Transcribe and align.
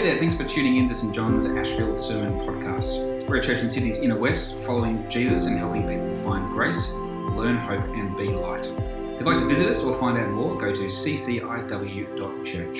Hey 0.00 0.06
there, 0.06 0.18
thanks 0.18 0.34
for 0.34 0.44
tuning 0.44 0.78
in 0.78 0.88
to 0.88 0.94
St 0.94 1.14
John's 1.14 1.44
Ashfield 1.44 2.00
Sermon 2.00 2.40
Podcast. 2.40 3.28
We're 3.28 3.36
a 3.36 3.42
church 3.42 3.60
in 3.60 3.68
Sydney's 3.68 3.98
inner 3.98 4.16
west, 4.16 4.58
following 4.60 5.06
Jesus 5.10 5.44
and 5.44 5.58
helping 5.58 5.82
people 5.82 6.16
find 6.24 6.50
grace, 6.54 6.92
learn 6.92 7.58
hope, 7.58 7.84
and 7.84 8.16
be 8.16 8.28
light. 8.28 8.66
If 8.66 9.18
you'd 9.18 9.26
like 9.26 9.36
to 9.40 9.44
visit 9.44 9.68
us 9.68 9.84
or 9.84 10.00
find 10.00 10.16
out 10.16 10.30
more, 10.30 10.56
go 10.56 10.72
to 10.72 10.86
cciw.church. 10.86 12.78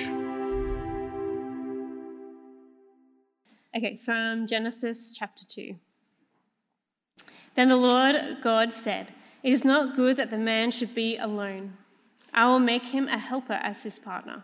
Okay, 3.77 3.97
from 3.97 4.47
Genesis 4.47 5.13
chapter 5.15 5.45
2. 5.45 5.75
Then 7.53 7.69
the 7.69 7.75
Lord 7.75 8.15
God 8.41 8.73
said, 8.73 9.09
It 9.43 9.53
is 9.53 9.63
not 9.63 9.95
good 9.95 10.17
that 10.17 10.31
the 10.31 10.39
man 10.39 10.71
should 10.71 10.95
be 10.95 11.17
alone. 11.17 11.77
I 12.33 12.47
will 12.47 12.57
make 12.57 12.87
him 12.87 13.07
a 13.07 13.19
helper 13.19 13.59
as 13.61 13.83
his 13.83 13.99
partner. 13.99 14.41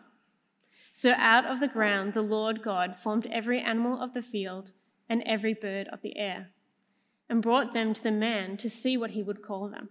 So 0.99 1.13
out 1.15 1.45
of 1.45 1.59
the 1.59 1.67
ground 1.67 2.15
the 2.15 2.23
Lord 2.23 2.63
God 2.63 2.97
formed 2.97 3.27
every 3.27 3.61
animal 3.61 4.01
of 4.01 4.15
the 4.15 4.23
field 4.23 4.71
and 5.07 5.21
every 5.27 5.53
bird 5.53 5.87
of 5.89 6.01
the 6.01 6.17
air, 6.17 6.47
and 7.29 7.39
brought 7.39 7.75
them 7.75 7.93
to 7.93 8.01
the 8.01 8.11
man 8.11 8.57
to 8.57 8.67
see 8.67 8.97
what 8.97 9.11
he 9.11 9.21
would 9.21 9.43
call 9.43 9.69
them. 9.69 9.89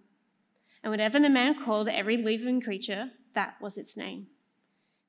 And 0.83 0.91
whatever 0.91 1.21
the 1.21 1.29
man 1.29 1.63
called 1.65 1.89
every 1.89 2.17
living 2.17 2.61
creature, 2.61 3.13
that 3.37 3.55
was 3.61 3.79
its 3.79 3.97
name. 3.97 4.27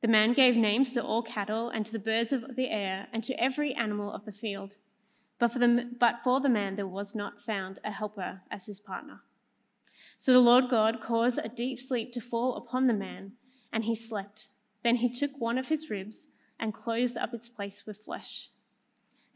The 0.03 0.07
man 0.07 0.33
gave 0.33 0.55
names 0.55 0.91
to 0.91 1.03
all 1.03 1.23
cattle 1.23 1.69
and 1.69 1.83
to 1.87 1.91
the 1.91 1.97
birds 1.97 2.31
of 2.31 2.55
the 2.55 2.69
air 2.69 3.07
and 3.11 3.23
to 3.23 3.33
every 3.33 3.73
animal 3.73 4.13
of 4.13 4.23
the 4.23 4.31
field. 4.31 4.77
But 5.39 5.47
for 5.47 5.57
the, 5.57 5.89
but 5.99 6.17
for 6.23 6.39
the 6.39 6.47
man 6.47 6.75
there 6.75 6.85
was 6.85 7.15
not 7.15 7.41
found 7.41 7.79
a 7.83 7.91
helper 7.91 8.41
as 8.51 8.67
his 8.67 8.79
partner. 8.79 9.21
So 10.15 10.31
the 10.31 10.41
Lord 10.41 10.65
God 10.69 11.01
caused 11.01 11.39
a 11.43 11.49
deep 11.49 11.79
sleep 11.79 12.11
to 12.11 12.21
fall 12.21 12.55
upon 12.55 12.85
the 12.85 12.93
man, 12.93 13.31
and 13.73 13.85
he 13.85 13.95
slept. 13.95 14.49
Then 14.83 14.97
he 14.97 15.09
took 15.09 15.31
one 15.39 15.57
of 15.57 15.69
his 15.69 15.89
ribs 15.89 16.29
and 16.59 16.73
closed 16.73 17.17
up 17.17 17.33
its 17.33 17.49
place 17.49 17.85
with 17.85 18.03
flesh. 18.03 18.49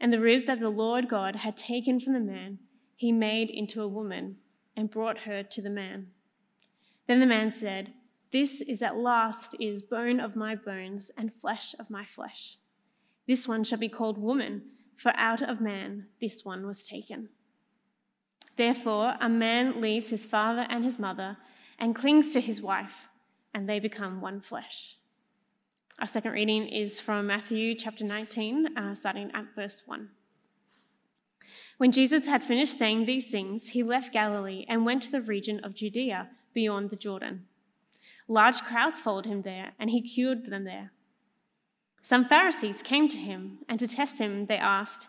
And 0.00 0.12
the 0.12 0.20
rib 0.20 0.46
that 0.46 0.60
the 0.60 0.68
Lord 0.68 1.08
God 1.08 1.36
had 1.36 1.56
taken 1.56 2.00
from 2.00 2.14
the 2.14 2.20
man, 2.20 2.58
he 2.96 3.12
made 3.12 3.50
into 3.50 3.82
a 3.82 3.88
woman 3.88 4.36
and 4.76 4.90
brought 4.90 5.18
her 5.18 5.42
to 5.42 5.62
the 5.62 5.70
man. 5.70 6.08
Then 7.06 7.20
the 7.20 7.26
man 7.26 7.50
said, 7.50 7.92
This 8.30 8.60
is 8.60 8.82
at 8.82 8.96
last 8.96 9.54
is 9.60 9.82
bone 9.82 10.18
of 10.18 10.36
my 10.36 10.54
bones 10.54 11.10
and 11.16 11.32
flesh 11.32 11.74
of 11.78 11.90
my 11.90 12.04
flesh. 12.04 12.58
This 13.26 13.46
one 13.46 13.64
shall 13.64 13.78
be 13.78 13.88
called 13.88 14.18
woman, 14.18 14.62
for 14.96 15.12
out 15.16 15.42
of 15.42 15.60
man 15.60 16.06
this 16.20 16.44
one 16.44 16.66
was 16.66 16.86
taken. 16.86 17.28
Therefore, 18.56 19.16
a 19.20 19.28
man 19.28 19.80
leaves 19.80 20.10
his 20.10 20.26
father 20.26 20.66
and 20.68 20.84
his 20.84 20.98
mother 20.98 21.38
and 21.78 21.94
clings 21.94 22.32
to 22.32 22.40
his 22.40 22.60
wife, 22.60 23.08
and 23.54 23.68
they 23.68 23.78
become 23.78 24.20
one 24.20 24.40
flesh. 24.40 24.98
Our 26.00 26.06
second 26.06 26.32
reading 26.32 26.66
is 26.66 27.00
from 27.00 27.26
Matthew 27.26 27.74
chapter 27.74 28.04
19, 28.04 28.76
uh, 28.76 28.94
starting 28.94 29.30
at 29.34 29.54
verse 29.54 29.82
1. 29.86 30.08
When 31.76 31.92
Jesus 31.92 32.26
had 32.26 32.42
finished 32.42 32.78
saying 32.78 33.04
these 33.04 33.30
things, 33.30 33.68
he 33.68 33.82
left 33.82 34.12
Galilee 34.12 34.64
and 34.68 34.84
went 34.84 35.02
to 35.04 35.12
the 35.12 35.20
region 35.20 35.60
of 35.62 35.74
Judea 35.74 36.30
beyond 36.54 36.90
the 36.90 36.96
Jordan. 36.96 37.46
Large 38.26 38.62
crowds 38.62 39.00
followed 39.00 39.26
him 39.26 39.42
there, 39.42 39.72
and 39.78 39.90
he 39.90 40.00
cured 40.00 40.46
them 40.46 40.64
there. 40.64 40.92
Some 42.00 42.24
Pharisees 42.24 42.82
came 42.82 43.08
to 43.08 43.18
him, 43.18 43.58
and 43.68 43.78
to 43.78 43.86
test 43.86 44.18
him, 44.18 44.46
they 44.46 44.56
asked, 44.56 45.08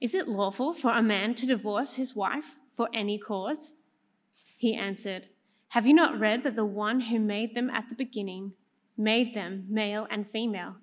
Is 0.00 0.14
it 0.14 0.28
lawful 0.28 0.72
for 0.72 0.92
a 0.92 1.02
man 1.02 1.34
to 1.36 1.46
divorce 1.46 1.94
his 1.94 2.14
wife 2.14 2.54
for 2.76 2.88
any 2.92 3.18
cause? 3.18 3.72
He 4.56 4.74
answered, 4.74 5.28
Have 5.68 5.86
you 5.86 5.94
not 5.94 6.20
read 6.20 6.44
that 6.44 6.54
the 6.54 6.64
one 6.64 7.00
who 7.00 7.18
made 7.18 7.54
them 7.54 7.70
at 7.70 7.88
the 7.88 7.96
beginning 7.96 8.52
made 8.98 9.32
them 9.34 9.64
male 9.68 10.06
and 10.10 10.28
female, 10.28 10.76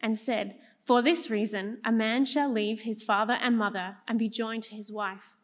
and 0.00 0.18
said, 0.18 0.56
For 0.84 1.02
this 1.02 1.30
reason, 1.30 1.78
a 1.84 1.92
man 1.92 2.24
shall 2.24 2.50
leave 2.50 2.80
his 2.80 3.02
father 3.02 3.34
and 3.34 3.56
mother 3.56 3.98
and 4.08 4.18
be 4.18 4.28
joined 4.28 4.62
to 4.64 4.74
his 4.74 4.90
wife, 4.90 5.36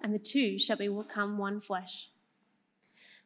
and 0.00 0.14
the 0.14 0.18
two 0.18 0.58
shall 0.58 0.76
become 0.76 1.38
one 1.38 1.60
flesh. 1.60 2.08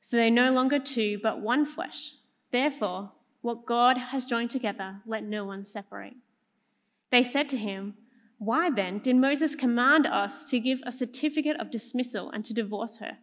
So 0.00 0.16
they 0.16 0.30
no 0.30 0.52
longer 0.52 0.78
two, 0.78 1.18
but 1.22 1.40
one 1.40 1.64
flesh. 1.64 2.14
Therefore, 2.52 3.12
what 3.40 3.64
God 3.66 3.96
has 3.96 4.24
joined 4.24 4.50
together, 4.50 5.02
let 5.06 5.24
no 5.24 5.44
one 5.44 5.64
separate. 5.64 6.14
They 7.10 7.22
said 7.22 7.48
to 7.50 7.56
him, 7.56 7.94
Why 8.38 8.70
then 8.70 8.98
did 8.98 9.16
Moses 9.16 9.54
command 9.54 10.06
us 10.06 10.48
to 10.50 10.60
give 10.60 10.82
a 10.84 10.92
certificate 10.92 11.56
of 11.60 11.70
dismissal 11.70 12.30
and 12.30 12.44
to 12.44 12.54
divorce 12.54 12.98
her? 12.98 13.18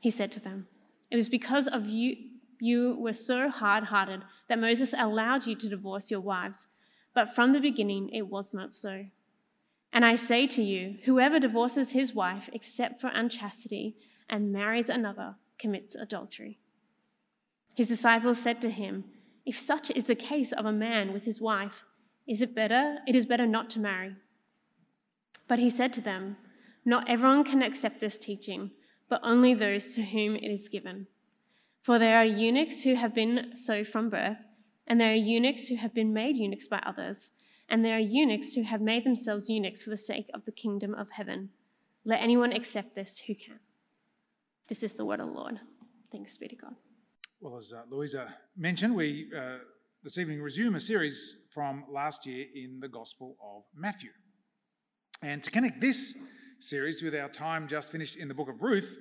He 0.00 0.10
said 0.10 0.30
to 0.32 0.40
them, 0.40 0.66
It 1.10 1.16
was 1.16 1.28
because 1.28 1.66
of 1.68 1.86
you 1.86 2.16
you 2.60 2.96
were 2.98 3.12
so 3.12 3.48
hard 3.48 3.84
hearted 3.84 4.22
that 4.48 4.58
Moses 4.58 4.94
allowed 4.96 5.46
you 5.46 5.54
to 5.56 5.68
divorce 5.68 6.10
your 6.10 6.20
wives, 6.20 6.66
but 7.14 7.34
from 7.34 7.52
the 7.52 7.60
beginning 7.60 8.08
it 8.10 8.28
was 8.28 8.52
not 8.52 8.74
so. 8.74 9.06
And 9.92 10.04
I 10.04 10.14
say 10.14 10.46
to 10.48 10.62
you, 10.62 10.98
whoever 11.04 11.38
divorces 11.38 11.92
his 11.92 12.14
wife 12.14 12.50
except 12.52 13.00
for 13.00 13.08
unchastity 13.08 13.96
and 14.28 14.52
marries 14.52 14.88
another 14.88 15.36
commits 15.58 15.94
adultery. 15.94 16.58
His 17.74 17.88
disciples 17.88 18.38
said 18.38 18.60
to 18.62 18.70
him, 18.70 19.04
If 19.44 19.58
such 19.58 19.90
is 19.90 20.06
the 20.06 20.14
case 20.14 20.52
of 20.52 20.66
a 20.66 20.72
man 20.72 21.12
with 21.12 21.24
his 21.24 21.40
wife, 21.40 21.84
is 22.26 22.42
it 22.42 22.54
better? 22.54 22.98
It 23.06 23.14
is 23.14 23.26
better 23.26 23.46
not 23.46 23.70
to 23.70 23.80
marry. 23.80 24.16
But 25.48 25.58
he 25.58 25.70
said 25.70 25.92
to 25.94 26.00
them, 26.00 26.36
Not 26.84 27.08
everyone 27.08 27.44
can 27.44 27.62
accept 27.62 28.00
this 28.00 28.18
teaching, 28.18 28.72
but 29.08 29.20
only 29.22 29.54
those 29.54 29.94
to 29.94 30.02
whom 30.02 30.36
it 30.36 30.50
is 30.50 30.68
given. 30.68 31.06
For 31.86 32.00
there 32.00 32.16
are 32.16 32.24
eunuchs 32.24 32.82
who 32.82 32.96
have 32.96 33.14
been 33.14 33.54
so 33.54 33.84
from 33.84 34.10
birth, 34.10 34.38
and 34.88 35.00
there 35.00 35.12
are 35.12 35.14
eunuchs 35.14 35.68
who 35.68 35.76
have 35.76 35.94
been 35.94 36.12
made 36.12 36.36
eunuchs 36.36 36.66
by 36.66 36.82
others, 36.84 37.30
and 37.68 37.84
there 37.84 37.94
are 37.96 38.00
eunuchs 38.00 38.54
who 38.54 38.64
have 38.64 38.80
made 38.80 39.04
themselves 39.04 39.48
eunuchs 39.48 39.84
for 39.84 39.90
the 39.90 39.96
sake 39.96 40.28
of 40.34 40.46
the 40.46 40.50
kingdom 40.50 40.94
of 40.94 41.10
heaven. 41.10 41.50
Let 42.04 42.20
anyone 42.20 42.50
accept 42.50 42.96
this 42.96 43.20
who 43.20 43.36
can. 43.36 43.60
This 44.66 44.82
is 44.82 44.94
the 44.94 45.04
word 45.04 45.20
of 45.20 45.28
the 45.28 45.32
Lord. 45.34 45.60
Thanks 46.10 46.36
be 46.36 46.48
to 46.48 46.56
God. 46.56 46.74
Well, 47.40 47.56
as 47.56 47.72
uh, 47.72 47.82
Louisa 47.88 48.34
mentioned, 48.56 48.96
we 48.96 49.30
uh, 49.32 49.58
this 50.02 50.18
evening 50.18 50.42
resume 50.42 50.74
a 50.74 50.80
series 50.80 51.44
from 51.50 51.84
last 51.88 52.26
year 52.26 52.46
in 52.52 52.80
the 52.80 52.88
Gospel 52.88 53.36
of 53.40 53.62
Matthew. 53.76 54.10
And 55.22 55.40
to 55.40 55.52
connect 55.52 55.80
this 55.80 56.18
series 56.58 57.00
with 57.00 57.14
our 57.14 57.28
time 57.28 57.68
just 57.68 57.92
finished 57.92 58.16
in 58.16 58.26
the 58.26 58.34
book 58.34 58.48
of 58.48 58.60
Ruth, 58.60 58.98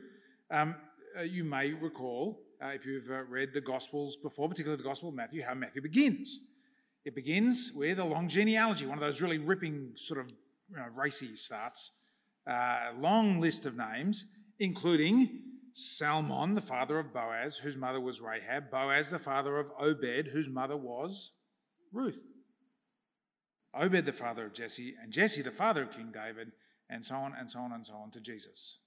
um, 0.51 0.75
uh, 1.17 1.23
you 1.23 1.43
may 1.43 1.73
recall 1.73 2.44
uh, 2.65 2.71
if 2.73 2.85
you've 2.85 3.09
uh, 3.09 3.23
read 3.23 3.53
the 3.53 3.61
Gospels 3.61 4.15
before, 4.15 4.49
particularly 4.49 4.81
the 4.81 4.87
Gospel 4.87 5.09
of 5.09 5.15
Matthew, 5.15 5.43
how 5.43 5.53
Matthew 5.53 5.81
begins. 5.81 6.39
It 7.03 7.13
begins 7.13 7.71
with 7.75 7.99
a 7.99 8.03
long 8.03 8.27
genealogy, 8.27 8.85
one 8.85 8.97
of 8.97 9.03
those 9.03 9.21
really 9.21 9.37
ripping, 9.37 9.91
sort 9.95 10.19
of 10.19 10.31
you 10.69 10.77
know, 10.77 10.87
racy 10.95 11.35
starts. 11.35 11.91
A 12.47 12.51
uh, 12.51 12.79
long 12.99 13.39
list 13.39 13.65
of 13.65 13.75
names, 13.75 14.25
including 14.59 15.41
Salmon, 15.73 16.55
the 16.55 16.61
father 16.61 16.99
of 16.99 17.13
Boaz, 17.13 17.57
whose 17.57 17.77
mother 17.77 17.99
was 17.99 18.21
Rahab, 18.21 18.71
Boaz, 18.71 19.09
the 19.09 19.19
father 19.19 19.57
of 19.57 19.71
Obed, 19.79 20.27
whose 20.27 20.49
mother 20.49 20.77
was 20.77 21.33
Ruth, 21.91 22.21
Obed, 23.73 24.05
the 24.05 24.13
father 24.13 24.45
of 24.45 24.53
Jesse, 24.53 24.95
and 25.01 25.11
Jesse, 25.11 25.41
the 25.41 25.51
father 25.51 25.83
of 25.83 25.91
King 25.91 26.11
David, 26.11 26.51
and 26.89 27.03
so 27.03 27.15
on 27.15 27.33
and 27.37 27.49
so 27.49 27.59
on 27.59 27.73
and 27.73 27.85
so 27.85 27.95
on 27.95 28.11
to 28.11 28.19
Jesus. 28.19 28.79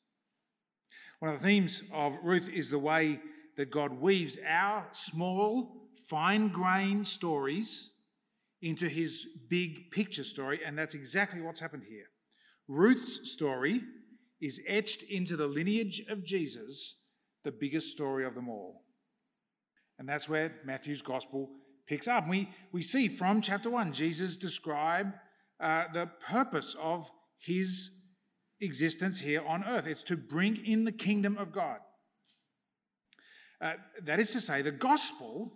One 1.19 1.35
of 1.35 1.41
the 1.41 1.47
themes 1.47 1.83
of 1.93 2.17
Ruth 2.23 2.49
is 2.49 2.71
the 2.71 2.79
way 2.79 3.21
that 3.59 3.73
God 3.73 4.01
weaves 4.01 4.39
our 4.49 4.87
small, 4.93 5.89
fine 6.07 6.49
grained 6.49 7.07
stories 7.07 7.93
into 8.63 8.89
his 8.89 9.27
big 9.51 9.91
picture 9.91 10.23
story, 10.23 10.61
and 10.65 10.79
that's 10.79 10.95
exactly 10.95 11.41
what's 11.41 11.61
happened 11.61 11.83
here. 11.87 12.07
Ruth's 12.69 13.33
story 13.33 13.83
is 14.41 14.63
etched 14.69 15.03
into 15.03 15.37
the 15.37 15.49
lineage 15.49 16.03
of 16.09 16.25
Jesus, 16.25 17.03
the 17.43 17.51
biggest 17.51 17.91
story 17.91 18.25
of 18.25 18.37
them 18.37 18.49
all. 18.49 18.85
And 19.99 20.09
that's 20.09 20.29
where 20.29 20.55
Matthew's 20.65 21.03
gospel 21.03 21.51
picks 21.89 22.07
up. 22.07 22.29
We, 22.29 22.49
we 22.71 22.83
see 22.83 23.09
from 23.09 23.41
chapter 23.41 23.71
1 23.71 23.93
Jesus 23.93 24.37
describe 24.37 25.13
uh, 25.59 25.87
the 25.93 26.09
purpose 26.25 26.77
of 26.81 27.11
his 27.39 27.91
existence 28.61 29.21
here 29.21 29.43
on 29.47 29.65
earth 29.65 29.87
it's 29.87 30.03
to 30.03 30.17
bring 30.17 30.65
in 30.65 30.85
the 30.85 30.93
kingdom 30.93 31.37
of 31.39 31.53
God. 31.53 31.79
Uh, 33.61 33.75
that 34.03 34.21
is 34.21 34.33
to 34.33 34.41
say, 34.41 34.63
the 34.63 34.71
gospel, 34.71 35.53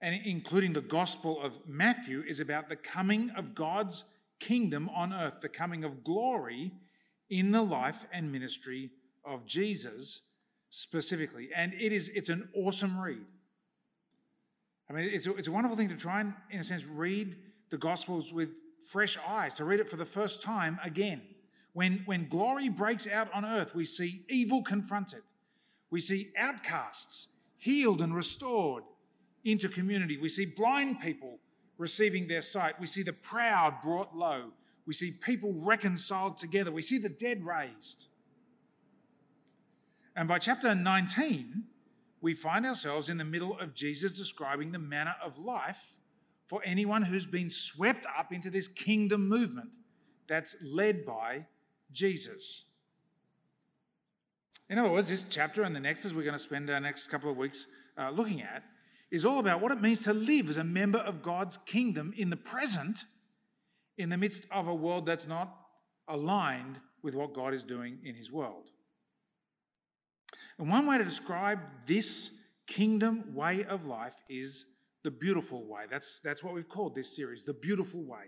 and 0.00 0.20
including 0.24 0.72
the 0.72 0.80
gospel 0.80 1.40
of 1.40 1.58
Matthew, 1.66 2.22
is 2.26 2.40
about 2.40 2.68
the 2.68 2.76
coming 2.76 3.30
of 3.30 3.54
God's 3.54 4.04
kingdom 4.40 4.88
on 4.94 5.12
earth, 5.12 5.40
the 5.40 5.48
coming 5.48 5.84
of 5.84 6.02
glory 6.04 6.72
in 7.28 7.52
the 7.52 7.62
life 7.62 8.06
and 8.12 8.32
ministry 8.32 8.90
of 9.24 9.46
Jesus 9.46 10.22
specifically. 10.70 11.48
And 11.54 11.74
it 11.74 11.92
is 11.92 12.08
it's 12.10 12.28
an 12.28 12.48
awesome 12.54 12.98
read. 12.98 13.24
I 14.88 14.92
mean, 14.92 15.10
it's 15.12 15.26
a, 15.26 15.34
it's 15.34 15.48
a 15.48 15.52
wonderful 15.52 15.76
thing 15.76 15.88
to 15.88 15.96
try 15.96 16.20
and, 16.20 16.32
in 16.50 16.60
a 16.60 16.64
sense, 16.64 16.84
read 16.84 17.36
the 17.70 17.78
Gospels 17.78 18.32
with 18.32 18.50
fresh 18.90 19.18
eyes, 19.26 19.52
to 19.54 19.64
read 19.64 19.80
it 19.80 19.90
for 19.90 19.96
the 19.96 20.06
first 20.06 20.42
time 20.42 20.78
again. 20.84 21.22
When, 21.72 22.02
when 22.06 22.28
glory 22.28 22.68
breaks 22.68 23.08
out 23.08 23.28
on 23.34 23.44
earth, 23.44 23.74
we 23.74 23.84
see 23.84 24.24
evil 24.28 24.62
confronted. 24.62 25.22
We 25.90 26.00
see 26.00 26.32
outcasts 26.36 27.28
healed 27.58 28.00
and 28.00 28.14
restored 28.14 28.84
into 29.44 29.68
community. 29.68 30.18
We 30.18 30.28
see 30.28 30.46
blind 30.46 31.00
people 31.00 31.38
receiving 31.78 32.26
their 32.26 32.42
sight. 32.42 32.80
We 32.80 32.86
see 32.86 33.02
the 33.02 33.12
proud 33.12 33.82
brought 33.82 34.16
low. 34.16 34.52
We 34.86 34.92
see 34.92 35.10
people 35.10 35.52
reconciled 35.52 36.38
together. 36.38 36.70
We 36.70 36.82
see 36.82 36.98
the 36.98 37.08
dead 37.08 37.44
raised. 37.44 38.06
And 40.14 40.28
by 40.28 40.38
chapter 40.38 40.74
19, 40.74 41.64
we 42.20 42.34
find 42.34 42.64
ourselves 42.64 43.08
in 43.08 43.18
the 43.18 43.24
middle 43.24 43.58
of 43.58 43.74
Jesus 43.74 44.16
describing 44.16 44.72
the 44.72 44.78
manner 44.78 45.14
of 45.22 45.38
life 45.38 45.96
for 46.46 46.62
anyone 46.64 47.02
who's 47.02 47.26
been 47.26 47.50
swept 47.50 48.06
up 48.18 48.32
into 48.32 48.50
this 48.50 48.68
kingdom 48.68 49.28
movement 49.28 49.70
that's 50.26 50.56
led 50.62 51.04
by 51.04 51.46
Jesus. 51.92 52.65
In 54.68 54.78
other 54.78 54.90
words, 54.90 55.08
this 55.08 55.24
chapter 55.30 55.62
and 55.62 55.74
the 55.74 55.80
next, 55.80 56.04
as 56.04 56.14
we're 56.14 56.22
going 56.22 56.32
to 56.32 56.38
spend 56.38 56.68
our 56.70 56.80
next 56.80 57.08
couple 57.08 57.30
of 57.30 57.36
weeks 57.36 57.66
uh, 57.96 58.10
looking 58.10 58.42
at, 58.42 58.64
is 59.10 59.24
all 59.24 59.38
about 59.38 59.60
what 59.60 59.70
it 59.70 59.80
means 59.80 60.02
to 60.02 60.12
live 60.12 60.50
as 60.50 60.56
a 60.56 60.64
member 60.64 60.98
of 60.98 61.22
God's 61.22 61.56
kingdom 61.56 62.12
in 62.16 62.30
the 62.30 62.36
present, 62.36 63.04
in 63.96 64.08
the 64.08 64.16
midst 64.16 64.44
of 64.50 64.66
a 64.66 64.74
world 64.74 65.06
that's 65.06 65.26
not 65.26 65.54
aligned 66.08 66.80
with 67.02 67.14
what 67.14 67.32
God 67.32 67.54
is 67.54 67.62
doing 67.62 67.98
in 68.04 68.16
his 68.16 68.32
world. 68.32 68.64
And 70.58 70.68
one 70.68 70.86
way 70.86 70.98
to 70.98 71.04
describe 71.04 71.60
this 71.86 72.32
kingdom 72.66 73.34
way 73.34 73.64
of 73.64 73.86
life 73.86 74.16
is 74.28 74.66
the 75.04 75.10
beautiful 75.10 75.64
way. 75.64 75.82
That's, 75.88 76.20
that's 76.20 76.42
what 76.42 76.54
we've 76.54 76.68
called 76.68 76.96
this 76.96 77.14
series, 77.14 77.44
the 77.44 77.54
beautiful 77.54 78.02
way. 78.02 78.24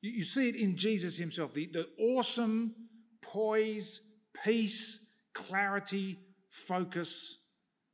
You, 0.00 0.10
you 0.10 0.24
see 0.24 0.48
it 0.48 0.56
in 0.56 0.76
Jesus 0.76 1.16
himself, 1.16 1.54
the, 1.54 1.66
the 1.66 1.88
awesome 2.00 2.74
poise, 3.22 4.00
peace, 4.42 5.06
clarity, 5.32 6.18
focus, 6.50 7.36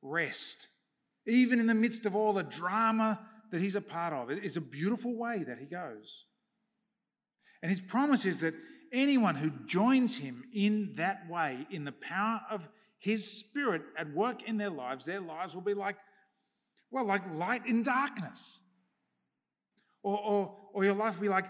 rest. 0.03 0.67
Even 1.27 1.61
in 1.61 1.67
the 1.67 1.75
midst 1.75 2.07
of 2.07 2.17
all 2.17 2.33
the 2.33 2.43
drama 2.43 3.21
that 3.51 3.61
he's 3.61 3.77
a 3.77 3.81
part 3.81 4.13
of, 4.13 4.31
it's 4.31 4.57
a 4.57 4.61
beautiful 4.61 5.17
way 5.17 5.45
that 5.47 5.59
he 5.59 5.67
goes. 5.67 6.27
And 7.63 7.71
his 7.71 7.81
promise 7.81 8.25
is 8.25 8.41
that 8.41 8.55
anyone 8.93 9.35
who 9.35 9.51
joins 9.67 10.17
him 10.17 10.45
in 10.55 10.95
that 10.97 11.29
way, 11.29 11.67
in 11.71 11.85
the 11.85 11.93
power 11.93 12.41
of 12.51 12.69
his 12.99 13.39
spirit 13.39 13.83
at 13.97 14.13
work 14.15 14.43
in 14.43 14.57
their 14.57 14.71
lives, 14.71 15.05
their 15.05 15.21
lives 15.21 15.55
will 15.55 15.63
be 15.63 15.75
like 15.75 15.97
well, 16.91 17.05
like 17.05 17.23
light 17.33 17.67
in 17.67 17.83
darkness. 17.83 18.61
Or, 20.03 20.19
or, 20.19 20.57
or 20.73 20.85
your 20.85 20.95
life 20.95 21.17
will 21.17 21.23
be 21.23 21.29
like 21.29 21.47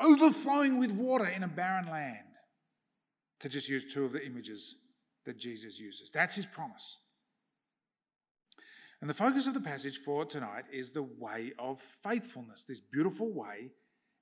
overflowing 0.00 0.78
with 0.78 0.92
water 0.92 1.26
in 1.26 1.42
a 1.42 1.48
barren 1.48 1.88
land, 1.88 2.26
to 3.42 3.48
just 3.48 3.68
use 3.68 3.92
two 3.92 4.04
of 4.04 4.12
the 4.12 4.24
images 4.24 4.76
that 5.26 5.38
Jesus 5.38 5.78
uses. 5.78 6.10
That's 6.10 6.34
his 6.34 6.46
promise. 6.46 6.98
And 9.00 9.10
the 9.10 9.14
focus 9.14 9.46
of 9.46 9.54
the 9.54 9.60
passage 9.60 9.98
for 9.98 10.24
tonight 10.24 10.64
is 10.72 10.90
the 10.90 11.02
way 11.02 11.52
of 11.58 11.80
faithfulness, 11.80 12.64
this 12.64 12.80
beautiful 12.80 13.32
way, 13.32 13.70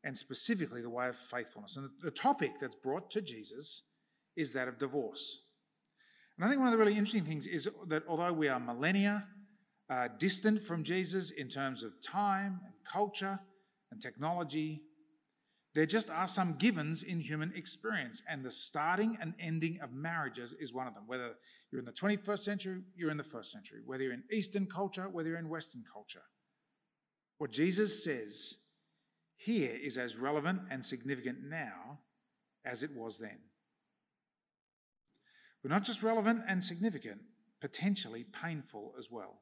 and 0.04 0.16
specifically 0.16 0.80
the 0.80 0.90
way 0.90 1.08
of 1.08 1.16
faithfulness. 1.16 1.76
And 1.76 1.90
the 2.02 2.10
topic 2.10 2.52
that's 2.60 2.74
brought 2.74 3.10
to 3.12 3.20
Jesus 3.20 3.82
is 4.36 4.52
that 4.54 4.68
of 4.68 4.78
divorce. 4.78 5.46
And 6.36 6.44
I 6.44 6.48
think 6.48 6.60
one 6.60 6.68
of 6.68 6.72
the 6.72 6.78
really 6.78 6.92
interesting 6.92 7.24
things 7.24 7.46
is 7.46 7.68
that 7.88 8.04
although 8.08 8.32
we 8.32 8.48
are 8.48 8.58
millennia, 8.58 9.26
uh, 9.90 10.08
distant 10.18 10.62
from 10.62 10.84
Jesus 10.84 11.30
in 11.30 11.48
terms 11.48 11.82
of 11.82 12.00
time 12.00 12.60
and 12.64 12.74
culture 12.90 13.40
and 13.90 14.00
technology. 14.00 14.82
There 15.74 15.86
just 15.86 16.10
are 16.10 16.26
some 16.26 16.54
givens 16.54 17.04
in 17.04 17.20
human 17.20 17.52
experience, 17.54 18.22
and 18.28 18.44
the 18.44 18.50
starting 18.50 19.16
and 19.20 19.34
ending 19.38 19.78
of 19.80 19.92
marriages 19.92 20.52
is 20.54 20.72
one 20.72 20.88
of 20.88 20.94
them. 20.94 21.04
Whether 21.06 21.34
you're 21.70 21.78
in 21.78 21.84
the 21.84 21.92
21st 21.92 22.38
century, 22.40 22.82
you're 22.96 23.10
in 23.10 23.16
the 23.16 23.22
first 23.22 23.52
century. 23.52 23.78
Whether 23.84 24.04
you're 24.04 24.12
in 24.14 24.24
Eastern 24.32 24.66
culture, 24.66 25.08
whether 25.08 25.28
you're 25.28 25.38
in 25.38 25.48
Western 25.48 25.84
culture. 25.92 26.22
What 27.38 27.52
Jesus 27.52 28.04
says 28.04 28.54
here 29.36 29.76
is 29.80 29.96
as 29.96 30.16
relevant 30.16 30.62
and 30.70 30.84
significant 30.84 31.38
now 31.42 32.00
as 32.64 32.82
it 32.82 32.90
was 32.94 33.18
then. 33.18 33.38
But 35.62 35.70
not 35.70 35.84
just 35.84 36.02
relevant 36.02 36.42
and 36.48 36.62
significant, 36.62 37.20
potentially 37.60 38.24
painful 38.24 38.94
as 38.98 39.08
well. 39.10 39.40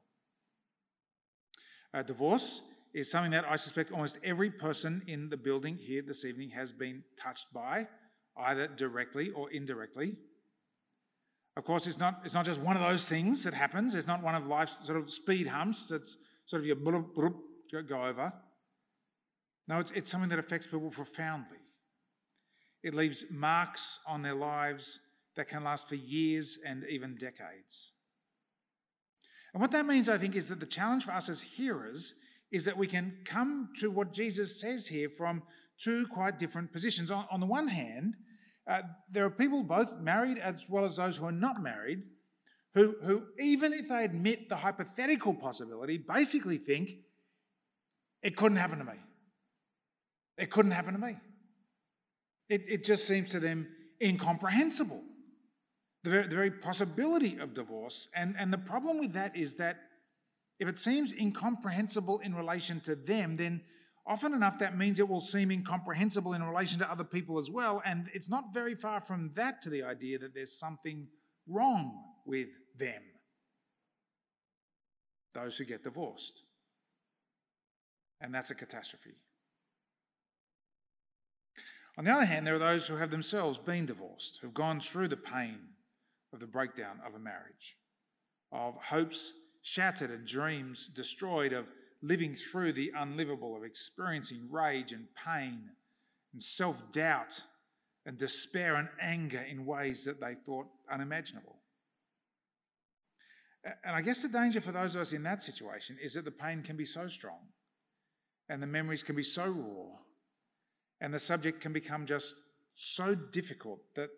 A 1.93 2.03
divorce 2.03 2.61
is 2.93 3.09
something 3.09 3.31
that 3.31 3.45
I 3.47 3.55
suspect 3.55 3.91
almost 3.91 4.17
every 4.23 4.49
person 4.49 5.03
in 5.07 5.29
the 5.29 5.37
building 5.37 5.75
here 5.75 6.01
this 6.01 6.25
evening 6.25 6.49
has 6.49 6.71
been 6.71 7.03
touched 7.21 7.53
by, 7.53 7.87
either 8.37 8.67
directly 8.67 9.29
or 9.31 9.51
indirectly. 9.51 10.15
Of 11.55 11.65
course, 11.65 11.87
it's 11.87 11.97
not, 11.97 12.21
it's 12.23 12.33
not 12.33 12.45
just 12.45 12.59
one 12.61 12.75
of 12.75 12.81
those 12.81 13.07
things 13.07 13.43
that 13.43 13.53
happens. 13.53 13.93
It's 13.95 14.07
not 14.07 14.23
one 14.23 14.35
of 14.35 14.47
life's 14.47 14.85
sort 14.85 14.97
of 14.97 15.11
speed 15.11 15.47
humps 15.47 15.89
that's 15.89 16.17
sort 16.45 16.61
of 16.61 16.65
your 16.65 16.77
bloop, 16.77 17.13
bloop, 17.13 17.35
go 17.87 18.03
over. 18.03 18.33
No, 19.67 19.79
it's, 19.79 19.91
it's 19.91 20.09
something 20.09 20.29
that 20.29 20.39
affects 20.39 20.65
people 20.65 20.89
profoundly. 20.89 21.57
It 22.81 22.95
leaves 22.95 23.25
marks 23.29 23.99
on 24.07 24.21
their 24.21 24.33
lives 24.33 24.99
that 25.35 25.47
can 25.47 25.63
last 25.63 25.87
for 25.87 25.95
years 25.95 26.57
and 26.65 26.85
even 26.89 27.15
decades. 27.15 27.91
And 29.53 29.61
what 29.61 29.71
that 29.71 29.85
means, 29.85 30.09
I 30.09 30.17
think, 30.17 30.35
is 30.35 30.47
that 30.49 30.59
the 30.59 30.65
challenge 30.65 31.05
for 31.05 31.11
us 31.11 31.29
as 31.29 31.41
hearers 31.41 32.13
is 32.51 32.65
that 32.65 32.77
we 32.77 32.87
can 32.87 33.17
come 33.25 33.69
to 33.79 33.91
what 33.91 34.13
Jesus 34.13 34.59
says 34.59 34.87
here 34.87 35.09
from 35.09 35.43
two 35.77 36.07
quite 36.07 36.39
different 36.39 36.71
positions. 36.71 37.11
On, 37.11 37.25
on 37.31 37.39
the 37.39 37.45
one 37.45 37.67
hand, 37.67 38.15
uh, 38.67 38.81
there 39.11 39.25
are 39.25 39.31
people, 39.31 39.63
both 39.63 39.97
married 39.99 40.37
as 40.37 40.67
well 40.69 40.85
as 40.85 40.97
those 40.97 41.17
who 41.17 41.25
are 41.25 41.31
not 41.31 41.61
married, 41.61 42.03
who, 42.73 42.95
who, 43.03 43.23
even 43.39 43.73
if 43.73 43.89
they 43.89 44.03
admit 44.03 44.49
the 44.49 44.55
hypothetical 44.55 45.33
possibility, 45.33 45.97
basically 45.97 46.57
think 46.57 46.91
it 48.21 48.35
couldn't 48.35 48.57
happen 48.57 48.79
to 48.79 48.85
me. 48.85 48.99
It 50.37 50.51
couldn't 50.51 50.71
happen 50.71 50.93
to 50.93 50.99
me. 50.99 51.17
It, 52.47 52.63
it 52.67 52.83
just 52.83 53.07
seems 53.07 53.29
to 53.31 53.39
them 53.39 53.67
incomprehensible 54.01 55.03
the 56.03 56.09
very, 56.09 56.27
the 56.27 56.35
very 56.35 56.51
possibility 56.51 57.37
of 57.39 57.53
divorce. 57.53 58.07
And, 58.15 58.35
and 58.37 58.53
the 58.53 58.57
problem 58.57 58.99
with 58.99 59.13
that 59.13 59.35
is 59.35 59.55
that 59.55 59.77
if 60.59 60.67
it 60.67 60.77
seems 60.77 61.13
incomprehensible 61.13 62.19
in 62.19 62.35
relation 62.35 62.81
to 62.81 62.95
them, 62.95 63.37
then 63.37 63.61
often 64.05 64.33
enough 64.33 64.59
that 64.59 64.77
means 64.77 64.99
it 64.99 65.07
will 65.07 65.21
seem 65.21 65.51
incomprehensible 65.51 66.33
in 66.33 66.43
relation 66.43 66.79
to 66.79 66.91
other 66.91 67.05
people 67.05 67.39
as 67.39 67.49
well. 67.49 67.81
And 67.85 68.09
it's 68.13 68.29
not 68.29 68.53
very 68.53 68.75
far 68.75 68.99
from 68.99 69.31
that 69.35 69.61
to 69.61 69.69
the 69.69 69.83
idea 69.83 70.19
that 70.19 70.33
there's 70.33 70.59
something 70.59 71.07
wrong 71.47 72.03
with 72.25 72.49
them, 72.77 73.01
those 75.33 75.57
who 75.57 75.63
get 75.63 75.83
divorced. 75.83 76.43
And 78.19 78.33
that's 78.35 78.51
a 78.51 78.55
catastrophe. 78.55 79.15
On 81.97 82.03
the 82.03 82.11
other 82.11 82.25
hand, 82.25 82.45
there 82.45 82.55
are 82.55 82.59
those 82.59 82.87
who 82.87 82.97
have 82.97 83.11
themselves 83.11 83.57
been 83.57 83.85
divorced, 83.85 84.39
who've 84.41 84.53
gone 84.53 84.79
through 84.79 85.07
the 85.07 85.17
pain 85.17 85.59
of 86.33 86.39
the 86.39 86.47
breakdown 86.47 86.99
of 87.05 87.15
a 87.15 87.19
marriage, 87.19 87.77
of 88.51 88.75
hopes 88.75 89.33
shattered 89.61 90.11
and 90.11 90.25
dreams 90.25 90.87
destroyed, 90.87 91.53
of 91.53 91.65
living 92.01 92.35
through 92.35 92.73
the 92.73 92.91
unlivable, 92.95 93.55
of 93.55 93.63
experiencing 93.63 94.47
rage 94.49 94.91
and 94.91 95.07
pain 95.15 95.69
and 96.33 96.41
self 96.41 96.91
doubt 96.91 97.41
and 98.05 98.17
despair 98.17 98.75
and 98.75 98.89
anger 99.01 99.45
in 99.49 99.65
ways 99.65 100.05
that 100.05 100.19
they 100.19 100.35
thought 100.45 100.67
unimaginable. 100.91 101.57
And 103.83 103.95
I 103.95 104.01
guess 104.01 104.21
the 104.21 104.29
danger 104.29 104.61
for 104.61 104.71
those 104.71 104.95
of 104.95 105.01
us 105.01 105.13
in 105.13 105.23
that 105.23 105.41
situation 105.41 105.97
is 106.01 106.13
that 106.13 106.23
the 106.23 106.31
pain 106.31 106.63
can 106.63 106.77
be 106.77 106.85
so 106.85 107.07
strong 107.07 107.39
and 108.47 108.63
the 108.63 108.67
memories 108.67 109.03
can 109.03 109.15
be 109.15 109.23
so 109.23 109.47
raw 109.47 109.97
and 111.01 111.13
the 111.13 111.19
subject 111.19 111.59
can 111.59 111.73
become 111.73 112.05
just 112.05 112.35
so 112.75 113.13
difficult 113.13 113.79
that 113.95 114.09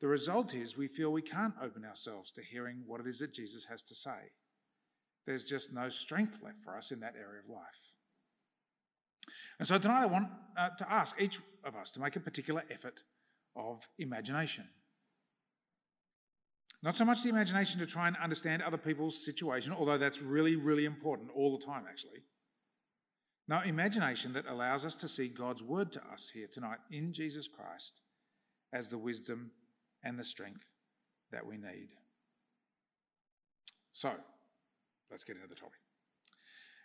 the 0.00 0.06
result 0.06 0.54
is 0.54 0.76
we 0.76 0.86
feel 0.86 1.10
we 1.10 1.22
can't 1.22 1.54
open 1.60 1.84
ourselves 1.84 2.30
to 2.32 2.42
hearing 2.42 2.82
what 2.86 3.00
it 3.00 3.06
is 3.08 3.18
that 3.18 3.34
Jesus 3.34 3.64
has 3.64 3.82
to 3.82 3.94
say. 3.94 4.30
There's 5.28 5.44
just 5.44 5.74
no 5.74 5.90
strength 5.90 6.38
left 6.42 6.62
for 6.64 6.74
us 6.74 6.90
in 6.90 7.00
that 7.00 7.12
area 7.14 7.42
of 7.44 7.50
life. 7.50 7.60
And 9.58 9.68
so 9.68 9.76
tonight 9.76 10.04
I 10.04 10.06
want 10.06 10.28
uh, 10.56 10.70
to 10.78 10.90
ask 10.90 11.20
each 11.20 11.38
of 11.64 11.76
us 11.76 11.92
to 11.92 12.00
make 12.00 12.16
a 12.16 12.20
particular 12.20 12.62
effort 12.70 13.02
of 13.54 13.86
imagination. 13.98 14.64
Not 16.82 16.96
so 16.96 17.04
much 17.04 17.22
the 17.22 17.28
imagination 17.28 17.78
to 17.80 17.84
try 17.84 18.08
and 18.08 18.16
understand 18.16 18.62
other 18.62 18.78
people's 18.78 19.22
situation, 19.22 19.74
although 19.74 19.98
that's 19.98 20.22
really, 20.22 20.56
really 20.56 20.86
important 20.86 21.28
all 21.36 21.58
the 21.58 21.62
time, 21.62 21.84
actually. 21.86 22.22
No, 23.48 23.60
imagination 23.60 24.32
that 24.32 24.46
allows 24.46 24.86
us 24.86 24.94
to 24.94 25.08
see 25.08 25.28
God's 25.28 25.62
word 25.62 25.92
to 25.92 26.00
us 26.10 26.30
here 26.32 26.48
tonight 26.50 26.78
in 26.90 27.12
Jesus 27.12 27.48
Christ 27.48 28.00
as 28.72 28.88
the 28.88 28.96
wisdom 28.96 29.50
and 30.02 30.18
the 30.18 30.24
strength 30.24 30.64
that 31.32 31.46
we 31.46 31.58
need. 31.58 31.88
So, 33.92 34.12
let's 35.10 35.24
get 35.24 35.36
into 35.36 35.48
the 35.48 35.54
topic. 35.54 35.78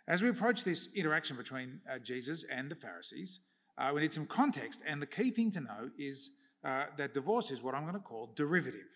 As 0.06 0.22
we 0.22 0.28
approach 0.28 0.64
this 0.64 0.88
interaction 0.94 1.36
between 1.36 1.80
uh, 1.90 1.98
Jesus 1.98 2.44
and 2.50 2.70
the 2.70 2.74
Pharisees, 2.74 3.40
uh, 3.78 3.90
we 3.94 4.02
need 4.02 4.12
some 4.12 4.26
context, 4.26 4.82
and 4.86 5.00
the 5.00 5.06
key 5.06 5.30
thing 5.30 5.50
to 5.52 5.60
know 5.60 5.90
is 5.98 6.30
uh, 6.64 6.84
that 6.96 7.14
divorce 7.14 7.50
is 7.50 7.62
what 7.62 7.74
I'm 7.74 7.82
going 7.82 7.94
to 7.94 8.00
call 8.00 8.32
derivative. 8.36 8.88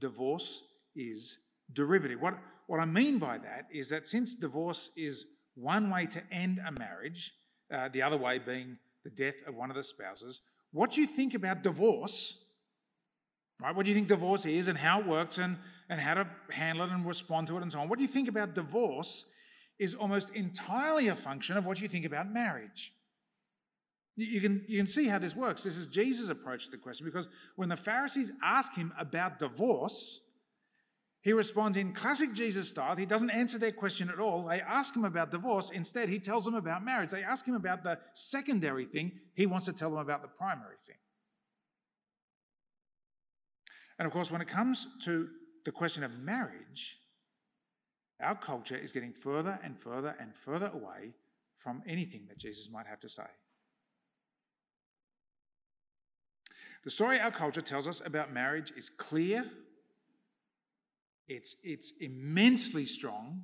Divorce 0.00 0.64
is 0.94 1.36
derivative. 1.72 2.20
What, 2.20 2.38
what 2.66 2.80
I 2.80 2.84
mean 2.84 3.18
by 3.18 3.38
that 3.38 3.66
is 3.72 3.88
that 3.90 4.06
since 4.06 4.34
divorce 4.34 4.90
is 4.96 5.26
one 5.54 5.90
way 5.90 6.06
to 6.06 6.22
end 6.32 6.60
a 6.66 6.72
marriage, 6.72 7.32
uh, 7.72 7.88
the 7.88 8.02
other 8.02 8.16
way 8.16 8.38
being 8.38 8.78
the 9.04 9.10
death 9.10 9.36
of 9.46 9.54
one 9.54 9.70
of 9.70 9.76
the 9.76 9.84
spouses, 9.84 10.40
what 10.72 10.90
do 10.90 11.00
you 11.00 11.06
think 11.06 11.34
about 11.34 11.62
divorce? 11.62 12.44
Right? 13.62 13.74
What 13.74 13.84
do 13.84 13.90
you 13.90 13.94
think 13.94 14.08
divorce 14.08 14.44
is 14.44 14.68
and 14.68 14.76
how 14.76 15.00
it 15.00 15.06
works 15.06 15.38
and, 15.38 15.56
and 15.88 16.00
how 16.00 16.14
to 16.14 16.26
handle 16.50 16.84
it 16.86 16.90
and 16.90 17.06
respond 17.06 17.46
to 17.48 17.56
it 17.56 17.62
and 17.62 17.70
so 17.70 17.80
on? 17.80 17.88
What 17.88 18.00
you 18.00 18.06
think 18.06 18.28
about 18.28 18.54
divorce 18.54 19.24
is 19.78 19.94
almost 19.94 20.30
entirely 20.30 21.08
a 21.08 21.14
function 21.14 21.56
of 21.56 21.66
what 21.66 21.80
you 21.80 21.88
think 21.88 22.04
about 22.04 22.30
marriage. 22.30 22.92
You 24.16 24.40
can, 24.40 24.64
you 24.66 24.78
can 24.78 24.86
see 24.86 25.08
how 25.08 25.18
this 25.18 25.36
works. 25.36 25.62
This 25.62 25.76
is 25.76 25.86
Jesus' 25.86 26.30
approach 26.30 26.64
to 26.66 26.70
the 26.70 26.78
question 26.78 27.04
because 27.04 27.28
when 27.56 27.68
the 27.68 27.76
Pharisees 27.76 28.32
ask 28.42 28.74
him 28.74 28.92
about 28.98 29.38
divorce, 29.38 30.22
he 31.20 31.34
responds 31.34 31.76
in 31.76 31.92
classic 31.92 32.32
Jesus 32.32 32.68
style. 32.68 32.96
He 32.96 33.04
doesn't 33.04 33.30
answer 33.30 33.58
their 33.58 33.72
question 33.72 34.08
at 34.08 34.18
all. 34.18 34.44
They 34.44 34.60
ask 34.60 34.96
him 34.96 35.04
about 35.04 35.32
divorce. 35.32 35.70
Instead, 35.70 36.08
he 36.08 36.18
tells 36.18 36.44
them 36.44 36.54
about 36.54 36.84
marriage. 36.84 37.10
They 37.10 37.24
ask 37.24 37.44
him 37.44 37.56
about 37.56 37.82
the 37.82 37.98
secondary 38.14 38.86
thing. 38.86 39.12
He 39.34 39.44
wants 39.44 39.66
to 39.66 39.72
tell 39.72 39.90
them 39.90 39.98
about 39.98 40.22
the 40.22 40.28
primary 40.28 40.76
thing. 40.86 40.96
And 43.98 44.06
of 44.06 44.12
course, 44.12 44.30
when 44.30 44.40
it 44.40 44.48
comes 44.48 44.86
to 45.04 45.28
the 45.66 45.72
question 45.72 46.04
of 46.04 46.16
marriage, 46.20 46.96
our 48.20 48.36
culture 48.36 48.76
is 48.76 48.92
getting 48.92 49.12
further 49.12 49.58
and 49.64 49.76
further 49.78 50.14
and 50.20 50.34
further 50.34 50.70
away 50.72 51.12
from 51.58 51.82
anything 51.88 52.24
that 52.28 52.38
Jesus 52.38 52.70
might 52.70 52.86
have 52.86 53.00
to 53.00 53.08
say. 53.08 53.26
The 56.84 56.90
story 56.90 57.18
our 57.18 57.32
culture 57.32 57.60
tells 57.60 57.88
us 57.88 58.00
about 58.06 58.32
marriage 58.32 58.72
is 58.76 58.88
clear, 58.88 59.44
it's, 61.26 61.56
it's 61.64 61.94
immensely 62.00 62.84
strong, 62.84 63.42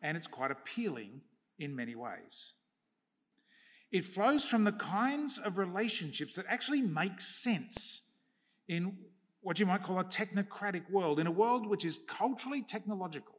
and 0.00 0.16
it's 0.16 0.26
quite 0.26 0.50
appealing 0.50 1.20
in 1.58 1.76
many 1.76 1.94
ways. 1.94 2.54
It 3.90 4.06
flows 4.06 4.46
from 4.46 4.64
the 4.64 4.72
kinds 4.72 5.38
of 5.38 5.58
relationships 5.58 6.36
that 6.36 6.46
actually 6.48 6.80
make 6.80 7.20
sense 7.20 8.14
in 8.66 8.96
what 9.42 9.58
you 9.58 9.66
might 9.66 9.82
call 9.82 9.98
a 9.98 10.04
technocratic 10.04 10.88
world, 10.90 11.18
in 11.18 11.26
a 11.26 11.30
world 11.30 11.66
which 11.66 11.84
is 11.84 11.98
culturally 12.08 12.62
technological. 12.62 13.34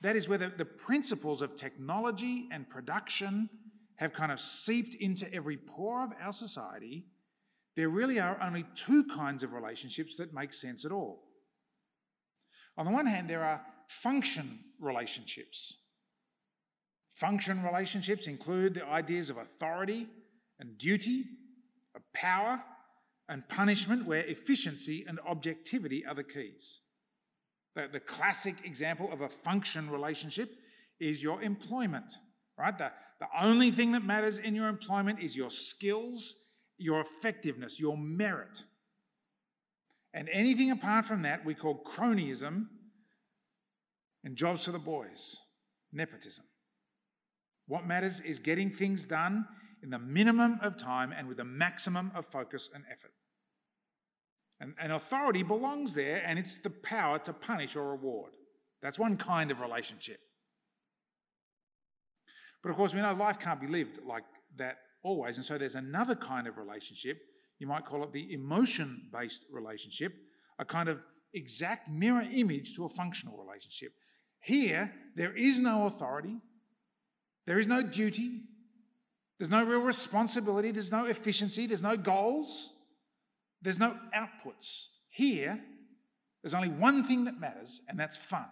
That 0.00 0.16
is 0.16 0.28
where 0.28 0.38
the, 0.38 0.52
the 0.56 0.64
principles 0.64 1.42
of 1.42 1.56
technology 1.56 2.48
and 2.52 2.70
production 2.70 3.50
have 3.96 4.12
kind 4.12 4.30
of 4.30 4.40
seeped 4.40 4.94
into 4.94 5.32
every 5.34 5.56
pore 5.56 6.04
of 6.04 6.12
our 6.20 6.32
society. 6.32 7.06
There 7.74 7.88
really 7.88 8.20
are 8.20 8.40
only 8.40 8.64
two 8.76 9.04
kinds 9.04 9.42
of 9.42 9.52
relationships 9.52 10.16
that 10.16 10.32
make 10.32 10.52
sense 10.52 10.84
at 10.84 10.92
all. 10.92 11.24
On 12.76 12.86
the 12.86 12.92
one 12.92 13.06
hand, 13.06 13.28
there 13.28 13.42
are 13.42 13.60
function 13.88 14.60
relationships. 14.80 15.76
Function 17.14 17.64
relationships 17.64 18.28
include 18.28 18.74
the 18.74 18.86
ideas 18.86 19.30
of 19.30 19.38
authority 19.38 20.06
and 20.60 20.78
duty, 20.78 21.24
of 21.96 22.02
power 22.12 22.62
and 23.28 23.46
punishment 23.48 24.06
where 24.06 24.24
efficiency 24.24 25.04
and 25.06 25.20
objectivity 25.26 26.04
are 26.06 26.14
the 26.14 26.24
keys. 26.24 26.80
The, 27.74 27.88
the 27.92 28.00
classic 28.00 28.54
example 28.64 29.12
of 29.12 29.20
a 29.20 29.28
function 29.28 29.90
relationship 29.90 30.50
is 30.98 31.22
your 31.22 31.42
employment, 31.42 32.12
right? 32.58 32.76
The, 32.76 32.90
the 33.20 33.28
only 33.40 33.70
thing 33.70 33.92
that 33.92 34.04
matters 34.04 34.38
in 34.38 34.54
your 34.54 34.68
employment 34.68 35.20
is 35.20 35.36
your 35.36 35.50
skills, 35.50 36.34
your 36.78 37.00
effectiveness, 37.00 37.78
your 37.78 37.96
merit. 37.96 38.62
And 40.14 40.28
anything 40.32 40.70
apart 40.70 41.04
from 41.04 41.22
that 41.22 41.44
we 41.44 41.54
call 41.54 41.84
cronyism 41.84 42.66
and 44.24 44.36
jobs 44.36 44.64
for 44.64 44.72
the 44.72 44.78
boys, 44.78 45.36
nepotism. 45.92 46.44
What 47.66 47.86
matters 47.86 48.20
is 48.20 48.38
getting 48.38 48.70
things 48.70 49.04
done 49.04 49.46
in 49.82 49.90
the 49.90 49.98
minimum 49.98 50.58
of 50.62 50.76
time 50.76 51.12
and 51.16 51.28
with 51.28 51.36
the 51.36 51.44
maximum 51.44 52.12
of 52.14 52.26
focus 52.26 52.70
and 52.74 52.84
effort. 52.90 53.12
And, 54.60 54.74
and 54.80 54.92
authority 54.92 55.42
belongs 55.42 55.94
there, 55.94 56.22
and 56.26 56.38
it's 56.38 56.56
the 56.56 56.70
power 56.70 57.18
to 57.20 57.32
punish 57.32 57.76
or 57.76 57.90
reward. 57.90 58.32
That's 58.82 58.98
one 58.98 59.16
kind 59.16 59.50
of 59.50 59.60
relationship. 59.60 60.20
But 62.62 62.70
of 62.70 62.76
course, 62.76 62.94
we 62.94 63.00
know 63.00 63.14
life 63.14 63.38
can't 63.38 63.60
be 63.60 63.68
lived 63.68 64.00
like 64.04 64.24
that 64.56 64.78
always. 65.02 65.36
And 65.36 65.44
so 65.44 65.58
there's 65.58 65.76
another 65.76 66.14
kind 66.14 66.46
of 66.46 66.56
relationship. 66.58 67.18
You 67.58 67.66
might 67.66 67.84
call 67.84 68.02
it 68.02 68.12
the 68.12 68.32
emotion 68.32 69.08
based 69.12 69.46
relationship, 69.52 70.12
a 70.58 70.64
kind 70.64 70.88
of 70.88 71.00
exact 71.34 71.88
mirror 71.88 72.26
image 72.32 72.74
to 72.76 72.84
a 72.84 72.88
functional 72.88 73.36
relationship. 73.36 73.92
Here, 74.40 74.92
there 75.16 75.34
is 75.36 75.58
no 75.58 75.86
authority, 75.86 76.36
there 77.46 77.58
is 77.58 77.66
no 77.66 77.82
duty, 77.82 78.42
there's 79.38 79.50
no 79.50 79.64
real 79.64 79.80
responsibility, 79.80 80.70
there's 80.70 80.92
no 80.92 81.06
efficiency, 81.06 81.66
there's 81.66 81.82
no 81.82 81.96
goals. 81.96 82.70
There's 83.62 83.78
no 83.78 83.96
outputs. 84.14 84.86
Here, 85.08 85.60
there's 86.42 86.54
only 86.54 86.68
one 86.68 87.04
thing 87.04 87.24
that 87.24 87.40
matters, 87.40 87.80
and 87.88 87.98
that's 87.98 88.16
fun. 88.16 88.46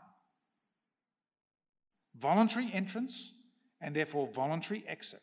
Voluntary 2.16 2.70
entrance 2.72 3.32
and 3.80 3.94
therefore 3.94 4.28
voluntary 4.32 4.82
exit. 4.88 5.20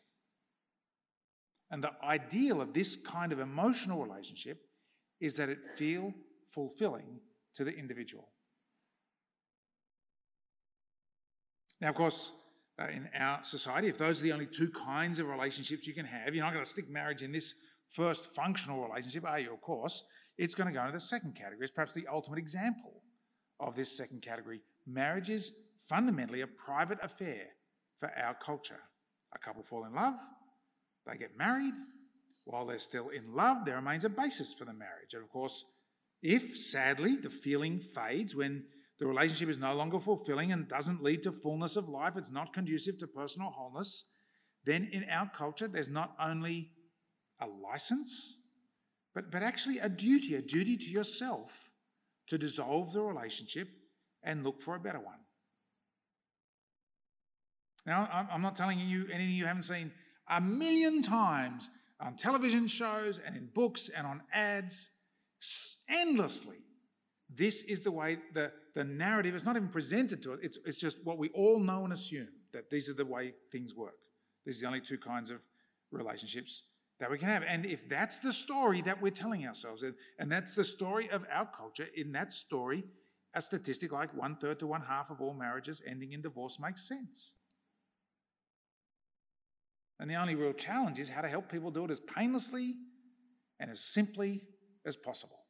And 1.70 1.82
the 1.82 1.92
ideal 2.02 2.60
of 2.60 2.72
this 2.72 2.96
kind 2.96 3.32
of 3.32 3.40
emotional 3.40 4.02
relationship 4.02 4.58
is 5.20 5.36
that 5.36 5.48
it 5.48 5.58
feel 5.76 6.14
fulfilling 6.50 7.20
to 7.56 7.64
the 7.64 7.76
individual. 7.76 8.28
Now, 11.80 11.88
of 11.90 11.96
course, 11.96 12.30
uh, 12.80 12.86
in 12.88 13.08
our 13.18 13.42
society, 13.44 13.88
if 13.88 13.98
those 13.98 14.20
are 14.20 14.24
the 14.24 14.32
only 14.32 14.46
two 14.46 14.70
kinds 14.70 15.18
of 15.18 15.28
relationships 15.28 15.86
you 15.86 15.94
can 15.94 16.06
have, 16.06 16.34
you're 16.34 16.44
not 16.44 16.52
going 16.52 16.64
to 16.64 16.70
stick 16.70 16.88
marriage 16.90 17.22
in 17.22 17.32
this 17.32 17.54
first 17.88 18.34
functional 18.34 18.86
relationship, 18.86 19.24
are 19.24 19.38
you? 19.38 19.52
Of 19.52 19.60
course. 19.60 20.02
It's 20.36 20.54
going 20.54 20.66
to 20.66 20.74
go 20.74 20.80
into 20.80 20.92
the 20.92 21.00
second 21.00 21.36
category. 21.36 21.62
It's 21.62 21.70
perhaps 21.70 21.94
the 21.94 22.08
ultimate 22.10 22.40
example 22.40 23.02
of 23.60 23.76
this 23.76 23.96
second 23.96 24.22
category. 24.22 24.60
Marriage 24.86 25.30
is 25.30 25.52
fundamentally 25.88 26.40
a 26.40 26.46
private 26.46 26.98
affair 27.02 27.46
for 28.00 28.10
our 28.18 28.34
culture. 28.34 28.80
A 29.34 29.38
couple 29.38 29.62
fall 29.62 29.84
in 29.84 29.94
love, 29.94 30.14
they 31.06 31.16
get 31.16 31.36
married. 31.38 31.74
While 32.44 32.66
they're 32.66 32.78
still 32.78 33.08
in 33.08 33.34
love, 33.34 33.64
there 33.64 33.76
remains 33.76 34.04
a 34.04 34.10
basis 34.10 34.52
for 34.52 34.64
the 34.64 34.72
marriage. 34.72 35.14
And 35.14 35.22
of 35.22 35.30
course, 35.30 35.64
if 36.22 36.56
sadly 36.56 37.16
the 37.16 37.30
feeling 37.30 37.80
fades 37.80 38.34
when 38.34 38.64
the 38.98 39.06
relationship 39.06 39.48
is 39.48 39.58
no 39.58 39.74
longer 39.74 39.98
fulfilling 39.98 40.52
and 40.52 40.68
doesn't 40.68 41.02
lead 41.02 41.22
to 41.24 41.32
fullness 41.32 41.76
of 41.76 41.88
life, 41.88 42.14
it's 42.16 42.30
not 42.30 42.52
conducive 42.52 42.98
to 42.98 43.06
personal 43.06 43.50
wholeness, 43.50 44.04
then 44.64 44.88
in 44.92 45.04
our 45.10 45.28
culture, 45.28 45.68
there's 45.68 45.88
not 45.88 46.14
only 46.20 46.70
a 47.40 47.46
license, 47.46 48.38
but, 49.14 49.30
but 49.30 49.42
actually 49.42 49.78
a 49.78 49.88
duty, 49.88 50.34
a 50.34 50.42
duty 50.42 50.76
to 50.76 50.86
yourself 50.86 51.70
to 52.28 52.38
dissolve 52.38 52.92
the 52.92 53.02
relationship 53.02 53.68
and 54.22 54.44
look 54.44 54.60
for 54.60 54.76
a 54.76 54.80
better 54.80 55.00
one. 55.00 55.18
Now, 57.86 58.08
I'm 58.32 58.40
not 58.40 58.56
telling 58.56 58.78
you 58.78 59.06
anything 59.12 59.34
you 59.34 59.44
haven't 59.44 59.64
seen 59.64 59.92
a 60.30 60.40
million 60.40 61.02
times 61.02 61.68
on 62.00 62.16
television 62.16 62.66
shows 62.66 63.20
and 63.24 63.36
in 63.36 63.50
books 63.54 63.90
and 63.94 64.06
on 64.06 64.22
ads, 64.32 64.88
endlessly. 65.88 66.63
This 67.36 67.62
is 67.62 67.80
the 67.80 67.90
way 67.90 68.18
the, 68.32 68.52
the 68.74 68.84
narrative 68.84 69.34
is 69.34 69.44
not 69.44 69.56
even 69.56 69.68
presented 69.68 70.22
to 70.22 70.34
us, 70.34 70.38
it's, 70.42 70.58
it's 70.64 70.76
just 70.76 70.98
what 71.04 71.18
we 71.18 71.28
all 71.30 71.58
know 71.58 71.84
and 71.84 71.92
assume 71.92 72.28
that 72.52 72.70
these 72.70 72.88
are 72.88 72.94
the 72.94 73.04
way 73.04 73.34
things 73.50 73.74
work. 73.74 73.98
These 74.46 74.58
are 74.58 74.62
the 74.62 74.66
only 74.68 74.80
two 74.80 74.98
kinds 74.98 75.30
of 75.30 75.40
relationships 75.90 76.64
that 77.00 77.10
we 77.10 77.18
can 77.18 77.28
have. 77.28 77.42
And 77.46 77.66
if 77.66 77.88
that's 77.88 78.18
the 78.18 78.32
story 78.32 78.82
that 78.82 79.00
we're 79.00 79.10
telling 79.10 79.46
ourselves, 79.46 79.84
and 80.18 80.30
that's 80.30 80.54
the 80.54 80.64
story 80.64 81.10
of 81.10 81.24
our 81.32 81.46
culture, 81.46 81.88
in 81.96 82.12
that 82.12 82.32
story, 82.32 82.84
a 83.34 83.42
statistic 83.42 83.92
like 83.92 84.14
one 84.14 84.36
third 84.36 84.60
to 84.60 84.66
one 84.66 84.82
half 84.82 85.10
of 85.10 85.20
all 85.20 85.34
marriages 85.34 85.82
ending 85.86 86.12
in 86.12 86.22
divorce 86.22 86.58
makes 86.60 86.86
sense. 86.86 87.32
And 89.98 90.10
the 90.10 90.14
only 90.16 90.34
real 90.34 90.52
challenge 90.52 90.98
is 90.98 91.08
how 91.08 91.22
to 91.22 91.28
help 91.28 91.50
people 91.50 91.70
do 91.70 91.84
it 91.84 91.90
as 91.90 92.00
painlessly 92.00 92.74
and 93.58 93.70
as 93.70 93.80
simply 93.80 94.42
as 94.84 94.96
possible. 94.96 95.43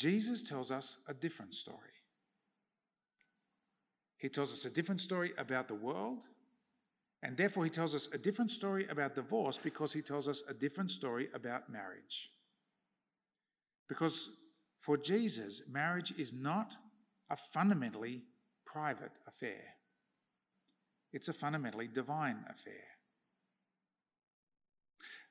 Jesus 0.00 0.48
tells 0.48 0.70
us 0.70 0.96
a 1.08 1.12
different 1.12 1.52
story. 1.52 1.76
He 4.16 4.30
tells 4.30 4.50
us 4.50 4.64
a 4.64 4.70
different 4.70 5.02
story 5.02 5.32
about 5.36 5.68
the 5.68 5.74
world, 5.74 6.20
and 7.22 7.36
therefore 7.36 7.64
he 7.64 7.70
tells 7.70 7.94
us 7.94 8.08
a 8.14 8.16
different 8.16 8.50
story 8.50 8.86
about 8.88 9.14
divorce 9.14 9.58
because 9.58 9.92
he 9.92 10.00
tells 10.00 10.26
us 10.26 10.42
a 10.48 10.54
different 10.54 10.90
story 10.90 11.28
about 11.34 11.68
marriage. 11.68 12.30
Because 13.90 14.30
for 14.78 14.96
Jesus, 14.96 15.60
marriage 15.70 16.14
is 16.16 16.32
not 16.32 16.72
a 17.28 17.36
fundamentally 17.36 18.22
private 18.64 19.12
affair, 19.28 19.64
it's 21.12 21.28
a 21.28 21.34
fundamentally 21.34 21.88
divine 21.88 22.42
affair. 22.48 22.86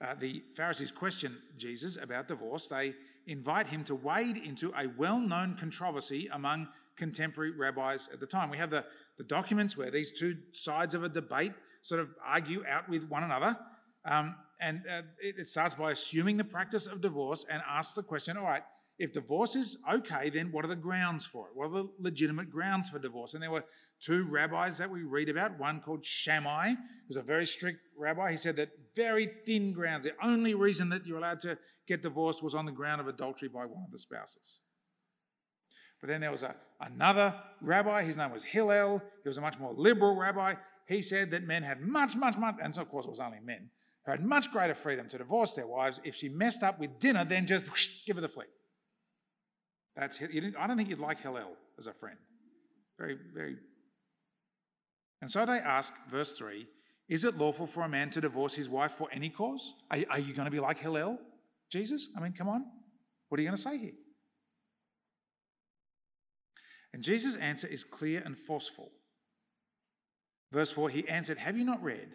uh, 0.01 0.13
the 0.13 0.43
Pharisees 0.55 0.91
question 0.91 1.35
Jesus 1.57 1.97
about 1.97 2.27
divorce, 2.27 2.67
they 2.67 2.93
invite 3.29 3.67
him 3.67 3.83
to 3.85 3.95
wade 3.95 4.37
into 4.37 4.73
a 4.77 4.87
well 4.97 5.19
known 5.19 5.55
controversy 5.55 6.27
among 6.33 6.67
contemporary 6.97 7.51
rabbis 7.51 8.09
at 8.11 8.19
the 8.19 8.25
time. 8.25 8.49
We 8.49 8.57
have 8.57 8.71
the, 8.71 8.83
the 9.17 9.23
documents 9.23 9.77
where 9.77 9.91
these 9.91 10.11
two 10.11 10.35
sides 10.51 10.95
of 10.95 11.03
a 11.03 11.09
debate 11.09 11.53
sort 11.81 12.01
of 12.01 12.09
argue 12.25 12.65
out 12.67 12.89
with 12.89 13.07
one 13.07 13.23
another. 13.23 13.57
Um, 14.03 14.35
and 14.59 14.81
uh, 14.89 15.03
it, 15.21 15.35
it 15.37 15.47
starts 15.47 15.75
by 15.75 15.91
assuming 15.91 16.35
the 16.35 16.43
practice 16.43 16.87
of 16.87 17.01
divorce 17.01 17.45
and 17.49 17.61
asks 17.69 17.93
the 17.93 18.03
question 18.03 18.35
all 18.35 18.43
right, 18.43 18.63
if 18.97 19.13
divorce 19.13 19.55
is 19.55 19.77
okay, 19.89 20.29
then 20.29 20.51
what 20.51 20.65
are 20.65 20.67
the 20.67 20.75
grounds 20.75 21.25
for 21.25 21.47
it? 21.47 21.55
What 21.55 21.67
are 21.67 21.83
the 21.83 21.89
legitimate 21.99 22.49
grounds 22.49 22.89
for 22.89 22.99
divorce? 22.99 23.33
And 23.33 23.41
there 23.41 23.51
were 23.51 23.63
two 24.01 24.25
rabbis 24.25 24.77
that 24.79 24.89
we 24.89 25.03
read 25.03 25.29
about, 25.29 25.57
one 25.57 25.79
called 25.79 26.05
Shammai, 26.05 26.73
who's 27.07 27.15
a 27.15 27.21
very 27.21 27.45
strict 27.45 27.79
rabbi. 27.97 28.31
He 28.31 28.37
said 28.37 28.57
that 28.57 28.71
very 28.95 29.25
thin 29.25 29.71
grounds, 29.71 30.03
the 30.03 30.13
only 30.21 30.53
reason 30.53 30.89
that 30.89 31.05
you're 31.05 31.17
allowed 31.17 31.39
to 31.41 31.57
get 31.89 32.03
divorced 32.03 32.43
was 32.43 32.55
on 32.55 32.65
the 32.65 32.71
ground 32.71 33.01
of 33.01 33.07
adultery 33.07 33.49
by 33.49 33.65
one 33.65 33.83
of 33.83 33.91
the 33.91 33.97
spouses. 33.97 34.59
But 35.99 36.07
then 36.07 36.21
there 36.21 36.31
was 36.31 36.43
a, 36.43 36.55
another 36.79 37.35
rabbi, 37.61 38.03
his 38.03 38.15
name 38.15 38.31
was 38.31 38.43
Hillel. 38.43 39.01
He 39.23 39.27
was 39.27 39.37
a 39.37 39.41
much 39.41 39.59
more 39.59 39.73
liberal 39.75 40.15
rabbi. 40.15 40.53
He 40.87 41.01
said 41.01 41.31
that 41.31 41.43
men 41.43 41.63
had 41.63 41.81
much, 41.81 42.15
much, 42.15 42.37
much, 42.37 42.55
and 42.61 42.73
so 42.73 42.83
of 42.83 42.89
course 42.89 43.05
it 43.05 43.09
was 43.09 43.19
only 43.19 43.39
men, 43.43 43.69
who 44.05 44.11
had 44.11 44.23
much 44.23 44.51
greater 44.51 44.75
freedom 44.75 45.09
to 45.09 45.17
divorce 45.17 45.55
their 45.55 45.67
wives. 45.67 45.99
If 46.03 46.15
she 46.15 46.29
messed 46.29 46.63
up 46.63 46.79
with 46.79 46.99
dinner, 46.99 47.25
then 47.25 47.47
just 47.47 47.65
whoosh, 47.69 48.05
give 48.05 48.15
her 48.15 48.21
the 48.21 48.29
flick. 48.29 48.47
That's 49.95 50.21
you. 50.21 50.53
I 50.57 50.67
don't 50.67 50.77
think 50.77 50.89
you'd 50.89 50.99
like 50.99 51.19
Hillel 51.19 51.51
as 51.77 51.87
a 51.87 51.93
friend. 51.93 52.17
Very, 52.97 53.17
very. 53.33 53.57
And 55.21 55.29
so 55.29 55.45
they 55.45 55.57
ask, 55.57 55.93
verse 56.09 56.33
3 56.37 56.65
Is 57.09 57.25
it 57.25 57.37
lawful 57.37 57.67
for 57.67 57.83
a 57.83 57.89
man 57.89 58.09
to 58.11 58.21
divorce 58.21 58.55
his 58.55 58.69
wife 58.69 58.93
for 58.93 59.09
any 59.11 59.29
cause? 59.29 59.73
Are, 59.91 59.97
are 60.11 60.19
you 60.19 60.33
going 60.33 60.45
to 60.45 60.51
be 60.51 60.59
like 60.59 60.79
Hillel, 60.79 61.19
Jesus? 61.69 62.09
I 62.15 62.19
mean, 62.19 62.33
come 62.33 62.49
on. 62.49 62.65
What 63.27 63.39
are 63.39 63.43
you 63.43 63.47
going 63.47 63.57
to 63.57 63.61
say 63.61 63.77
here? 63.77 63.93
And 66.93 67.03
Jesus' 67.03 67.35
answer 67.35 67.67
is 67.67 67.83
clear 67.83 68.21
and 68.25 68.37
forceful. 68.37 68.91
Verse 70.51 70.71
4 70.71 70.89
He 70.89 71.07
answered, 71.07 71.37
Have 71.37 71.57
you 71.57 71.63
not 71.63 71.83
read 71.83 72.09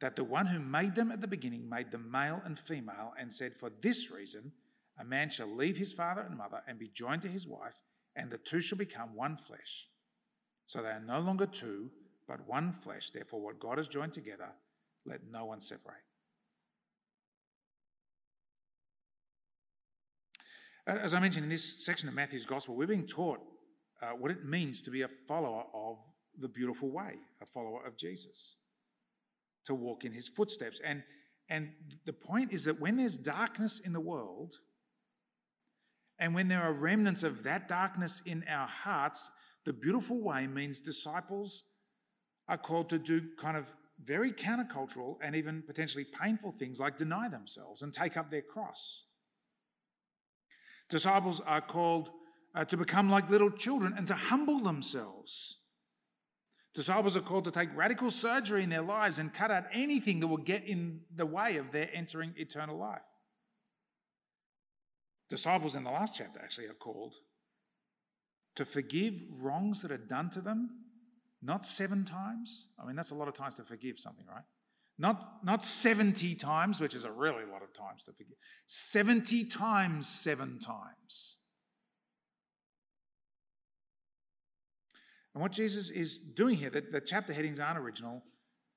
that 0.00 0.16
the 0.16 0.24
one 0.24 0.46
who 0.46 0.58
made 0.58 0.94
them 0.94 1.10
at 1.10 1.20
the 1.20 1.28
beginning 1.28 1.68
made 1.68 1.90
them 1.90 2.10
male 2.10 2.42
and 2.44 2.58
female, 2.58 3.14
and 3.18 3.32
said, 3.32 3.54
For 3.54 3.70
this 3.80 4.10
reason, 4.10 4.52
a 4.98 5.04
man 5.04 5.30
shall 5.30 5.48
leave 5.48 5.76
his 5.76 5.92
father 5.92 6.22
and 6.22 6.36
mother 6.36 6.62
and 6.66 6.78
be 6.78 6.88
joined 6.88 7.22
to 7.22 7.28
his 7.28 7.46
wife, 7.46 7.82
and 8.14 8.30
the 8.30 8.38
two 8.38 8.60
shall 8.60 8.78
become 8.78 9.14
one 9.14 9.36
flesh. 9.36 9.88
So 10.66 10.82
they 10.82 10.88
are 10.88 11.00
no 11.00 11.20
longer 11.20 11.46
two, 11.46 11.90
but 12.26 12.46
one 12.46 12.72
flesh. 12.72 13.10
Therefore, 13.10 13.40
what 13.40 13.60
God 13.60 13.78
has 13.78 13.88
joined 13.88 14.12
together, 14.12 14.48
let 15.04 15.20
no 15.30 15.46
one 15.46 15.60
separate. 15.60 15.96
As 20.86 21.14
I 21.14 21.20
mentioned 21.20 21.42
in 21.42 21.50
this 21.50 21.84
section 21.84 22.08
of 22.08 22.14
Matthew's 22.14 22.46
Gospel, 22.46 22.76
we're 22.76 22.86
being 22.86 23.06
taught 23.06 23.40
uh, 24.00 24.10
what 24.10 24.30
it 24.30 24.44
means 24.44 24.80
to 24.82 24.90
be 24.90 25.02
a 25.02 25.08
follower 25.26 25.64
of 25.74 25.98
the 26.38 26.48
beautiful 26.48 26.90
way, 26.90 27.14
a 27.42 27.46
follower 27.46 27.84
of 27.84 27.96
Jesus, 27.96 28.54
to 29.64 29.74
walk 29.74 30.04
in 30.04 30.12
his 30.12 30.28
footsteps. 30.28 30.80
And, 30.84 31.02
and 31.48 31.70
the 32.04 32.12
point 32.12 32.52
is 32.52 32.64
that 32.64 32.78
when 32.78 32.96
there's 32.96 33.16
darkness 33.16 33.80
in 33.80 33.92
the 33.92 34.00
world, 34.00 34.54
and 36.20 36.34
when 36.34 36.46
there 36.46 36.62
are 36.62 36.72
remnants 36.72 37.24
of 37.24 37.42
that 37.42 37.66
darkness 37.66 38.22
in 38.24 38.44
our 38.48 38.68
hearts, 38.68 39.28
the 39.64 39.72
beautiful 39.72 40.22
way 40.22 40.46
means 40.46 40.78
disciples 40.78 41.64
are 42.48 42.58
called 42.58 42.88
to 42.90 42.98
do 42.98 43.22
kind 43.36 43.56
of 43.56 43.74
very 44.04 44.30
countercultural 44.30 45.16
and 45.20 45.34
even 45.34 45.64
potentially 45.66 46.04
painful 46.04 46.52
things 46.52 46.78
like 46.78 46.96
deny 46.96 47.28
themselves 47.28 47.82
and 47.82 47.92
take 47.92 48.16
up 48.16 48.30
their 48.30 48.42
cross. 48.42 49.05
Disciples 50.88 51.40
are 51.40 51.60
called 51.60 52.10
uh, 52.54 52.64
to 52.64 52.76
become 52.76 53.10
like 53.10 53.28
little 53.28 53.50
children 53.50 53.94
and 53.96 54.06
to 54.06 54.14
humble 54.14 54.60
themselves. 54.60 55.58
Disciples 56.74 57.16
are 57.16 57.22
called 57.22 57.46
to 57.46 57.50
take 57.50 57.74
radical 57.74 58.10
surgery 58.10 58.62
in 58.62 58.70
their 58.70 58.82
lives 58.82 59.18
and 59.18 59.32
cut 59.32 59.50
out 59.50 59.64
anything 59.72 60.20
that 60.20 60.26
will 60.26 60.36
get 60.36 60.64
in 60.64 61.00
the 61.14 61.26
way 61.26 61.56
of 61.56 61.72
their 61.72 61.88
entering 61.92 62.34
eternal 62.36 62.76
life. 62.76 63.00
Disciples 65.28 65.74
in 65.74 65.84
the 65.84 65.90
last 65.90 66.14
chapter 66.14 66.40
actually 66.40 66.66
are 66.66 66.74
called 66.74 67.14
to 68.54 68.64
forgive 68.64 69.22
wrongs 69.38 69.82
that 69.82 69.90
are 69.90 69.96
done 69.96 70.30
to 70.30 70.40
them, 70.40 70.70
not 71.42 71.66
seven 71.66 72.04
times. 72.04 72.68
I 72.78 72.86
mean, 72.86 72.96
that's 72.96 73.10
a 73.10 73.14
lot 73.14 73.28
of 73.28 73.34
times 73.34 73.54
to 73.56 73.62
forgive 73.62 73.98
something, 73.98 74.26
right? 74.26 74.44
Not, 74.98 75.44
not 75.44 75.64
70 75.64 76.34
times, 76.36 76.80
which 76.80 76.94
is 76.94 77.04
a 77.04 77.10
really 77.10 77.44
lot 77.44 77.62
of 77.62 77.72
times 77.74 78.04
to 78.04 78.12
forgive. 78.12 78.36
70 78.66 79.44
times 79.44 80.08
seven 80.08 80.58
times. 80.58 81.36
And 85.34 85.42
what 85.42 85.52
Jesus 85.52 85.90
is 85.90 86.18
doing 86.18 86.56
here, 86.56 86.70
the, 86.70 86.80
the 86.80 87.00
chapter 87.00 87.34
headings 87.34 87.60
aren't 87.60 87.78
original 87.78 88.22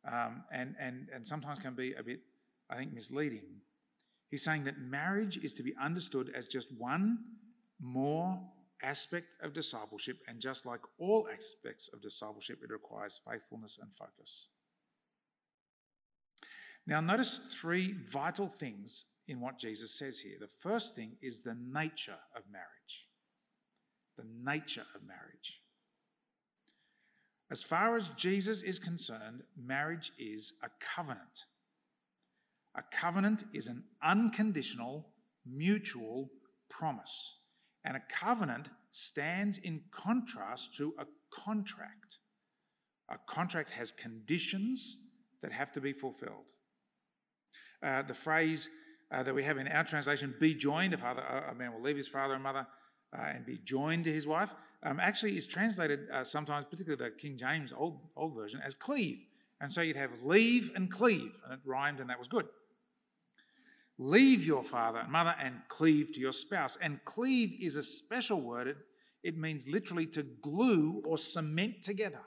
um, 0.05 0.43
and, 0.51 0.75
and, 0.77 1.07
and 1.13 1.25
sometimes 1.25 1.59
can 1.59 1.73
be 1.73 1.93
a 1.93 2.03
bit, 2.03 2.19
I 2.69 2.75
think, 2.75 2.93
misleading. 2.93 3.61
He's 4.29 4.43
saying 4.43 4.65
that 4.65 4.77
marriage 4.77 5.37
is 5.37 5.53
to 5.53 5.63
be 5.63 5.73
understood 5.81 6.31
as 6.35 6.47
just 6.47 6.67
one 6.77 7.19
more 7.79 8.41
aspect 8.83 9.27
of 9.41 9.53
discipleship, 9.53 10.17
and 10.27 10.39
just 10.39 10.65
like 10.65 10.81
all 10.99 11.27
aspects 11.33 11.89
of 11.93 12.01
discipleship, 12.01 12.59
it 12.63 12.71
requires 12.71 13.21
faithfulness 13.29 13.77
and 13.81 13.89
focus. 13.97 14.47
Now, 16.89 17.01
notice 17.01 17.37
three 17.37 17.93
vital 18.03 18.47
things 18.47 19.05
in 19.27 19.39
what 19.39 19.59
Jesus 19.59 19.93
says 19.99 20.19
here. 20.19 20.37
The 20.39 20.47
first 20.47 20.95
thing 20.95 21.17
is 21.21 21.41
the 21.41 21.55
nature 21.55 22.17
of 22.35 22.41
marriage. 22.51 23.07
The 24.17 24.25
nature 24.43 24.87
of 24.95 25.03
marriage. 25.03 25.61
As 27.51 27.61
far 27.61 27.95
as 27.95 28.09
Jesus 28.09 28.63
is 28.63 28.79
concerned, 28.79 29.43
marriage 29.55 30.11
is 30.17 30.53
a 30.63 30.69
covenant. 30.79 31.45
A 32.75 32.81
covenant 32.91 33.43
is 33.53 33.67
an 33.67 33.83
unconditional, 34.01 35.09
mutual 35.45 36.31
promise. 36.71 37.37
And 37.85 37.97
a 37.97 38.03
covenant 38.11 38.67
stands 38.89 39.59
in 39.59 39.81
contrast 39.91 40.75
to 40.77 40.95
a 40.97 41.05
contract. 41.31 42.17
A 43.11 43.19
contract 43.27 43.69
has 43.69 43.91
conditions 43.91 44.97
that 45.43 45.51
have 45.51 45.71
to 45.73 45.81
be 45.81 45.93
fulfilled. 45.93 46.45
Uh, 47.81 48.01
the 48.01 48.13
phrase 48.13 48.69
uh, 49.11 49.23
that 49.23 49.33
we 49.33 49.43
have 49.43 49.57
in 49.57 49.67
our 49.67 49.83
translation, 49.83 50.33
be 50.39 50.53
joined, 50.53 50.93
a, 50.93 50.97
father, 50.97 51.21
a 51.21 51.55
man 51.55 51.73
will 51.73 51.81
leave 51.81 51.97
his 51.97 52.07
father 52.07 52.33
and 52.33 52.43
mother 52.43 52.67
uh, 53.17 53.21
and 53.21 53.45
be 53.45 53.57
joined 53.63 54.03
to 54.03 54.11
his 54.11 54.27
wife, 54.27 54.53
um, 54.83 54.99
actually 54.99 55.35
is 55.35 55.47
translated 55.47 56.01
uh, 56.13 56.23
sometimes, 56.23 56.65
particularly 56.65 57.03
the 57.03 57.15
King 57.17 57.37
James 57.37 57.73
old, 57.75 57.99
old 58.15 58.35
version, 58.35 58.61
as 58.63 58.75
cleave. 58.75 59.19
And 59.61 59.71
so 59.71 59.81
you'd 59.81 59.97
have 59.97 60.23
leave 60.23 60.71
and 60.75 60.89
cleave, 60.89 61.31
and 61.43 61.53
it 61.53 61.59
rhymed, 61.65 61.99
and 61.99 62.09
that 62.09 62.19
was 62.19 62.27
good. 62.27 62.47
Leave 63.97 64.45
your 64.45 64.63
father 64.63 64.99
and 64.99 65.11
mother 65.11 65.35
and 65.41 65.55
cleave 65.67 66.13
to 66.13 66.21
your 66.21 66.31
spouse. 66.31 66.77
And 66.81 67.03
cleave 67.03 67.57
is 67.61 67.75
a 67.75 67.83
special 67.83 68.39
word. 68.39 68.67
It, 68.67 68.77
it 69.23 69.37
means 69.37 69.67
literally 69.67 70.05
to 70.07 70.23
glue 70.23 71.03
or 71.05 71.17
cement 71.17 71.83
together. 71.83 72.21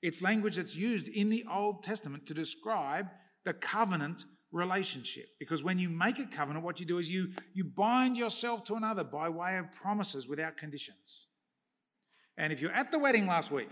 It's 0.00 0.22
language 0.22 0.56
that's 0.56 0.74
used 0.74 1.08
in 1.08 1.28
the 1.28 1.44
Old 1.52 1.82
Testament 1.82 2.26
to 2.26 2.34
describe 2.34 3.08
the 3.46 3.54
covenant 3.54 4.26
relationship. 4.52 5.28
Because 5.38 5.64
when 5.64 5.78
you 5.78 5.88
make 5.88 6.18
a 6.18 6.26
covenant, 6.26 6.64
what 6.64 6.78
you 6.78 6.84
do 6.84 6.98
is 6.98 7.10
you, 7.10 7.32
you 7.54 7.64
bind 7.64 8.18
yourself 8.18 8.64
to 8.64 8.74
another 8.74 9.04
by 9.04 9.30
way 9.30 9.56
of 9.56 9.72
promises 9.72 10.28
without 10.28 10.58
conditions. 10.58 11.28
And 12.36 12.52
if 12.52 12.60
you're 12.60 12.72
at 12.72 12.92
the 12.92 12.98
wedding 12.98 13.26
last 13.26 13.50
week, 13.50 13.70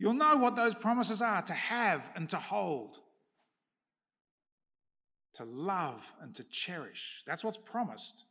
you'll 0.00 0.14
know 0.14 0.36
what 0.36 0.56
those 0.56 0.74
promises 0.74 1.22
are 1.22 1.42
to 1.42 1.52
have 1.52 2.10
and 2.16 2.28
to 2.30 2.36
hold 2.38 2.98
to 5.34 5.44
love 5.44 6.12
and 6.20 6.34
to 6.34 6.44
cherish. 6.44 7.22
That's 7.26 7.44
what's 7.44 7.58
promised. 7.58 8.24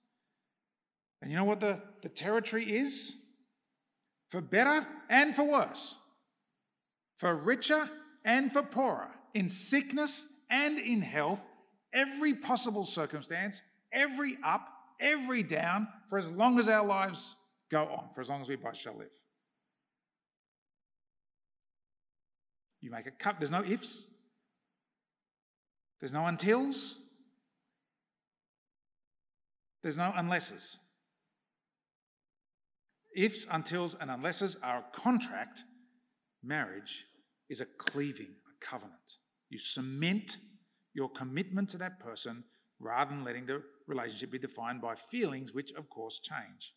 And 1.21 1.31
you 1.31 1.37
know 1.37 1.45
what 1.45 1.59
the, 1.59 1.81
the 2.03 2.09
territory 2.09 2.63
is? 2.63 3.15
For 4.29 4.41
better 4.41 4.85
and 5.09 5.35
for 5.35 5.43
worse, 5.43 5.95
for 7.17 7.35
richer 7.35 7.89
and 8.23 8.51
for 8.51 8.63
poorer, 8.63 9.09
in 9.33 9.49
sickness 9.49 10.25
and 10.51 10.77
in 10.77 11.01
health, 11.01 11.43
every 11.93 12.35
possible 12.35 12.83
circumstance, 12.83 13.61
every 13.91 14.37
up, 14.43 14.67
every 14.99 15.41
down, 15.41 15.87
for 16.07 16.19
as 16.19 16.31
long 16.31 16.59
as 16.59 16.67
our 16.67 16.85
lives 16.85 17.35
go 17.71 17.85
on, 17.85 18.09
for 18.13 18.21
as 18.21 18.29
long 18.29 18.41
as 18.41 18.49
we 18.49 18.55
both 18.55 18.77
shall 18.77 18.95
live. 18.97 19.07
You 22.81 22.91
make 22.91 23.07
a 23.07 23.11
cut, 23.11 23.39
there's 23.39 23.51
no 23.51 23.63
ifs, 23.63 24.05
there's 26.01 26.13
no 26.13 26.21
untils. 26.21 26.95
There's 29.83 29.97
no 29.97 30.11
unlesses. 30.15 30.77
Ifs, 33.15 33.45
untils, 33.47 33.95
and 33.99 34.09
unlesses 34.09 34.57
are 34.63 34.79
a 34.79 34.97
contract. 34.97 35.63
Marriage 36.43 37.05
is 37.49 37.61
a 37.61 37.65
cleaving, 37.65 38.27
a 38.27 38.65
covenant. 38.65 39.17
You 39.51 39.57
cement 39.57 40.37
your 40.93 41.09
commitment 41.09 41.69
to 41.71 41.77
that 41.79 41.99
person 41.99 42.45
rather 42.79 43.11
than 43.11 43.23
letting 43.23 43.45
the 43.45 43.61
relationship 43.85 44.31
be 44.31 44.39
defined 44.39 44.81
by 44.81 44.95
feelings, 44.95 45.53
which 45.53 45.71
of 45.73 45.89
course 45.89 46.19
change. 46.19 46.73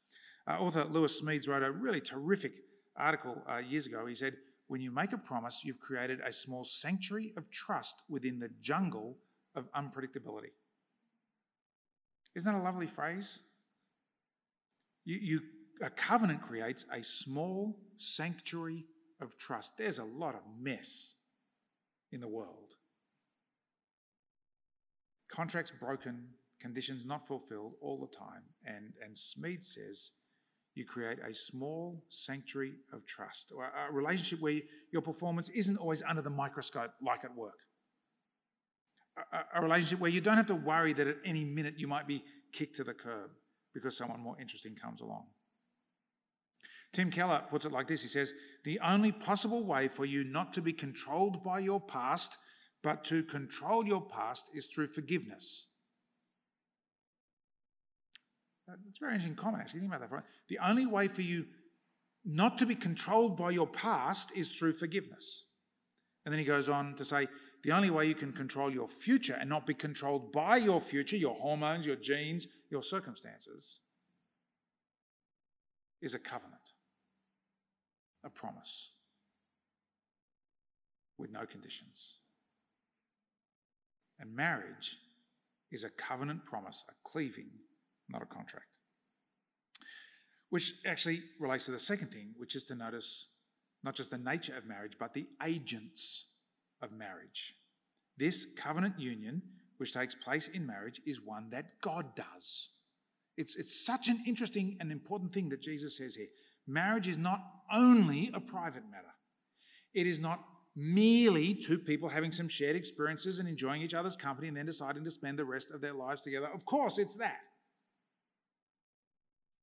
Uh, 0.46 0.58
author 0.58 0.84
Lewis 0.84 1.22
Smedes 1.22 1.48
wrote 1.48 1.62
a 1.62 1.70
really 1.70 2.00
terrific 2.00 2.52
article 2.96 3.42
uh, 3.48 3.58
years 3.58 3.86
ago. 3.86 4.06
He 4.06 4.14
said, 4.14 4.36
When 4.66 4.80
you 4.80 4.90
make 4.90 5.12
a 5.12 5.18
promise, 5.18 5.64
you've 5.64 5.78
created 5.78 6.20
a 6.20 6.32
small 6.32 6.64
sanctuary 6.64 7.32
of 7.36 7.48
trust 7.50 8.02
within 8.10 8.40
the 8.40 8.50
jungle 8.60 9.18
of 9.54 9.72
unpredictability. 9.72 10.50
Isn't 12.34 12.52
that 12.52 12.58
a 12.58 12.62
lovely 12.62 12.88
phrase? 12.88 13.38
You, 15.04 15.18
you, 15.22 15.40
a 15.80 15.90
covenant 15.90 16.42
creates 16.42 16.86
a 16.92 17.04
small 17.04 17.78
sanctuary 17.98 18.84
of 19.20 19.38
trust. 19.38 19.78
There's 19.78 20.00
a 20.00 20.04
lot 20.04 20.34
of 20.34 20.40
mess 20.60 21.13
in 22.14 22.20
the 22.20 22.28
world. 22.28 22.76
Contracts 25.30 25.72
broken, 25.78 26.28
conditions 26.60 27.04
not 27.04 27.26
fulfilled 27.26 27.72
all 27.82 27.98
the 27.98 28.16
time. 28.16 28.44
And, 28.64 28.94
and 29.04 29.16
Smedes 29.16 29.64
says 29.74 30.12
you 30.74 30.84
create 30.84 31.18
a 31.18 31.34
small 31.34 32.04
sanctuary 32.08 32.74
of 32.92 33.04
trust, 33.04 33.52
or 33.54 33.64
a 33.64 33.92
relationship 33.92 34.40
where 34.40 34.60
your 34.92 35.02
performance 35.02 35.48
isn't 35.50 35.76
always 35.76 36.02
under 36.02 36.22
the 36.22 36.30
microscope 36.30 36.92
like 37.02 37.24
at 37.24 37.36
work. 37.36 37.58
A, 39.32 39.58
a 39.58 39.62
relationship 39.62 40.00
where 40.00 40.10
you 40.10 40.20
don't 40.20 40.36
have 40.36 40.46
to 40.46 40.54
worry 40.54 40.92
that 40.92 41.06
at 41.06 41.16
any 41.24 41.44
minute 41.44 41.74
you 41.76 41.88
might 41.88 42.06
be 42.06 42.24
kicked 42.52 42.76
to 42.76 42.84
the 42.84 42.94
curb 42.94 43.30
because 43.72 43.96
someone 43.96 44.20
more 44.20 44.36
interesting 44.40 44.74
comes 44.74 45.00
along. 45.00 45.26
Tim 46.94 47.10
Keller 47.10 47.42
puts 47.50 47.66
it 47.66 47.72
like 47.72 47.88
this 47.88 48.02
He 48.02 48.08
says, 48.08 48.32
The 48.64 48.80
only 48.80 49.12
possible 49.12 49.64
way 49.64 49.88
for 49.88 50.04
you 50.04 50.24
not 50.24 50.52
to 50.54 50.62
be 50.62 50.72
controlled 50.72 51.42
by 51.42 51.58
your 51.58 51.80
past, 51.80 52.36
but 52.82 53.04
to 53.04 53.22
control 53.22 53.86
your 53.86 54.02
past, 54.02 54.50
is 54.54 54.66
through 54.66 54.88
forgiveness. 54.88 55.68
That's 58.66 58.78
a 58.98 59.00
very 59.00 59.12
interesting 59.12 59.36
comment, 59.36 59.62
actually. 59.62 59.80
Think 59.80 59.92
about 59.92 60.08
that. 60.08 60.14
Right? 60.14 60.24
The 60.48 60.58
only 60.58 60.86
way 60.86 61.08
for 61.08 61.20
you 61.20 61.44
not 62.24 62.56
to 62.58 62.66
be 62.66 62.74
controlled 62.74 63.36
by 63.36 63.50
your 63.50 63.66
past 63.66 64.32
is 64.34 64.56
through 64.56 64.72
forgiveness. 64.72 65.44
And 66.24 66.32
then 66.32 66.38
he 66.38 66.46
goes 66.46 66.70
on 66.70 66.94
to 66.94 67.04
say, 67.04 67.28
the 67.64 67.72
only 67.72 67.90
way 67.90 68.06
you 68.06 68.14
can 68.14 68.32
control 68.32 68.70
your 68.70 68.88
future 68.88 69.36
and 69.40 69.48
not 69.48 69.66
be 69.66 69.74
controlled 69.74 70.32
by 70.32 70.56
your 70.56 70.80
future, 70.80 71.16
your 71.16 71.34
hormones, 71.34 71.86
your 71.86 71.96
genes, 71.96 72.46
your 72.70 72.82
circumstances, 72.82 73.80
is 76.02 76.14
a 76.14 76.18
covenant, 76.18 76.63
a 78.24 78.30
promise 78.30 78.90
with 81.18 81.30
no 81.30 81.46
conditions. 81.46 82.16
And 84.18 84.34
marriage 84.34 84.96
is 85.70 85.84
a 85.84 85.90
covenant 85.90 86.44
promise, 86.46 86.84
a 86.88 87.08
cleaving 87.08 87.50
not 88.08 88.22
a 88.22 88.26
contract. 88.26 88.78
Which 90.50 90.74
actually 90.86 91.22
relates 91.40 91.66
to 91.66 91.72
the 91.72 91.78
second 91.78 92.08
thing, 92.08 92.34
which 92.36 92.54
is 92.54 92.64
to 92.66 92.74
notice 92.74 93.28
not 93.82 93.94
just 93.94 94.10
the 94.10 94.18
nature 94.18 94.56
of 94.56 94.66
marriage, 94.66 94.94
but 94.98 95.14
the 95.14 95.26
agents 95.44 96.26
of 96.82 96.92
marriage. 96.92 97.54
This 98.16 98.46
covenant 98.56 98.98
union, 98.98 99.42
which 99.78 99.92
takes 99.92 100.14
place 100.14 100.48
in 100.48 100.66
marriage, 100.66 101.00
is 101.06 101.20
one 101.20 101.50
that 101.50 101.80
God 101.80 102.14
does. 102.14 102.70
It's, 103.36 103.56
it's 103.56 103.84
such 103.84 104.08
an 104.08 104.22
interesting 104.26 104.76
and 104.80 104.92
important 104.92 105.32
thing 105.32 105.48
that 105.48 105.60
Jesus 105.60 105.98
says 105.98 106.14
here. 106.14 106.28
Marriage 106.66 107.08
is 107.08 107.18
not 107.18 107.40
only 107.72 108.30
a 108.32 108.40
private 108.40 108.84
matter, 108.90 109.14
it 109.94 110.06
is 110.06 110.18
not 110.18 110.44
merely 110.76 111.54
two 111.54 111.78
people 111.78 112.08
having 112.08 112.32
some 112.32 112.48
shared 112.48 112.74
experiences 112.74 113.38
and 113.38 113.48
enjoying 113.48 113.80
each 113.80 113.94
other's 113.94 114.16
company 114.16 114.48
and 114.48 114.56
then 114.56 114.66
deciding 114.66 115.04
to 115.04 115.10
spend 115.10 115.38
the 115.38 115.44
rest 115.44 115.70
of 115.70 115.80
their 115.80 115.94
lives 115.94 116.22
together. 116.22 116.48
Of 116.52 116.66
course, 116.66 116.98
it's 116.98 117.16
that. 117.16 117.38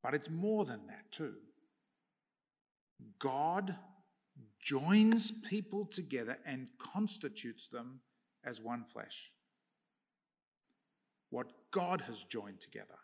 But 0.02 0.14
it's 0.14 0.30
more 0.30 0.66
than 0.66 0.88
that, 0.88 1.12
too. 1.12 1.34
God 3.20 3.76
joins 4.60 5.32
people 5.50 5.86
together 5.86 6.38
and 6.46 6.68
constitutes 6.80 7.68
them 7.68 8.00
as 8.46 8.62
one 8.62 8.84
flesh. 8.84 9.32
What 11.30 11.48
God 11.72 12.02
has 12.02 12.24
joined 12.24 12.62
together. 12.62 12.98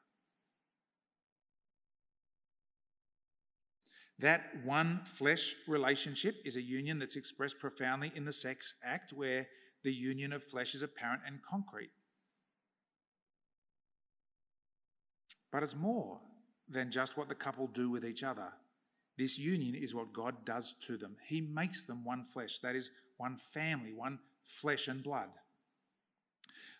That 4.19 4.49
one 4.63 5.01
flesh 5.03 5.55
relationship 5.67 6.35
is 6.43 6.55
a 6.55 6.61
union 6.61 6.97
that's 6.97 7.15
expressed 7.15 7.59
profoundly 7.59 8.11
in 8.15 8.25
the 8.25 8.31
sex 8.31 8.73
act, 8.83 9.13
where 9.13 9.47
the 9.83 9.93
union 9.93 10.33
of 10.33 10.43
flesh 10.43 10.73
is 10.73 10.81
apparent 10.81 11.21
and 11.25 11.39
concrete. 11.43 11.91
But 15.51 15.63
it's 15.63 15.75
more 15.75 16.19
than 16.67 16.91
just 16.91 17.15
what 17.15 17.29
the 17.29 17.35
couple 17.35 17.67
do 17.67 17.89
with 17.89 18.05
each 18.05 18.23
other. 18.23 18.49
This 19.17 19.37
union 19.37 19.75
is 19.75 19.95
what 19.95 20.13
God 20.13 20.45
does 20.45 20.73
to 20.87 20.97
them. 20.97 21.15
He 21.25 21.41
makes 21.41 21.83
them 21.83 22.03
one 22.03 22.25
flesh, 22.25 22.59
that 22.59 22.75
is, 22.75 22.91
one 23.17 23.37
family, 23.37 23.93
one 23.93 24.19
flesh 24.43 24.87
and 24.87 25.01
blood. 25.03 25.29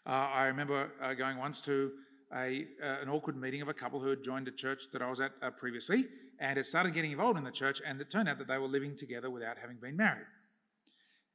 Uh, 0.06 0.10
I 0.10 0.48
remember 0.48 0.92
uh, 1.02 1.14
going 1.14 1.38
once 1.38 1.62
to 1.64 1.92
a, 2.34 2.68
uh, 2.84 3.02
an 3.02 3.10
awkward 3.10 3.38
meeting 3.38 3.62
of 3.62 3.68
a 3.68 3.74
couple 3.74 4.00
who 4.00 4.10
had 4.10 4.24
joined 4.24 4.48
a 4.48 4.52
church 4.52 4.92
that 4.92 5.02
I 5.02 5.10
was 5.10 5.20
at 5.20 5.32
uh, 5.42 5.52
previously 5.52 6.06
and 6.40 6.58
had 6.58 6.66
started 6.66 6.94
getting 6.94 7.12
involved 7.12 7.38
in 7.38 7.44
the 7.44 7.52
church, 7.52 7.82
and 7.86 8.00
it 8.00 8.10
turned 8.10 8.30
out 8.30 8.38
that 8.38 8.48
they 8.48 8.58
were 8.58 8.68
living 8.68 8.96
together 8.96 9.30
without 9.30 9.58
having 9.58 9.78
been 9.78 9.98
married. 9.98 10.28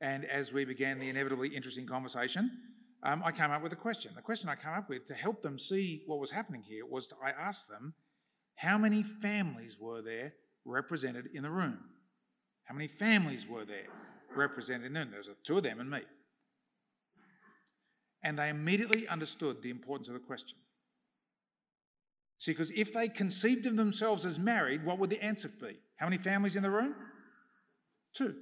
And 0.00 0.24
as 0.24 0.52
we 0.52 0.64
began 0.64 0.98
the 0.98 1.08
inevitably 1.08 1.48
interesting 1.48 1.86
conversation, 1.86 2.50
um, 3.04 3.22
I 3.24 3.32
came 3.32 3.50
up 3.50 3.62
with 3.62 3.72
a 3.72 3.76
question. 3.76 4.12
The 4.14 4.22
question 4.22 4.48
I 4.48 4.54
came 4.54 4.72
up 4.72 4.88
with 4.88 5.06
to 5.06 5.14
help 5.14 5.42
them 5.42 5.58
see 5.58 6.02
what 6.06 6.20
was 6.20 6.30
happening 6.30 6.62
here 6.62 6.86
was 6.86 7.08
to, 7.08 7.16
I 7.24 7.30
asked 7.30 7.68
them, 7.68 7.94
how 8.56 8.78
many 8.78 9.02
families 9.02 9.76
were 9.80 10.02
there 10.02 10.34
represented 10.64 11.30
in 11.34 11.42
the 11.42 11.50
room? 11.50 11.78
How 12.64 12.74
many 12.74 12.86
families 12.86 13.46
were 13.46 13.64
there 13.64 13.86
represented 14.36 14.86
in 14.86 14.92
the 14.92 15.00
room? 15.00 15.10
There 15.10 15.18
was 15.18 15.28
two 15.44 15.56
of 15.56 15.64
them 15.64 15.80
and 15.80 15.90
me. 15.90 16.00
And 18.22 18.38
they 18.38 18.50
immediately 18.50 19.08
understood 19.08 19.62
the 19.62 19.70
importance 19.70 20.06
of 20.06 20.14
the 20.14 20.20
question. 20.20 20.58
See, 22.38 22.52
because 22.52 22.72
if 22.72 22.92
they 22.92 23.08
conceived 23.08 23.66
of 23.66 23.76
themselves 23.76 24.26
as 24.26 24.38
married, 24.38 24.84
what 24.84 24.98
would 24.98 25.10
the 25.10 25.22
answer 25.22 25.48
be? 25.48 25.78
How 25.96 26.06
many 26.06 26.18
families 26.18 26.56
in 26.56 26.62
the 26.62 26.70
room? 26.70 26.94
Two. 28.14 28.34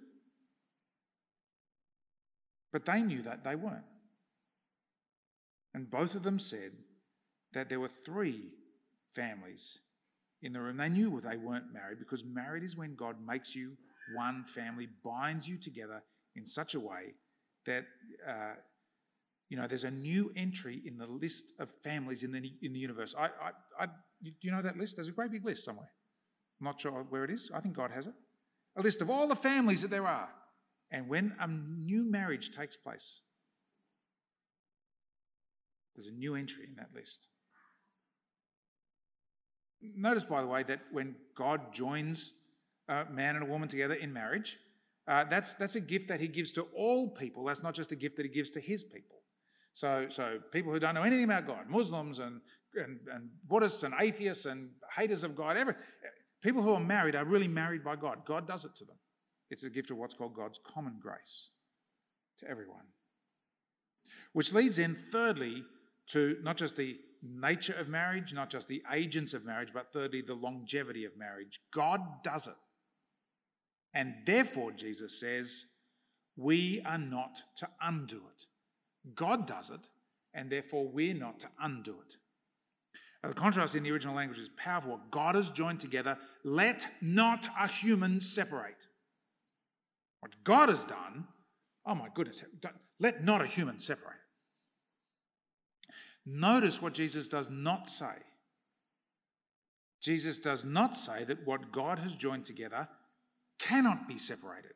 But 2.72 2.86
they 2.86 3.02
knew 3.02 3.22
that 3.22 3.44
they 3.44 3.56
weren't. 3.56 3.84
And 5.74 5.90
both 5.90 6.14
of 6.14 6.22
them 6.22 6.38
said 6.38 6.72
that 7.52 7.68
there 7.68 7.80
were 7.80 7.88
three 7.88 8.54
families 9.14 9.78
in 10.42 10.52
the 10.52 10.60
room. 10.60 10.78
They 10.78 10.88
knew 10.88 11.20
they 11.20 11.36
weren't 11.36 11.72
married 11.72 11.98
because 11.98 12.24
married 12.24 12.62
is 12.62 12.76
when 12.76 12.94
God 12.94 13.16
makes 13.24 13.54
you 13.54 13.76
one 14.14 14.44
family, 14.44 14.88
binds 15.04 15.48
you 15.48 15.58
together 15.58 16.02
in 16.36 16.46
such 16.46 16.74
a 16.74 16.80
way 16.80 17.14
that 17.66 17.84
uh, 18.28 18.54
you 19.50 19.56
know 19.56 19.66
there's 19.66 19.84
a 19.84 19.90
new 19.90 20.32
entry 20.36 20.80
in 20.86 20.96
the 20.96 21.06
list 21.06 21.52
of 21.58 21.70
families 21.82 22.22
in 22.22 22.32
the 22.32 22.52
in 22.62 22.72
the 22.72 22.78
universe. 22.78 23.14
I, 23.18 23.24
I, 23.24 23.84
I, 23.84 23.86
you 24.40 24.50
know 24.50 24.62
that 24.62 24.78
list? 24.78 24.96
There's 24.96 25.08
a 25.08 25.12
great 25.12 25.32
big 25.32 25.44
list 25.44 25.64
somewhere. 25.64 25.90
I'm 26.60 26.66
not 26.66 26.80
sure 26.80 26.92
where 27.10 27.24
it 27.24 27.30
is. 27.30 27.50
I 27.52 27.60
think 27.60 27.74
God 27.74 27.90
has 27.90 28.06
it. 28.06 28.14
A 28.76 28.82
list 28.82 29.02
of 29.02 29.10
all 29.10 29.26
the 29.26 29.36
families 29.36 29.82
that 29.82 29.90
there 29.90 30.06
are. 30.06 30.28
And 30.92 31.08
when 31.08 31.34
a 31.40 31.48
new 31.48 32.08
marriage 32.08 32.50
takes 32.50 32.76
place, 32.76 33.22
there's 35.94 36.08
a 36.08 36.12
new 36.12 36.34
entry 36.36 36.64
in 36.68 36.76
that 36.76 36.90
list. 36.94 37.28
Notice, 39.82 40.24
by 40.24 40.42
the 40.42 40.46
way, 40.46 40.62
that 40.64 40.80
when 40.92 41.16
God 41.34 41.72
joins 41.72 42.34
a 42.88 43.04
man 43.10 43.36
and 43.36 43.44
a 43.44 43.48
woman 43.48 43.68
together 43.68 43.94
in 43.94 44.12
marriage, 44.12 44.58
uh, 45.08 45.24
that's, 45.24 45.54
that's 45.54 45.76
a 45.76 45.80
gift 45.80 46.08
that 46.08 46.20
he 46.20 46.28
gives 46.28 46.52
to 46.52 46.62
all 46.76 47.08
people. 47.08 47.44
That's 47.44 47.62
not 47.62 47.74
just 47.74 47.90
a 47.92 47.96
gift 47.96 48.16
that 48.16 48.26
he 48.26 48.30
gives 48.30 48.50
to 48.52 48.60
his 48.60 48.84
people. 48.84 49.19
So, 49.72 50.06
so 50.08 50.38
people 50.52 50.72
who 50.72 50.80
don't 50.80 50.94
know 50.94 51.02
anything 51.02 51.24
about 51.24 51.46
God, 51.46 51.68
Muslims 51.68 52.18
and, 52.18 52.40
and, 52.74 52.98
and 53.12 53.30
Buddhists 53.48 53.82
and 53.82 53.94
atheists 54.00 54.46
and 54.46 54.70
haters 54.96 55.24
of 55.24 55.36
God, 55.36 55.56
every, 55.56 55.74
people 56.42 56.62
who 56.62 56.72
are 56.72 56.80
married 56.80 57.14
are 57.14 57.24
really 57.24 57.48
married 57.48 57.84
by 57.84 57.96
God. 57.96 58.24
God 58.24 58.46
does 58.46 58.64
it 58.64 58.74
to 58.76 58.84
them. 58.84 58.96
It's 59.50 59.64
a 59.64 59.70
gift 59.70 59.90
of 59.90 59.96
what's 59.96 60.14
called 60.14 60.34
God's 60.34 60.60
common 60.64 60.98
grace 61.00 61.50
to 62.40 62.48
everyone. 62.48 62.84
Which 64.32 64.52
leads 64.52 64.78
in, 64.78 64.96
thirdly, 65.10 65.64
to 66.08 66.36
not 66.42 66.56
just 66.56 66.76
the 66.76 66.98
nature 67.22 67.74
of 67.74 67.88
marriage, 67.88 68.32
not 68.32 68.50
just 68.50 68.68
the 68.68 68.82
agents 68.92 69.34
of 69.34 69.44
marriage, 69.44 69.70
but 69.74 69.92
thirdly, 69.92 70.22
the 70.22 70.34
longevity 70.34 71.04
of 71.04 71.16
marriage. 71.16 71.60
God 71.72 72.00
does 72.22 72.46
it. 72.46 72.54
And 73.92 74.14
therefore, 74.24 74.72
Jesus 74.72 75.20
says, 75.20 75.64
we 76.36 76.80
are 76.86 76.98
not 76.98 77.40
to 77.58 77.68
undo 77.82 78.16
it. 78.16 78.44
God 79.14 79.46
does 79.46 79.70
it, 79.70 79.88
and 80.34 80.50
therefore 80.50 80.86
we're 80.86 81.14
not 81.14 81.40
to 81.40 81.48
undo 81.60 81.96
it. 82.06 82.16
Now, 83.22 83.28
the 83.28 83.34
contrast 83.34 83.74
in 83.74 83.82
the 83.82 83.90
original 83.90 84.14
language 84.14 84.38
is 84.38 84.48
powerful. 84.50 84.92
What 84.92 85.10
God 85.10 85.34
has 85.34 85.50
joined 85.50 85.80
together, 85.80 86.16
let 86.42 86.86
not 87.02 87.48
a 87.58 87.68
human 87.68 88.20
separate. 88.20 88.86
What 90.20 90.32
God 90.44 90.68
has 90.68 90.84
done, 90.84 91.26
oh 91.84 91.94
my 91.94 92.08
goodness, 92.14 92.42
let 92.98 93.24
not 93.24 93.42
a 93.42 93.46
human 93.46 93.78
separate. 93.78 94.16
Notice 96.24 96.80
what 96.80 96.94
Jesus 96.94 97.28
does 97.28 97.50
not 97.50 97.88
say. 97.90 98.14
Jesus 100.00 100.38
does 100.38 100.64
not 100.64 100.96
say 100.96 101.24
that 101.24 101.46
what 101.46 101.72
God 101.72 101.98
has 101.98 102.14
joined 102.14 102.46
together 102.46 102.88
cannot 103.58 104.08
be 104.08 104.16
separated. 104.16 104.72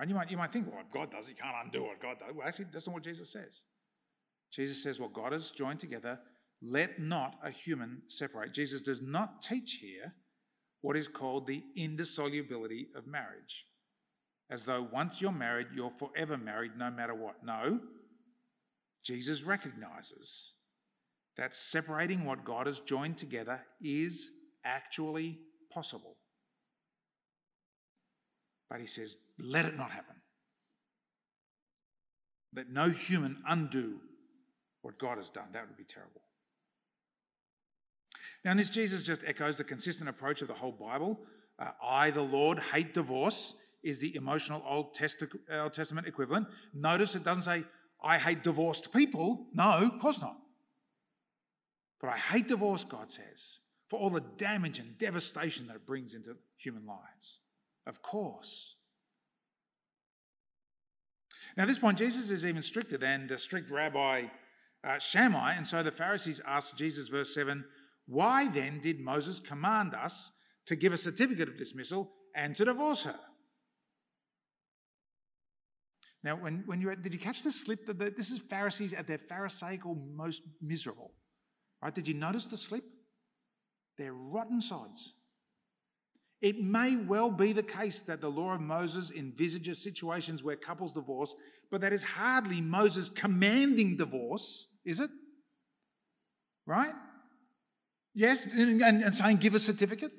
Right? 0.00 0.08
You 0.08 0.14
might, 0.14 0.30
you 0.30 0.38
might 0.38 0.50
think, 0.50 0.66
well, 0.66 0.82
God 0.90 1.10
does, 1.10 1.28
he 1.28 1.34
can't 1.34 1.54
undo 1.62 1.82
what 1.82 2.00
God 2.00 2.16
does. 2.18 2.34
Well, 2.34 2.48
actually, 2.48 2.68
that's 2.72 2.86
not 2.86 2.94
what 2.94 3.04
Jesus 3.04 3.30
says. 3.30 3.64
Jesus 4.50 4.82
says, 4.82 4.98
what 4.98 5.12
God 5.12 5.34
has 5.34 5.50
joined 5.50 5.78
together, 5.78 6.18
let 6.62 6.98
not 6.98 7.34
a 7.44 7.50
human 7.50 8.00
separate. 8.08 8.54
Jesus 8.54 8.80
does 8.80 9.02
not 9.02 9.42
teach 9.42 9.78
here 9.82 10.14
what 10.80 10.96
is 10.96 11.06
called 11.06 11.46
the 11.46 11.62
indissolubility 11.76 12.88
of 12.96 13.06
marriage, 13.06 13.66
as 14.48 14.62
though 14.62 14.88
once 14.90 15.20
you're 15.20 15.32
married, 15.32 15.66
you're 15.74 15.90
forever 15.90 16.38
married 16.38 16.72
no 16.78 16.90
matter 16.90 17.14
what. 17.14 17.44
No, 17.44 17.80
Jesus 19.04 19.42
recognizes 19.42 20.54
that 21.36 21.54
separating 21.54 22.24
what 22.24 22.42
God 22.42 22.66
has 22.66 22.80
joined 22.80 23.18
together 23.18 23.60
is 23.82 24.30
actually 24.64 25.40
possible. 25.70 26.16
But 28.70 28.80
he 28.80 28.86
says, 28.86 29.16
let 29.38 29.66
it 29.66 29.76
not 29.76 29.90
happen. 29.90 30.14
Let 32.54 32.70
no 32.70 32.88
human 32.88 33.42
undo 33.46 33.96
what 34.82 34.98
God 34.98 35.18
has 35.18 35.28
done. 35.28 35.48
That 35.52 35.66
would 35.68 35.76
be 35.76 35.84
terrible. 35.84 36.22
Now, 38.44 38.52
in 38.52 38.56
this, 38.56 38.70
Jesus 38.70 39.02
just 39.02 39.22
echoes 39.26 39.56
the 39.56 39.64
consistent 39.64 40.08
approach 40.08 40.40
of 40.40 40.48
the 40.48 40.54
whole 40.54 40.72
Bible. 40.72 41.20
Uh, 41.58 41.72
I, 41.84 42.10
the 42.10 42.22
Lord, 42.22 42.58
hate 42.58 42.94
divorce, 42.94 43.54
is 43.82 43.98
the 43.98 44.14
emotional 44.16 44.62
Old, 44.66 44.96
Old 45.52 45.72
Testament 45.74 46.06
equivalent. 46.06 46.46
Notice 46.72 47.14
it 47.14 47.24
doesn't 47.24 47.42
say, 47.42 47.64
I 48.02 48.18
hate 48.18 48.42
divorced 48.42 48.92
people. 48.92 49.46
No, 49.52 49.72
of 49.72 49.98
course 49.98 50.20
not. 50.20 50.36
But 52.00 52.10
I 52.10 52.16
hate 52.16 52.48
divorce, 52.48 52.84
God 52.84 53.10
says, 53.10 53.58
for 53.88 54.00
all 54.00 54.10
the 54.10 54.24
damage 54.38 54.78
and 54.78 54.96
devastation 54.96 55.66
that 55.66 55.76
it 55.76 55.86
brings 55.86 56.14
into 56.14 56.36
human 56.56 56.86
lives. 56.86 57.40
Of 57.86 58.02
course. 58.02 58.76
Now, 61.56 61.64
at 61.64 61.68
this 61.68 61.78
point, 61.78 61.98
Jesus 61.98 62.30
is 62.30 62.46
even 62.46 62.62
stricter 62.62 62.96
than 62.96 63.26
the 63.26 63.38
strict 63.38 63.70
rabbi 63.70 64.24
uh, 64.82 64.98
Shammai, 64.98 65.54
and 65.54 65.66
so 65.66 65.82
the 65.82 65.90
Pharisees 65.90 66.40
asked 66.46 66.76
Jesus, 66.76 67.08
verse 67.08 67.34
7, 67.34 67.64
Why 68.06 68.48
then 68.48 68.80
did 68.80 69.00
Moses 69.00 69.40
command 69.40 69.94
us 69.94 70.32
to 70.66 70.76
give 70.76 70.92
a 70.92 70.96
certificate 70.96 71.48
of 71.48 71.58
dismissal 71.58 72.12
and 72.34 72.54
to 72.56 72.64
divorce 72.64 73.04
her? 73.04 73.18
Now, 76.22 76.36
when, 76.36 76.62
when 76.66 76.80
you 76.80 76.94
did 76.96 77.14
you 77.14 77.18
catch 77.18 77.42
the 77.42 77.52
slip? 77.52 77.86
That 77.86 78.16
this 78.16 78.30
is 78.30 78.38
Pharisees 78.38 78.92
at 78.92 79.06
their 79.06 79.18
Pharisaical 79.18 79.94
most 80.14 80.42
miserable. 80.60 81.12
Right? 81.82 81.94
Did 81.94 82.06
you 82.06 82.14
notice 82.14 82.46
the 82.46 82.58
slip? 82.58 82.84
They're 83.96 84.12
rotten 84.12 84.60
sods. 84.60 85.14
It 86.40 86.58
may 86.58 86.96
well 86.96 87.30
be 87.30 87.52
the 87.52 87.62
case 87.62 88.00
that 88.02 88.20
the 88.20 88.30
law 88.30 88.54
of 88.54 88.60
Moses 88.60 89.10
envisages 89.10 89.82
situations 89.82 90.42
where 90.42 90.56
couples 90.56 90.92
divorce, 90.92 91.34
but 91.70 91.82
that 91.82 91.92
is 91.92 92.02
hardly 92.02 92.62
Moses 92.62 93.10
commanding 93.10 93.96
divorce, 93.96 94.68
is 94.84 95.00
it? 95.00 95.10
Right? 96.66 96.94
Yes, 98.14 98.46
and, 98.46 98.82
and 98.82 99.14
saying, 99.14 99.36
give 99.36 99.54
a 99.54 99.58
certificate. 99.58 100.12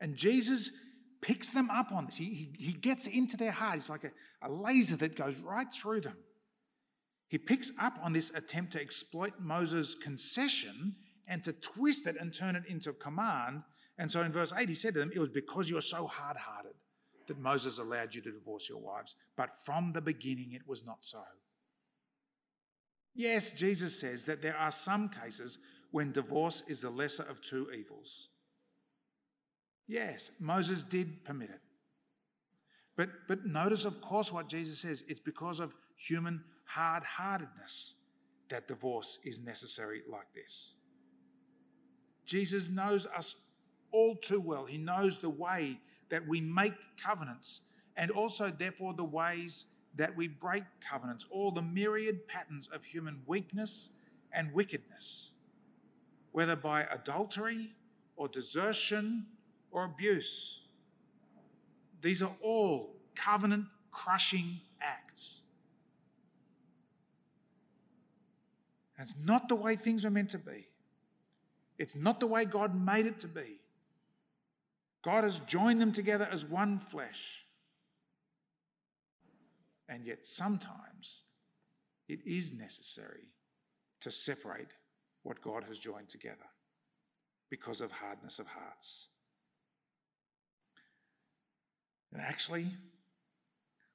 And 0.00 0.16
Jesus 0.16 0.70
picks 1.20 1.50
them 1.50 1.70
up 1.70 1.92
on 1.92 2.06
this. 2.06 2.16
He, 2.16 2.24
he, 2.24 2.64
he 2.66 2.72
gets 2.72 3.06
into 3.06 3.36
their 3.36 3.52
heart. 3.52 3.74
He's 3.74 3.90
like 3.90 4.04
a, 4.04 4.10
a 4.42 4.50
laser 4.50 4.96
that 4.96 5.14
goes 5.14 5.36
right 5.38 5.72
through 5.72 6.00
them. 6.00 6.16
He 7.28 7.38
picks 7.38 7.70
up 7.80 7.98
on 8.02 8.12
this 8.12 8.30
attempt 8.30 8.72
to 8.72 8.80
exploit 8.80 9.34
Moses' 9.38 9.94
concession 9.94 10.96
and 11.28 11.44
to 11.44 11.52
twist 11.52 12.06
it 12.06 12.16
and 12.18 12.34
turn 12.34 12.56
it 12.56 12.64
into 12.66 12.90
a 12.90 12.94
command 12.94 13.62
and 14.02 14.10
so 14.10 14.22
in 14.22 14.32
verse 14.32 14.52
8, 14.52 14.68
he 14.68 14.74
said 14.74 14.94
to 14.94 15.00
them, 15.00 15.12
It 15.14 15.20
was 15.20 15.28
because 15.28 15.70
you 15.70 15.78
are 15.78 15.80
so 15.80 16.08
hard 16.08 16.36
hearted 16.36 16.74
that 17.28 17.38
Moses 17.38 17.78
allowed 17.78 18.12
you 18.12 18.20
to 18.22 18.32
divorce 18.32 18.68
your 18.68 18.80
wives. 18.80 19.14
But 19.36 19.50
from 19.64 19.92
the 19.92 20.00
beginning, 20.00 20.54
it 20.54 20.66
was 20.66 20.84
not 20.84 20.98
so. 21.02 21.22
Yes, 23.14 23.52
Jesus 23.52 24.00
says 24.00 24.24
that 24.24 24.42
there 24.42 24.56
are 24.56 24.72
some 24.72 25.08
cases 25.08 25.58
when 25.92 26.10
divorce 26.10 26.64
is 26.66 26.80
the 26.80 26.90
lesser 26.90 27.22
of 27.22 27.40
two 27.42 27.68
evils. 27.72 28.30
Yes, 29.86 30.32
Moses 30.40 30.82
did 30.82 31.24
permit 31.24 31.50
it. 31.50 31.60
But, 32.96 33.10
but 33.28 33.46
notice, 33.46 33.84
of 33.84 34.00
course, 34.00 34.32
what 34.32 34.48
Jesus 34.48 34.80
says 34.80 35.04
it's 35.06 35.20
because 35.20 35.60
of 35.60 35.76
human 35.96 36.42
hard 36.64 37.04
heartedness 37.04 37.94
that 38.48 38.66
divorce 38.66 39.20
is 39.24 39.40
necessary 39.40 40.02
like 40.10 40.26
this. 40.34 40.74
Jesus 42.26 42.68
knows 42.68 43.06
us 43.06 43.36
all 43.92 44.16
too 44.16 44.40
well. 44.40 44.64
He 44.64 44.78
knows 44.78 45.18
the 45.18 45.30
way 45.30 45.78
that 46.10 46.26
we 46.26 46.40
make 46.40 46.74
covenants 47.02 47.60
and 47.96 48.10
also, 48.10 48.50
therefore, 48.50 48.94
the 48.94 49.04
ways 49.04 49.66
that 49.96 50.16
we 50.16 50.28
break 50.28 50.64
covenants, 50.80 51.26
all 51.30 51.50
the 51.50 51.62
myriad 51.62 52.26
patterns 52.26 52.68
of 52.72 52.84
human 52.84 53.20
weakness 53.26 53.90
and 54.32 54.52
wickedness, 54.52 55.32
whether 56.32 56.56
by 56.56 56.84
adultery 56.90 57.70
or 58.16 58.28
desertion 58.28 59.26
or 59.70 59.84
abuse. 59.84 60.62
These 62.00 62.22
are 62.22 62.32
all 62.42 62.96
covenant 63.14 63.66
crushing 63.90 64.60
acts. 64.80 65.42
It's 68.98 69.14
not 69.22 69.48
the 69.48 69.56
way 69.56 69.76
things 69.76 70.04
are 70.04 70.10
meant 70.10 70.30
to 70.30 70.38
be. 70.38 70.68
It's 71.76 71.96
not 71.96 72.20
the 72.20 72.26
way 72.26 72.44
God 72.44 72.74
made 72.74 73.06
it 73.06 73.18
to 73.20 73.28
be. 73.28 73.61
God 75.02 75.24
has 75.24 75.40
joined 75.40 75.80
them 75.80 75.92
together 75.92 76.28
as 76.30 76.44
one 76.44 76.78
flesh. 76.78 77.44
And 79.88 80.04
yet, 80.04 80.24
sometimes 80.24 81.22
it 82.08 82.20
is 82.24 82.52
necessary 82.52 83.24
to 84.00 84.10
separate 84.10 84.74
what 85.22 85.40
God 85.42 85.64
has 85.64 85.78
joined 85.78 86.08
together 86.08 86.36
because 87.50 87.80
of 87.80 87.90
hardness 87.90 88.38
of 88.38 88.46
hearts. 88.46 89.08
And 92.12 92.22
actually, 92.22 92.66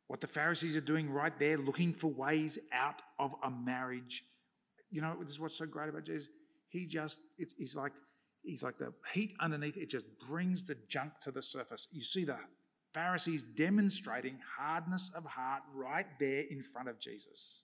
what 0.07 0.21
the 0.21 0.27
Pharisees 0.27 0.77
are 0.77 0.81
doing 0.81 1.09
right 1.09 1.37
there, 1.39 1.57
looking 1.57 1.93
for 1.93 2.07
ways 2.07 2.57
out 2.71 3.01
of 3.19 3.33
a 3.43 3.49
marriage. 3.49 4.23
You 4.89 5.01
know, 5.01 5.15
this 5.21 5.31
is 5.31 5.39
what's 5.39 5.57
so 5.57 5.65
great 5.65 5.89
about 5.89 6.05
Jesus. 6.05 6.29
He 6.69 6.85
just, 6.85 7.19
it's, 7.37 7.53
he's 7.57 7.75
like, 7.75 7.91
he's 8.47 8.63
like 8.63 8.77
the 8.77 8.93
heat 9.13 9.35
underneath 9.39 9.77
it 9.77 9.89
just 9.89 10.05
brings 10.27 10.63
the 10.63 10.77
junk 10.87 11.19
to 11.21 11.31
the 11.31 11.41
surface. 11.41 11.87
You 11.91 12.01
see 12.01 12.23
the 12.23 12.37
Pharisees 12.93 13.43
demonstrating 13.43 14.39
hardness 14.57 15.11
of 15.15 15.25
heart 15.25 15.63
right 15.73 16.07
there 16.19 16.45
in 16.49 16.63
front 16.63 16.89
of 16.89 16.99
Jesus. 16.99 17.63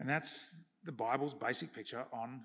And 0.00 0.08
that's 0.08 0.54
the 0.84 0.92
Bible's 0.92 1.34
basic 1.34 1.72
picture 1.72 2.04
on 2.12 2.42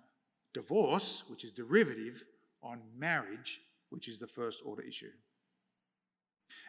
divorce, 0.54 1.24
which 1.30 1.44
is 1.44 1.52
derivative, 1.52 2.24
on 2.62 2.82
marriage, 2.98 3.62
which 3.90 4.08
is 4.08 4.18
the 4.18 4.28
first 4.28 4.62
order 4.66 4.82
issue. 4.82 5.12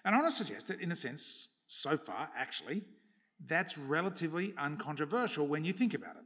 And 0.04 0.14
I 0.14 0.20
want 0.20 0.30
to 0.30 0.44
suggest 0.44 0.68
that, 0.68 0.80
in 0.80 0.92
a 0.92 0.96
sense, 0.96 1.48
so 1.66 1.96
far, 1.96 2.30
actually, 2.36 2.82
that's 3.46 3.76
relatively 3.76 4.54
uncontroversial 4.58 5.46
when 5.46 5.64
you 5.64 5.72
think 5.72 5.94
about 5.94 6.16
it. 6.16 6.24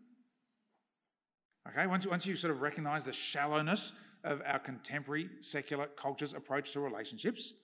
Okay, 1.69 1.87
once, 1.87 2.07
once 2.07 2.27
you 2.27 2.37
sort 2.37 2.51
of 2.51 2.61
recognize 2.61 3.05
the 3.05 3.13
shallowness 3.13 3.93
of 4.25 4.43
our 4.47 4.59
contemporary 4.59 5.29
secular 5.41 5.87
culture's 5.87 6.35
approach 6.35 6.73
to 6.73 6.81
relationships, 6.81 7.55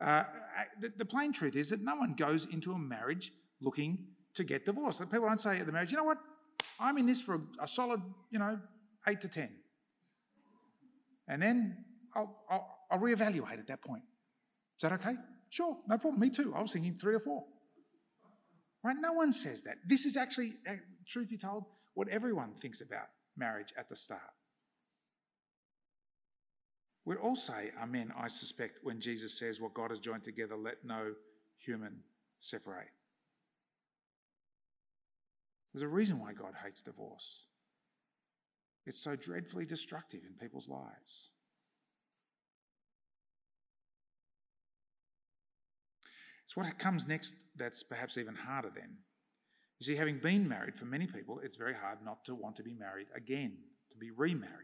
uh, 0.00 0.24
the, 0.80 0.92
the, 0.96 1.04
plain 1.04 1.32
truth 1.32 1.54
is 1.54 1.68
that 1.70 1.82
no 1.82 1.94
one 1.94 2.14
goes 2.14 2.46
into 2.46 2.72
a 2.72 2.78
marriage 2.78 3.32
looking 3.60 4.06
to 4.34 4.44
get 4.44 4.64
divorced. 4.64 5.00
People 5.10 5.28
don't 5.28 5.40
say 5.40 5.58
at 5.60 5.66
the 5.66 5.72
marriage, 5.72 5.90
you 5.90 5.98
know 5.98 6.04
what, 6.04 6.18
I'm 6.80 6.96
in 6.98 7.06
this 7.06 7.20
for 7.20 7.34
a, 7.34 7.64
a 7.64 7.68
solid, 7.68 8.00
you 8.30 8.38
know, 8.38 8.58
eight 9.06 9.20
to 9.20 9.28
ten. 9.28 9.50
And 11.28 11.40
then 11.40 11.84
I'll, 12.14 12.34
I'll, 12.50 12.78
I'll 12.90 12.98
reevaluate 12.98 13.58
at 13.58 13.66
that 13.68 13.82
point. 13.82 14.02
Is 14.76 14.82
that 14.82 14.92
okay? 14.92 15.16
Sure, 15.50 15.76
no 15.86 15.98
problem. 15.98 16.20
Me 16.20 16.30
too. 16.30 16.52
I 16.56 16.62
was 16.62 16.72
thinking 16.72 16.94
three 16.94 17.14
or 17.14 17.20
four. 17.20 17.44
Right? 18.82 18.96
No 18.98 19.12
one 19.12 19.32
says 19.32 19.62
that. 19.64 19.76
This 19.86 20.06
is 20.06 20.16
actually, 20.16 20.54
uh, 20.68 20.74
truth 21.06 21.28
be 21.28 21.36
told, 21.36 21.64
what 21.94 22.08
everyone 22.08 22.54
thinks 22.60 22.80
about 22.80 23.08
marriage 23.40 23.72
at 23.76 23.88
the 23.88 23.96
start. 23.96 24.20
We'd 27.04 27.16
all 27.16 27.34
say 27.34 27.72
amen, 27.82 28.12
I 28.16 28.28
suspect, 28.28 28.80
when 28.84 29.00
Jesus 29.00 29.36
says, 29.36 29.60
What 29.60 29.74
God 29.74 29.90
has 29.90 29.98
joined 29.98 30.22
together, 30.22 30.56
let 30.56 30.84
no 30.84 31.14
human 31.58 32.04
separate. 32.38 32.92
There's 35.72 35.82
a 35.82 35.88
reason 35.88 36.20
why 36.20 36.32
God 36.32 36.52
hates 36.62 36.82
divorce. 36.82 37.46
It's 38.86 39.02
so 39.02 39.16
dreadfully 39.16 39.64
destructive 39.64 40.20
in 40.26 40.34
people's 40.34 40.68
lives. 40.68 41.30
It's 46.44 46.56
what 46.56 46.78
comes 46.78 47.06
next 47.06 47.34
that's 47.56 47.82
perhaps 47.84 48.18
even 48.18 48.34
harder 48.34 48.70
then. 48.74 48.96
You 49.80 49.86
see, 49.86 49.96
having 49.96 50.18
been 50.18 50.46
married, 50.46 50.76
for 50.76 50.84
many 50.84 51.06
people, 51.06 51.40
it's 51.42 51.56
very 51.56 51.74
hard 51.74 51.98
not 52.04 52.24
to 52.26 52.34
want 52.34 52.56
to 52.56 52.62
be 52.62 52.74
married 52.74 53.06
again, 53.16 53.56
to 53.90 53.98
be 53.98 54.10
remarried. 54.10 54.54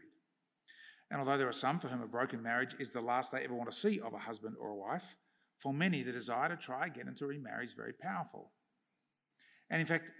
And 1.09 1.19
although 1.19 1.37
there 1.37 1.49
are 1.49 1.53
some 1.53 1.79
for 1.79 1.87
whom 1.87 2.03
a 2.03 2.07
broken 2.07 2.43
marriage 2.43 2.75
is 2.79 2.91
the 2.91 3.01
last 3.01 3.31
they 3.31 3.43
ever 3.43 3.55
want 3.55 3.71
to 3.71 3.75
see 3.75 3.99
of 3.99 4.13
a 4.13 4.19
husband 4.19 4.55
or 4.59 4.69
a 4.69 4.75
wife, 4.75 5.15
for 5.59 5.73
many, 5.73 6.03
the 6.03 6.11
desire 6.11 6.49
to 6.49 6.55
try 6.55 6.85
again 6.85 7.07
and 7.07 7.17
to 7.17 7.25
remarry 7.25 7.65
is 7.65 7.73
very 7.73 7.93
powerful. 7.93 8.51
And 9.71 9.81
in 9.81 9.87
fact, 9.87 10.11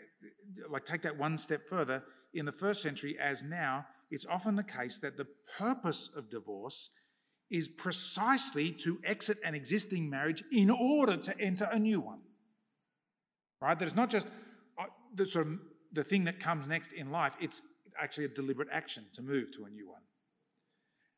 like 0.68 0.86
take 0.86 1.04
that 1.04 1.18
one 1.18 1.38
step 1.38 1.62
further, 1.70 2.04
in 2.34 2.46
the 2.46 2.52
first 2.52 2.82
century 2.82 3.18
as 3.20 3.44
now, 3.44 3.86
it's 4.10 4.26
often 4.26 4.56
the 4.56 4.64
case 4.64 4.98
that 5.00 5.16
the 5.16 5.28
purpose 5.60 6.10
of 6.16 6.32
divorce 6.32 6.90
is 7.52 7.68
precisely 7.68 8.72
to 8.72 8.98
exit 9.06 9.38
an 9.46 9.54
existing 9.54 10.10
marriage 10.10 10.44
in 10.52 10.72
order 10.72 11.18
to 11.18 11.40
enter 11.40 11.70
a 11.72 11.78
new 11.78 12.00
one. 12.00 12.22
Right? 13.62 13.78
That 13.78 13.86
it's 13.86 13.96
not 13.96 14.10
just 14.10 14.28
the 15.16 15.26
sort 15.26 15.48
of 15.48 15.60
the 15.94 16.04
thing 16.04 16.26
that 16.26 16.40
comes 16.40 16.68
next 16.68 16.94
in 16.94 17.12
life, 17.12 17.36
it's 17.40 17.62
actually 18.00 18.26
a 18.26 18.30
deliberate 18.30 18.68
action 18.72 19.06
to 19.14 19.22
move 19.22 19.52
to 19.54 19.66
a 19.66 19.70
new 19.70 19.90
one. 19.90 20.02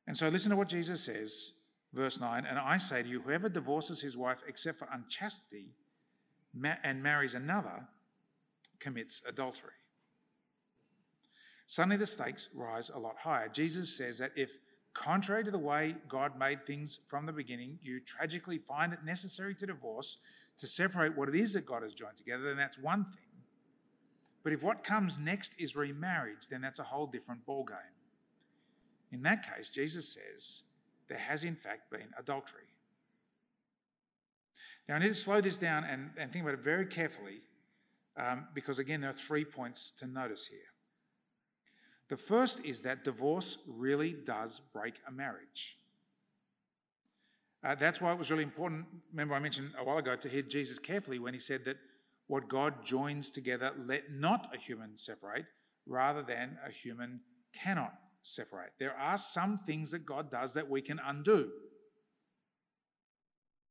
And 0.08 0.18
so 0.18 0.28
listen 0.30 0.50
to 0.52 0.58
what 0.58 0.70
Jesus 0.70 1.04
says, 1.04 1.54
verse 1.94 2.20
9. 2.20 2.46
And 2.46 2.58
I 2.58 2.78
say 2.78 3.04
to 3.04 3.10
you, 3.10 3.22
whoever 3.22 3.50
divorces 3.50 4.02
his 4.02 4.18
wife 4.18 4.44
except 4.48 4.80
for 4.80 4.88
unchastity 4.92 5.74
and 6.84 7.04
marries 7.04 7.36
another 7.36 7.88
commits 8.80 9.22
adultery. 9.28 9.72
Suddenly 11.68 11.98
the 11.98 12.08
stakes 12.08 12.50
rise 12.56 12.90
a 12.90 12.98
lot 12.98 13.18
higher. 13.20 13.48
Jesus 13.48 13.96
says 13.96 14.18
that 14.18 14.32
if, 14.36 14.50
contrary 14.94 15.44
to 15.44 15.52
the 15.52 15.60
way 15.60 15.96
God 16.08 16.40
made 16.40 16.66
things 16.66 17.00
from 17.08 17.28
the 17.28 17.34
beginning, 17.34 17.78
you 17.84 18.00
tragically 18.00 18.58
find 18.58 18.92
it 18.92 19.04
necessary 19.06 19.54
to 19.56 19.68
divorce 19.68 20.18
to 20.58 20.68
separate 20.68 21.16
what 21.16 21.30
it 21.30 21.36
is 21.36 21.54
that 21.54 21.66
God 21.66 21.84
has 21.84 21.94
joined 21.94 22.18
together, 22.18 22.44
then 22.44 22.58
that's 22.58 22.78
one 22.80 23.06
thing. 23.06 23.29
But 24.44 24.54
if 24.54 24.64
what 24.64 24.84
comes 24.84 25.20
next 25.20 25.54
is 25.60 25.76
remarriage, 25.76 26.48
then 26.50 26.62
that's 26.62 26.80
a 26.80 26.84
whole 26.84 27.08
different 27.08 27.46
ballgame. 27.46 27.96
In 29.12 29.22
that 29.24 29.44
case, 29.44 29.70
Jesus 29.70 30.08
says 30.14 30.64
there 31.08 31.18
has 31.18 31.44
in 31.44 31.56
fact 31.56 31.92
been 31.92 32.10
adultery. 32.18 32.64
Now, 34.88 34.96
I 34.96 35.00
need 35.00 35.10
to 35.10 35.14
slow 35.14 35.42
this 35.42 35.58
down 35.58 35.84
and, 35.84 36.10
and 36.18 36.32
think 36.32 36.44
about 36.44 36.56
it 36.56 36.64
very 36.64 36.86
carefully 36.86 37.42
um, 38.18 38.48
because, 38.54 38.80
again, 38.80 39.02
there 39.02 39.12
are 39.12 39.14
three 39.14 39.46
points 39.46 39.92
to 40.00 40.08
notice 40.08 40.48
here. 40.48 40.60
The 42.08 42.18
first 42.18 42.66
is 42.66 42.82
that 42.82 43.04
divorce 43.04 43.60
really 43.68 44.14
does 44.14 44.62
break 44.74 44.96
a 45.08 45.12
marriage. 45.12 45.78
Uh, 47.64 47.76
that's 47.76 48.02
why 48.02 48.12
it 48.12 48.18
was 48.18 48.32
really 48.32 48.44
important. 48.44 48.86
Remember, 49.12 49.36
I 49.36 49.40
mentioned 49.40 49.72
a 49.78 49.84
while 49.84 49.98
ago 50.00 50.16
to 50.16 50.30
hear 50.30 50.42
Jesus 50.42 50.80
carefully 50.80 51.20
when 51.20 51.34
he 51.34 51.40
said 51.40 51.66
that 51.66 51.78
what 52.30 52.48
God 52.48 52.86
joins 52.86 53.32
together, 53.32 53.72
let 53.88 54.12
not 54.12 54.52
a 54.54 54.58
human 54.58 54.96
separate, 54.96 55.46
rather 55.88 56.22
than 56.22 56.60
a 56.64 56.72
human 56.72 57.22
cannot 57.54 57.96
separate. 58.22 58.70
There 58.78 58.96
are 58.96 59.18
some 59.18 59.58
things 59.58 59.90
that 59.92 60.06
God 60.06 60.30
does 60.30 60.54
that 60.54 60.70
we 60.70 60.84
can 60.84 61.00
undo. 61.04 61.50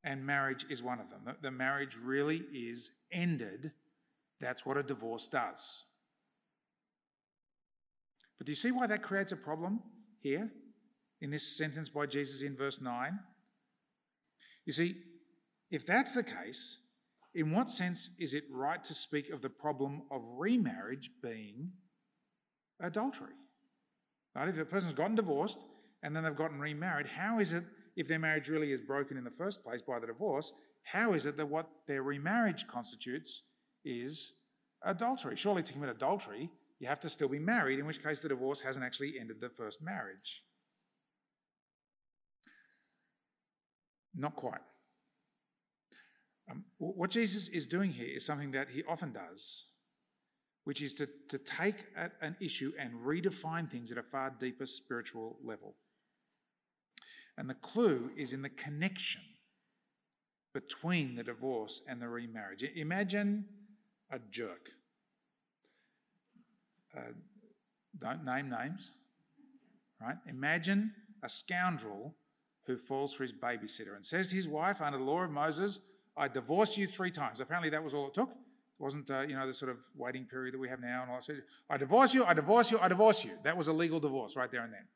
And 0.02 0.26
marriage 0.26 0.66
is 0.68 0.82
one 0.82 0.98
of 0.98 1.08
them. 1.08 1.36
The 1.40 1.52
marriage 1.52 1.96
really 2.02 2.38
is 2.52 2.90
ended. 3.12 3.70
That's 4.40 4.66
what 4.66 4.76
a 4.76 4.82
divorce 4.82 5.28
does. 5.28 5.84
But 8.38 8.46
do 8.46 8.50
you 8.50 8.56
see 8.56 8.72
why 8.72 8.88
that 8.88 9.02
creates 9.04 9.30
a 9.30 9.36
problem 9.36 9.80
here 10.18 10.50
in 11.20 11.30
this 11.30 11.56
sentence 11.56 11.88
by 11.88 12.06
Jesus 12.06 12.42
in 12.42 12.56
verse 12.56 12.80
9? 12.80 13.20
You 14.64 14.72
see, 14.72 14.96
if 15.70 15.86
that's 15.86 16.16
the 16.16 16.24
case, 16.24 16.80
in 17.34 17.52
what 17.52 17.70
sense 17.70 18.10
is 18.18 18.34
it 18.34 18.44
right 18.50 18.82
to 18.84 18.94
speak 18.94 19.30
of 19.30 19.42
the 19.42 19.50
problem 19.50 20.02
of 20.10 20.22
remarriage 20.36 21.10
being 21.22 21.72
adultery? 22.80 23.34
Right? 24.34 24.48
If 24.48 24.58
a 24.58 24.64
person's 24.64 24.92
gotten 24.92 25.16
divorced 25.16 25.58
and 26.02 26.14
then 26.14 26.24
they've 26.24 26.34
gotten 26.34 26.60
remarried, 26.60 27.06
how 27.06 27.38
is 27.38 27.52
it, 27.52 27.64
if 27.96 28.08
their 28.08 28.18
marriage 28.18 28.48
really 28.48 28.72
is 28.72 28.80
broken 28.80 29.16
in 29.16 29.24
the 29.24 29.30
first 29.30 29.62
place 29.62 29.82
by 29.82 29.98
the 29.98 30.06
divorce, 30.06 30.52
how 30.84 31.12
is 31.12 31.26
it 31.26 31.36
that 31.36 31.46
what 31.46 31.68
their 31.86 32.02
remarriage 32.02 32.66
constitutes 32.66 33.42
is 33.84 34.32
adultery? 34.82 35.36
Surely 35.36 35.62
to 35.62 35.72
commit 35.72 35.90
adultery, 35.90 36.50
you 36.78 36.86
have 36.88 37.00
to 37.00 37.08
still 37.08 37.28
be 37.28 37.38
married, 37.38 37.78
in 37.78 37.86
which 37.86 38.02
case 38.02 38.20
the 38.20 38.28
divorce 38.28 38.60
hasn't 38.60 38.84
actually 38.84 39.14
ended 39.18 39.40
the 39.40 39.50
first 39.50 39.82
marriage. 39.82 40.44
Not 44.14 44.36
quite. 44.36 44.60
Um, 46.50 46.64
what 46.78 47.10
Jesus 47.10 47.48
is 47.48 47.66
doing 47.66 47.90
here 47.90 48.16
is 48.16 48.24
something 48.24 48.52
that 48.52 48.70
he 48.70 48.82
often 48.84 49.12
does 49.12 49.66
which 50.68 50.82
is 50.82 50.92
to, 50.92 51.08
to 51.30 51.38
take 51.38 51.76
an 52.20 52.36
issue 52.42 52.74
and 52.78 52.92
redefine 53.02 53.70
things 53.70 53.90
at 53.90 53.96
a 53.96 54.02
far 54.02 54.34
deeper 54.38 54.66
spiritual 54.66 55.38
level. 55.42 55.76
And 57.38 57.48
the 57.48 57.54
clue 57.54 58.10
is 58.18 58.34
in 58.34 58.42
the 58.42 58.50
connection 58.50 59.22
between 60.52 61.14
the 61.14 61.24
divorce 61.24 61.80
and 61.88 62.02
the 62.02 62.08
remarriage. 62.10 62.62
Imagine 62.76 63.46
a 64.10 64.18
jerk. 64.30 64.68
Uh, 66.94 67.12
don't 67.98 68.26
name 68.26 68.50
names, 68.50 68.92
right? 70.02 70.16
Imagine 70.28 70.92
a 71.22 71.30
scoundrel 71.30 72.14
who 72.66 72.76
falls 72.76 73.14
for 73.14 73.22
his 73.22 73.32
babysitter 73.32 73.96
and 73.96 74.04
says 74.04 74.28
to 74.28 74.34
his 74.34 74.46
wife, 74.46 74.82
under 74.82 74.98
the 74.98 75.04
law 75.04 75.22
of 75.22 75.30
Moses, 75.30 75.78
I 76.18 76.28
divorce 76.28 76.76
you 76.76 76.86
three 76.86 77.10
times. 77.10 77.40
Apparently, 77.40 77.70
that 77.70 77.82
was 77.82 77.94
all 77.94 78.08
it 78.08 78.14
took. 78.14 78.30
It 78.30 78.82
wasn't, 78.82 79.10
uh, 79.10 79.20
you 79.20 79.34
know, 79.34 79.46
the 79.46 79.54
sort 79.54 79.70
of 79.70 79.78
waiting 79.96 80.24
period 80.24 80.54
that 80.54 80.58
we 80.58 80.68
have 80.68 80.80
now 80.80 81.02
and 81.02 81.10
all 81.10 81.20
that. 81.26 81.42
I 81.68 81.76
divorce 81.76 82.14
you, 82.14 82.24
I 82.24 82.34
divorce 82.34 82.70
you, 82.70 82.78
I 82.78 82.88
divorce 82.88 83.24
you. 83.24 83.32
That 83.44 83.56
was 83.56 83.68
a 83.68 83.72
legal 83.72 84.00
divorce 84.00 84.36
right 84.36 84.50
there 84.50 84.62
and 84.62 84.72
then. 84.72 84.86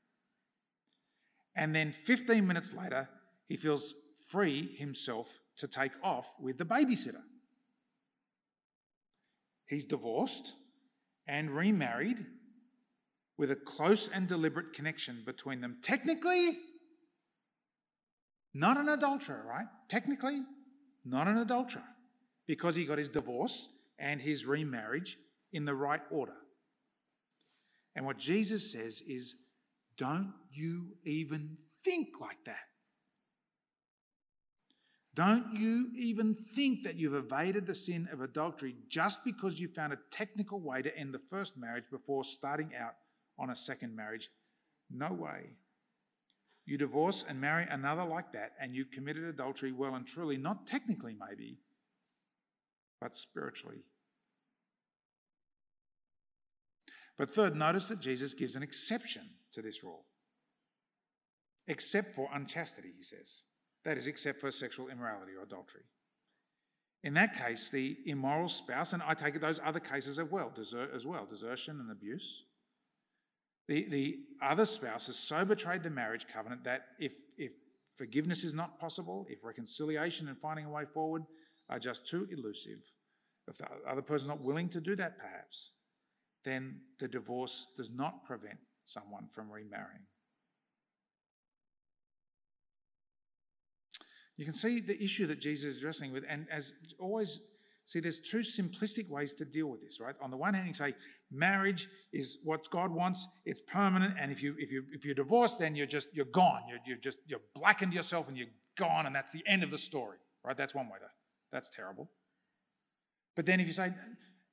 And 1.54 1.74
then 1.74 1.92
15 1.92 2.46
minutes 2.46 2.72
later, 2.72 3.08
he 3.48 3.56
feels 3.56 3.94
free 4.28 4.74
himself 4.76 5.40
to 5.56 5.68
take 5.68 5.92
off 6.02 6.34
with 6.40 6.58
the 6.58 6.64
babysitter. 6.64 7.22
He's 9.66 9.84
divorced 9.84 10.54
and 11.26 11.50
remarried 11.50 12.24
with 13.36 13.50
a 13.50 13.56
close 13.56 14.08
and 14.08 14.28
deliberate 14.28 14.72
connection 14.72 15.22
between 15.24 15.60
them. 15.60 15.78
Technically, 15.82 16.58
not 18.54 18.76
an 18.76 18.88
adulterer, 18.88 19.44
right? 19.48 19.66
Technically, 19.88 20.42
not 21.04 21.28
an 21.28 21.38
adulterer 21.38 21.82
because 22.46 22.76
he 22.76 22.84
got 22.84 22.98
his 22.98 23.08
divorce 23.08 23.68
and 23.98 24.20
his 24.20 24.46
remarriage 24.46 25.16
in 25.52 25.64
the 25.64 25.74
right 25.74 26.00
order. 26.10 26.36
And 27.94 28.06
what 28.06 28.18
Jesus 28.18 28.72
says 28.72 29.02
is, 29.06 29.36
don't 29.98 30.32
you 30.52 30.96
even 31.04 31.56
think 31.84 32.20
like 32.20 32.44
that. 32.46 32.56
Don't 35.14 35.58
you 35.58 35.90
even 35.94 36.34
think 36.54 36.84
that 36.84 36.96
you've 36.96 37.14
evaded 37.14 37.66
the 37.66 37.74
sin 37.74 38.08
of 38.10 38.22
adultery 38.22 38.74
just 38.88 39.24
because 39.24 39.60
you 39.60 39.68
found 39.68 39.92
a 39.92 39.98
technical 40.10 40.58
way 40.58 40.80
to 40.80 40.96
end 40.96 41.12
the 41.12 41.20
first 41.28 41.58
marriage 41.58 41.84
before 41.90 42.24
starting 42.24 42.70
out 42.78 42.94
on 43.38 43.50
a 43.50 43.56
second 43.56 43.94
marriage. 43.94 44.30
No 44.90 45.12
way. 45.12 45.56
You 46.64 46.78
divorce 46.78 47.24
and 47.28 47.40
marry 47.40 47.66
another 47.68 48.04
like 48.04 48.32
that, 48.32 48.52
and 48.60 48.74
you 48.74 48.84
committed 48.84 49.24
adultery 49.24 49.72
well 49.72 49.94
and 49.94 50.06
truly, 50.06 50.36
not 50.36 50.66
technically 50.66 51.16
maybe, 51.18 51.58
but 53.00 53.16
spiritually. 53.16 53.82
But 57.18 57.30
third, 57.30 57.56
notice 57.56 57.88
that 57.88 58.00
Jesus 58.00 58.34
gives 58.34 58.56
an 58.56 58.62
exception 58.62 59.22
to 59.52 59.62
this 59.62 59.82
rule. 59.82 60.04
Except 61.66 62.14
for 62.14 62.28
unchastity, 62.32 62.92
he 62.96 63.02
says. 63.02 63.42
That 63.84 63.96
is, 63.96 64.06
except 64.06 64.40
for 64.40 64.50
sexual 64.50 64.88
immorality 64.88 65.32
or 65.38 65.42
adultery. 65.42 65.82
In 67.04 67.14
that 67.14 67.36
case, 67.36 67.70
the 67.70 67.96
immoral 68.06 68.48
spouse, 68.48 68.92
and 68.92 69.02
I 69.02 69.14
take 69.14 69.34
it 69.34 69.40
those 69.40 69.60
other 69.64 69.80
cases 69.80 70.18
as 70.18 70.30
well, 70.30 70.52
desert, 70.54 70.90
as 70.94 71.04
well, 71.04 71.26
desertion 71.26 71.80
and 71.80 71.90
abuse. 71.90 72.44
The, 73.68 73.88
the 73.88 74.18
other 74.42 74.64
spouse 74.64 75.06
has 75.06 75.16
so 75.16 75.44
betrayed 75.44 75.82
the 75.82 75.90
marriage 75.90 76.26
covenant 76.26 76.64
that 76.64 76.86
if, 76.98 77.12
if 77.38 77.52
forgiveness 77.94 78.44
is 78.44 78.54
not 78.54 78.78
possible, 78.78 79.26
if 79.28 79.44
reconciliation 79.44 80.28
and 80.28 80.38
finding 80.38 80.66
a 80.66 80.70
way 80.70 80.84
forward 80.84 81.22
are 81.68 81.78
just 81.78 82.08
too 82.08 82.28
elusive, 82.30 82.80
if 83.48 83.58
the 83.58 83.66
other 83.88 84.02
person 84.02 84.26
is 84.26 84.28
not 84.28 84.42
willing 84.42 84.68
to 84.70 84.80
do 84.80 84.96
that, 84.96 85.18
perhaps, 85.18 85.70
then 86.44 86.80
the 86.98 87.08
divorce 87.08 87.68
does 87.76 87.92
not 87.92 88.24
prevent 88.24 88.58
someone 88.84 89.28
from 89.32 89.50
remarrying. 89.50 90.06
You 94.36 94.44
can 94.44 94.54
see 94.54 94.80
the 94.80 95.00
issue 95.02 95.26
that 95.26 95.40
Jesus 95.40 95.76
is 95.76 95.84
wrestling 95.84 96.12
with, 96.12 96.24
and 96.28 96.46
as 96.50 96.72
always, 96.98 97.40
see, 97.84 98.00
there's 98.00 98.18
two 98.18 98.38
simplistic 98.38 99.08
ways 99.08 99.34
to 99.36 99.44
deal 99.44 99.66
with 99.68 99.82
this, 99.82 100.00
right? 100.00 100.16
On 100.20 100.30
the 100.30 100.36
one 100.36 100.54
hand, 100.54 100.66
you 100.66 100.74
say 100.74 100.94
marriage 101.32 101.88
is 102.12 102.38
what 102.44 102.68
God 102.70 102.90
wants; 102.92 103.26
it's 103.44 103.60
permanent, 103.60 104.14
and 104.18 104.30
if 104.30 104.42
you 104.42 104.54
if 104.58 104.70
you 104.70 104.84
if 104.92 105.04
you're 105.04 105.14
divorced, 105.14 105.58
then 105.58 105.74
you're 105.74 105.86
just 105.86 106.08
you're 106.12 106.26
gone. 106.26 106.62
You're 106.68 106.78
you're 106.86 106.98
just 106.98 107.18
you're 107.26 107.40
blackened 107.54 107.94
yourself, 107.94 108.28
and 108.28 108.36
you're 108.36 108.48
gone, 108.76 109.06
and 109.06 109.14
that's 109.14 109.32
the 109.32 109.42
end 109.46 109.62
of 109.62 109.70
the 109.70 109.78
story, 109.78 110.18
right? 110.44 110.56
That's 110.56 110.74
one 110.74 110.86
way 110.86 110.98
to 111.00 111.06
That's 111.52 111.70
terrible. 111.70 112.10
But 113.34 113.46
then 113.46 113.60
if 113.60 113.66
you 113.66 113.72
say, 113.72 113.94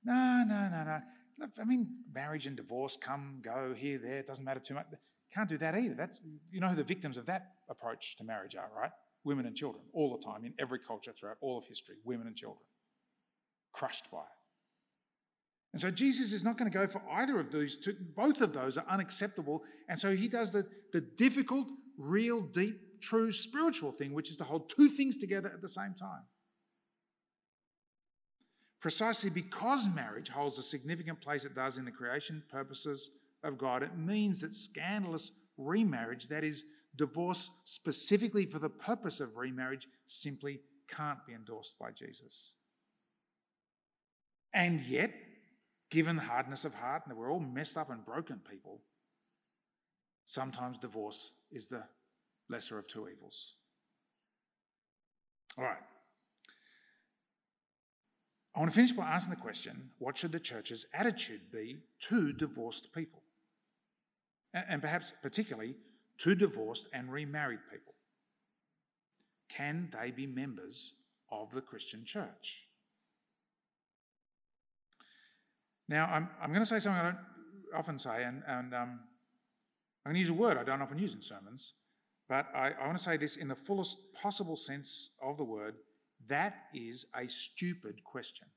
no, 0.04 0.44
no, 0.48 0.70
no, 0.70 1.02
no, 1.38 1.48
I 1.60 1.66
mean, 1.66 1.88
marriage 2.14 2.48
and 2.48 2.56
divorce 2.56 2.98
come, 2.98 3.40
go, 3.42 3.74
here, 3.76 3.98
there, 3.98 4.20
it 4.20 4.28
doesn't 4.28 4.46
matter 4.46 4.60
too 4.60 4.74
much. 4.74 4.88
Can't 5.34 5.50
do 5.50 5.58
that 5.58 5.78
either. 5.78 5.94
That's 5.94 6.22
you 6.52 6.60
know 6.60 6.68
who 6.68 6.76
the 6.76 6.84
victims 6.84 7.18
of 7.18 7.26
that 7.28 7.52
approach 7.70 8.18
to 8.18 8.24
marriage 8.24 8.56
are, 8.56 8.70
right? 8.76 8.92
Women 9.24 9.46
and 9.46 9.56
children, 9.56 9.84
all 9.94 10.18
the 10.18 10.26
time, 10.26 10.44
in 10.44 10.54
every 10.58 10.80
culture 10.80 11.12
throughout 11.12 11.38
all 11.42 11.58
of 11.58 11.66
history, 11.66 11.98
women 12.04 12.26
and 12.28 12.36
children. 12.36 12.64
Crushed 13.74 14.10
by 14.12 14.20
it. 14.20 14.39
And 15.74 15.80
so 15.80 15.92
Jesus 15.92 16.32
is 16.32 16.44
not 16.44 16.58
going 16.58 16.72
to 16.72 16.76
go 16.76 16.88
for 16.88 17.02
either 17.12 17.40
of 17.40 17.52
those 17.52 17.78
two. 17.78 17.96
Both 18.16 18.42
of 18.42 18.54
those 18.54 18.78
are 18.78 18.86
unacceptable. 18.90 19.64
And 19.88 20.00
so 20.00 20.16
he 20.16 20.28
does 20.28 20.52
the, 20.52 20.68
the 20.94 21.02
difficult, 21.02 21.68
real, 21.98 22.42
deep, 22.42 23.02
true 23.02 23.32
spiritual 23.32 23.92
thing, 23.92 24.14
which 24.14 24.32
is 24.32 24.38
to 24.38 24.44
hold 24.44 24.70
two 24.70 24.90
things 24.90 25.18
together 25.18 25.52
at 25.54 25.62
the 25.62 25.70
same 25.70 25.94
time. 25.94 26.24
Precisely 28.82 29.30
because 29.30 29.94
marriage 29.94 30.30
holds 30.30 30.58
a 30.58 30.64
significant 30.64 31.22
place 31.22 31.46
it 31.46 31.54
does 31.54 31.78
in 31.78 31.86
the 31.86 31.92
creation 31.92 32.42
purposes 32.50 33.12
of 33.44 33.58
God, 33.58 33.84
it 33.84 33.98
means 33.98 34.40
that 34.40 34.56
scandalous 34.56 35.32
remarriage, 35.58 36.30
that 36.30 36.44
is, 36.44 36.64
divorce 36.96 37.50
specifically 37.66 38.46
for 38.46 38.58
the 38.60 38.70
purpose 38.70 39.20
of 39.20 39.38
remarriage, 39.38 39.88
simply 40.06 40.62
can't 40.88 41.24
be 41.28 41.34
endorsed 41.34 41.78
by 41.78 41.92
Jesus. 41.92 42.56
And 44.54 44.82
yet, 44.82 45.12
given 45.90 46.16
the 46.16 46.22
hardness 46.22 46.66
of 46.66 46.74
heart 46.74 47.04
and 47.06 47.12
that 47.12 47.20
we're 47.20 47.32
all 47.32 47.40
messed 47.40 47.78
up 47.78 47.90
and 47.90 48.06
broken 48.06 48.42
people, 48.50 48.82
sometimes 50.26 50.78
divorce 50.78 51.34
is 51.52 51.68
the 51.68 51.84
lesser 52.50 52.78
of 52.78 52.88
two 52.88 53.08
evils. 53.10 53.56
All 55.58 55.64
right. 55.64 55.78
I 58.56 58.60
want 58.60 58.72
to 58.72 58.76
finish 58.76 58.92
by 58.92 59.04
asking 59.06 59.34
the 59.34 59.42
question 59.42 59.92
what 60.00 60.18
should 60.18 60.32
the 60.32 60.40
church's 60.40 60.86
attitude 60.94 61.52
be 61.52 61.78
to 62.02 62.34
divorced 62.34 62.94
people? 62.94 63.22
And 64.54 64.82
perhaps 64.82 65.14
particularly 65.22 65.76
to 66.20 66.36
divorced 66.36 66.88
and 66.94 67.12
remarried 67.12 67.60
people. 67.72 67.94
Can 69.48 69.90
they 69.92 70.12
be 70.12 70.28
members 70.28 70.94
of 71.32 71.52
the 71.52 71.62
Christian 71.62 72.04
church? 72.06 72.69
Now, 75.90 76.06
I'm, 76.06 76.30
I'm 76.40 76.52
going 76.52 76.62
to 76.62 76.68
say 76.68 76.78
something 76.78 77.02
I 77.02 77.06
don't 77.06 77.18
often 77.76 77.98
say, 77.98 78.24
and, 78.24 78.44
and 78.48 78.74
um, 78.76 79.00
I'm 80.06 80.12
going 80.12 80.16
to 80.16 80.20
use 80.20 80.30
a 80.30 80.34
word 80.34 80.56
I 80.56 80.64
don't 80.64 80.82
often 80.82 81.00
use 81.00 81.16
in 81.16 81.22
sermons, 81.22 81.74
but 82.30 82.48
I, 82.56 82.74
I 82.80 82.86
want 82.86 82.98
to 82.98 83.04
say 83.04 83.18
this 83.18 83.38
in 83.38 83.48
the 83.48 83.56
fullest 83.56 83.98
possible 84.14 84.56
sense 84.56 85.16
of 85.22 85.38
the 85.38 85.44
word. 85.44 85.76
That 86.28 86.54
is 86.76 87.08
a 87.16 87.28
stupid 87.28 88.04
question. 88.04 88.48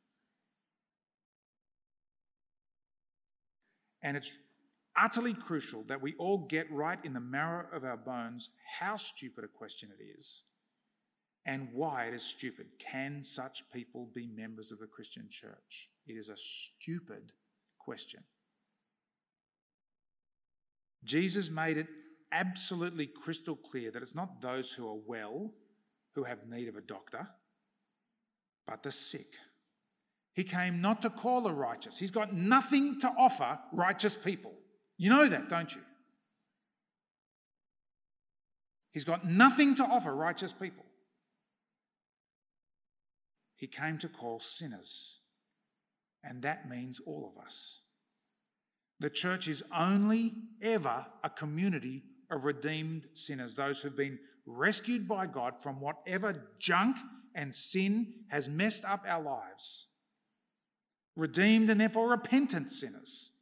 And 4.02 4.14
it's 4.14 4.34
utterly 4.94 5.32
crucial 5.32 5.84
that 5.84 6.02
we 6.02 6.14
all 6.18 6.46
get 6.48 6.70
right 6.70 7.02
in 7.02 7.14
the 7.14 7.20
marrow 7.20 7.64
of 7.72 7.84
our 7.84 7.96
bones 7.96 8.50
how 8.78 8.96
stupid 8.96 9.42
a 9.44 9.48
question 9.48 9.88
it 9.98 10.02
is 10.18 10.42
and 11.46 11.68
why 11.72 12.06
it 12.06 12.14
is 12.14 12.22
stupid. 12.22 12.66
Can 12.78 13.22
such 13.22 13.62
people 13.72 14.10
be 14.14 14.26
members 14.26 14.70
of 14.70 14.80
the 14.80 14.86
Christian 14.86 15.28
church? 15.30 15.88
It 16.06 16.12
is 16.12 16.28
a 16.28 16.36
stupid 16.36 17.32
question. 17.78 18.22
Jesus 21.04 21.50
made 21.50 21.76
it 21.76 21.88
absolutely 22.32 23.06
crystal 23.06 23.56
clear 23.56 23.90
that 23.90 24.02
it's 24.02 24.14
not 24.14 24.40
those 24.40 24.72
who 24.72 24.88
are 24.88 25.00
well 25.06 25.52
who 26.14 26.24
have 26.24 26.46
need 26.48 26.68
of 26.68 26.76
a 26.76 26.80
doctor, 26.80 27.28
but 28.66 28.82
the 28.82 28.92
sick. 28.92 29.34
He 30.34 30.44
came 30.44 30.80
not 30.80 31.02
to 31.02 31.10
call 31.10 31.42
the 31.42 31.52
righteous. 31.52 31.98
He's 31.98 32.10
got 32.10 32.34
nothing 32.34 32.98
to 33.00 33.12
offer 33.18 33.58
righteous 33.72 34.16
people. 34.16 34.52
You 34.96 35.10
know 35.10 35.28
that, 35.28 35.48
don't 35.48 35.74
you? 35.74 35.80
He's 38.92 39.04
got 39.04 39.26
nothing 39.26 39.74
to 39.76 39.84
offer 39.84 40.14
righteous 40.14 40.52
people. 40.52 40.84
He 43.56 43.66
came 43.66 43.98
to 43.98 44.08
call 44.08 44.38
sinners, 44.38 45.20
and 46.24 46.42
that 46.42 46.68
means 46.68 47.00
all 47.04 47.32
of 47.34 47.44
us. 47.44 47.80
The 49.00 49.10
church 49.10 49.48
is 49.48 49.64
only 49.76 50.32
ever 50.60 51.06
a 51.24 51.30
community 51.30 52.04
of 52.30 52.44
redeemed 52.44 53.08
sinners, 53.14 53.54
those 53.54 53.82
who've 53.82 53.96
been 53.96 54.18
rescued 54.46 55.08
by 55.08 55.26
God 55.26 55.62
from 55.62 55.80
whatever 55.80 56.48
junk 56.58 56.96
and 57.34 57.54
sin 57.54 58.12
has 58.28 58.48
messed 58.48 58.84
up 58.84 59.04
our 59.06 59.22
lives. 59.22 59.88
Redeemed 61.16 61.68
and 61.68 61.80
therefore 61.80 62.10
repentant 62.10 62.70
sinners. 62.70 63.32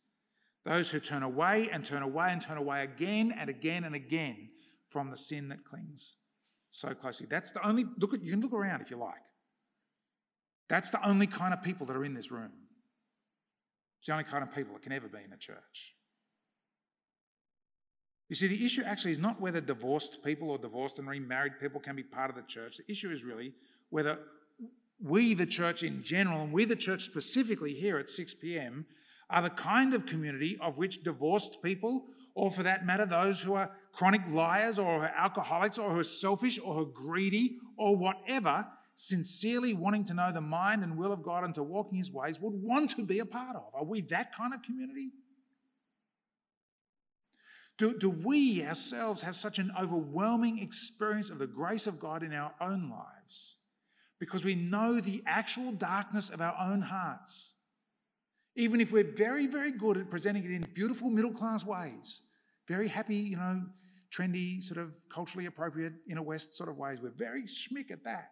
Those 0.64 0.90
who 0.90 1.00
turn 1.00 1.22
away 1.22 1.68
and 1.72 1.84
turn 1.84 2.02
away 2.02 2.28
and 2.30 2.40
turn 2.40 2.58
away 2.58 2.82
again 2.82 3.34
and 3.36 3.48
again 3.48 3.84
and 3.84 3.94
again 3.94 4.50
from 4.88 5.10
the 5.10 5.16
sin 5.16 5.48
that 5.48 5.64
clings 5.64 6.16
so 6.70 6.94
closely. 6.94 7.26
That's 7.28 7.52
the 7.52 7.66
only 7.66 7.84
look 7.98 8.14
at 8.14 8.22
you 8.22 8.32
can 8.32 8.40
look 8.40 8.52
around 8.52 8.80
if 8.80 8.90
you 8.90 8.96
like. 8.96 9.22
That's 10.68 10.90
the 10.90 11.06
only 11.06 11.26
kind 11.26 11.52
of 11.52 11.62
people 11.62 11.86
that 11.86 11.96
are 11.96 12.04
in 12.04 12.14
this 12.14 12.30
room. 12.30 12.52
It's 14.00 14.06
the 14.06 14.12
only 14.12 14.24
kind 14.24 14.42
of 14.42 14.54
people 14.54 14.72
that 14.72 14.82
can 14.82 14.92
ever 14.92 15.08
be 15.08 15.18
in 15.24 15.32
a 15.32 15.36
church. 15.36 15.94
You 18.30 18.36
see, 18.36 18.46
the 18.46 18.64
issue 18.64 18.82
actually 18.82 19.10
is 19.10 19.18
not 19.18 19.40
whether 19.40 19.60
divorced 19.60 20.24
people 20.24 20.50
or 20.50 20.56
divorced 20.56 20.98
and 20.98 21.06
remarried 21.06 21.60
people 21.60 21.80
can 21.80 21.96
be 21.96 22.02
part 22.02 22.30
of 22.30 22.36
the 22.36 22.42
church. 22.42 22.78
The 22.78 22.90
issue 22.90 23.10
is 23.10 23.24
really 23.24 23.52
whether 23.90 24.18
we, 25.02 25.34
the 25.34 25.44
church 25.44 25.82
in 25.82 26.02
general, 26.02 26.40
and 26.40 26.52
we, 26.52 26.64
the 26.64 26.76
church 26.76 27.02
specifically 27.02 27.74
here 27.74 27.98
at 27.98 28.08
6 28.08 28.34
p.m., 28.34 28.86
are 29.28 29.42
the 29.42 29.50
kind 29.50 29.92
of 29.92 30.06
community 30.06 30.56
of 30.62 30.78
which 30.78 31.02
divorced 31.02 31.62
people, 31.62 32.06
or 32.34 32.50
for 32.50 32.62
that 32.62 32.86
matter, 32.86 33.04
those 33.04 33.42
who 33.42 33.54
are 33.54 33.70
chronic 33.92 34.22
liars 34.30 34.78
or 34.78 35.04
alcoholics 35.04 35.76
or 35.76 35.90
who 35.90 36.00
are 36.00 36.04
selfish 36.04 36.58
or 36.58 36.74
who 36.74 36.82
are 36.82 36.86
greedy 36.86 37.58
or 37.76 37.96
whatever, 37.96 38.66
sincerely 39.00 39.72
wanting 39.72 40.04
to 40.04 40.14
know 40.14 40.30
the 40.30 40.40
mind 40.40 40.82
and 40.82 40.96
will 40.96 41.12
of 41.12 41.22
God 41.22 41.42
and 41.42 41.54
to 41.54 41.62
walk 41.62 41.88
in 41.90 41.96
his 41.96 42.12
ways 42.12 42.38
would 42.38 42.52
want 42.52 42.90
to 42.90 43.02
be 43.02 43.18
a 43.18 43.24
part 43.24 43.56
of. 43.56 43.70
Are 43.72 43.84
we 43.84 44.02
that 44.02 44.34
kind 44.34 44.52
of 44.52 44.62
community? 44.62 45.10
Do, 47.78 47.96
do 47.96 48.10
we 48.10 48.62
ourselves 48.62 49.22
have 49.22 49.36
such 49.36 49.58
an 49.58 49.72
overwhelming 49.80 50.58
experience 50.58 51.30
of 51.30 51.38
the 51.38 51.46
grace 51.46 51.86
of 51.86 51.98
God 51.98 52.22
in 52.22 52.34
our 52.34 52.52
own 52.60 52.90
lives 52.90 53.56
because 54.18 54.44
we 54.44 54.54
know 54.54 55.00
the 55.00 55.22
actual 55.26 55.72
darkness 55.72 56.28
of 56.28 56.42
our 56.42 56.54
own 56.60 56.82
hearts? 56.82 57.54
Even 58.54 58.82
if 58.82 58.92
we're 58.92 59.14
very, 59.16 59.46
very 59.46 59.70
good 59.70 59.96
at 59.96 60.10
presenting 60.10 60.44
it 60.44 60.50
in 60.50 60.66
beautiful 60.74 61.08
middle 61.08 61.32
class 61.32 61.64
ways, 61.64 62.20
very 62.68 62.88
happy, 62.88 63.16
you 63.16 63.36
know, 63.36 63.62
trendy, 64.14 64.62
sort 64.62 64.78
of 64.78 64.92
culturally 65.08 65.46
appropriate, 65.46 65.94
inner 66.10 66.22
West 66.22 66.54
sort 66.56 66.68
of 66.68 66.76
ways, 66.76 66.98
we're 67.00 67.08
very 67.10 67.44
schmick 67.44 67.90
at 67.90 68.04
that. 68.04 68.28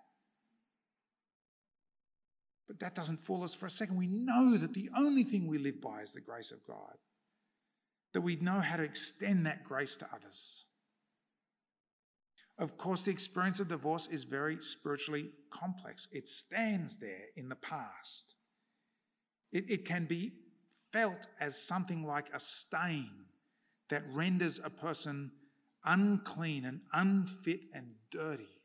But 2.68 2.80
that 2.80 2.94
doesn't 2.94 3.24
fool 3.24 3.42
us 3.42 3.54
for 3.54 3.66
a 3.66 3.70
second. 3.70 3.96
We 3.96 4.06
know 4.06 4.58
that 4.58 4.74
the 4.74 4.90
only 4.96 5.24
thing 5.24 5.46
we 5.46 5.58
live 5.58 5.80
by 5.80 6.02
is 6.02 6.12
the 6.12 6.20
grace 6.20 6.52
of 6.52 6.64
God, 6.66 6.94
that 8.12 8.20
we 8.20 8.36
know 8.36 8.60
how 8.60 8.76
to 8.76 8.82
extend 8.82 9.46
that 9.46 9.64
grace 9.64 9.96
to 9.96 10.08
others. 10.14 10.66
Of 12.58 12.76
course, 12.76 13.04
the 13.04 13.10
experience 13.10 13.60
of 13.60 13.68
divorce 13.68 14.06
is 14.08 14.24
very 14.24 14.60
spiritually 14.60 15.30
complex. 15.50 16.08
It 16.12 16.28
stands 16.28 16.98
there 16.98 17.26
in 17.36 17.48
the 17.48 17.56
past. 17.56 18.34
It, 19.50 19.70
it 19.70 19.84
can 19.86 20.04
be 20.04 20.32
felt 20.92 21.26
as 21.40 21.60
something 21.60 22.04
like 22.04 22.26
a 22.34 22.40
stain 22.40 23.10
that 23.88 24.02
renders 24.12 24.60
a 24.62 24.68
person 24.68 25.30
unclean 25.84 26.66
and 26.66 26.80
unfit 26.92 27.60
and 27.72 27.92
dirty 28.10 28.57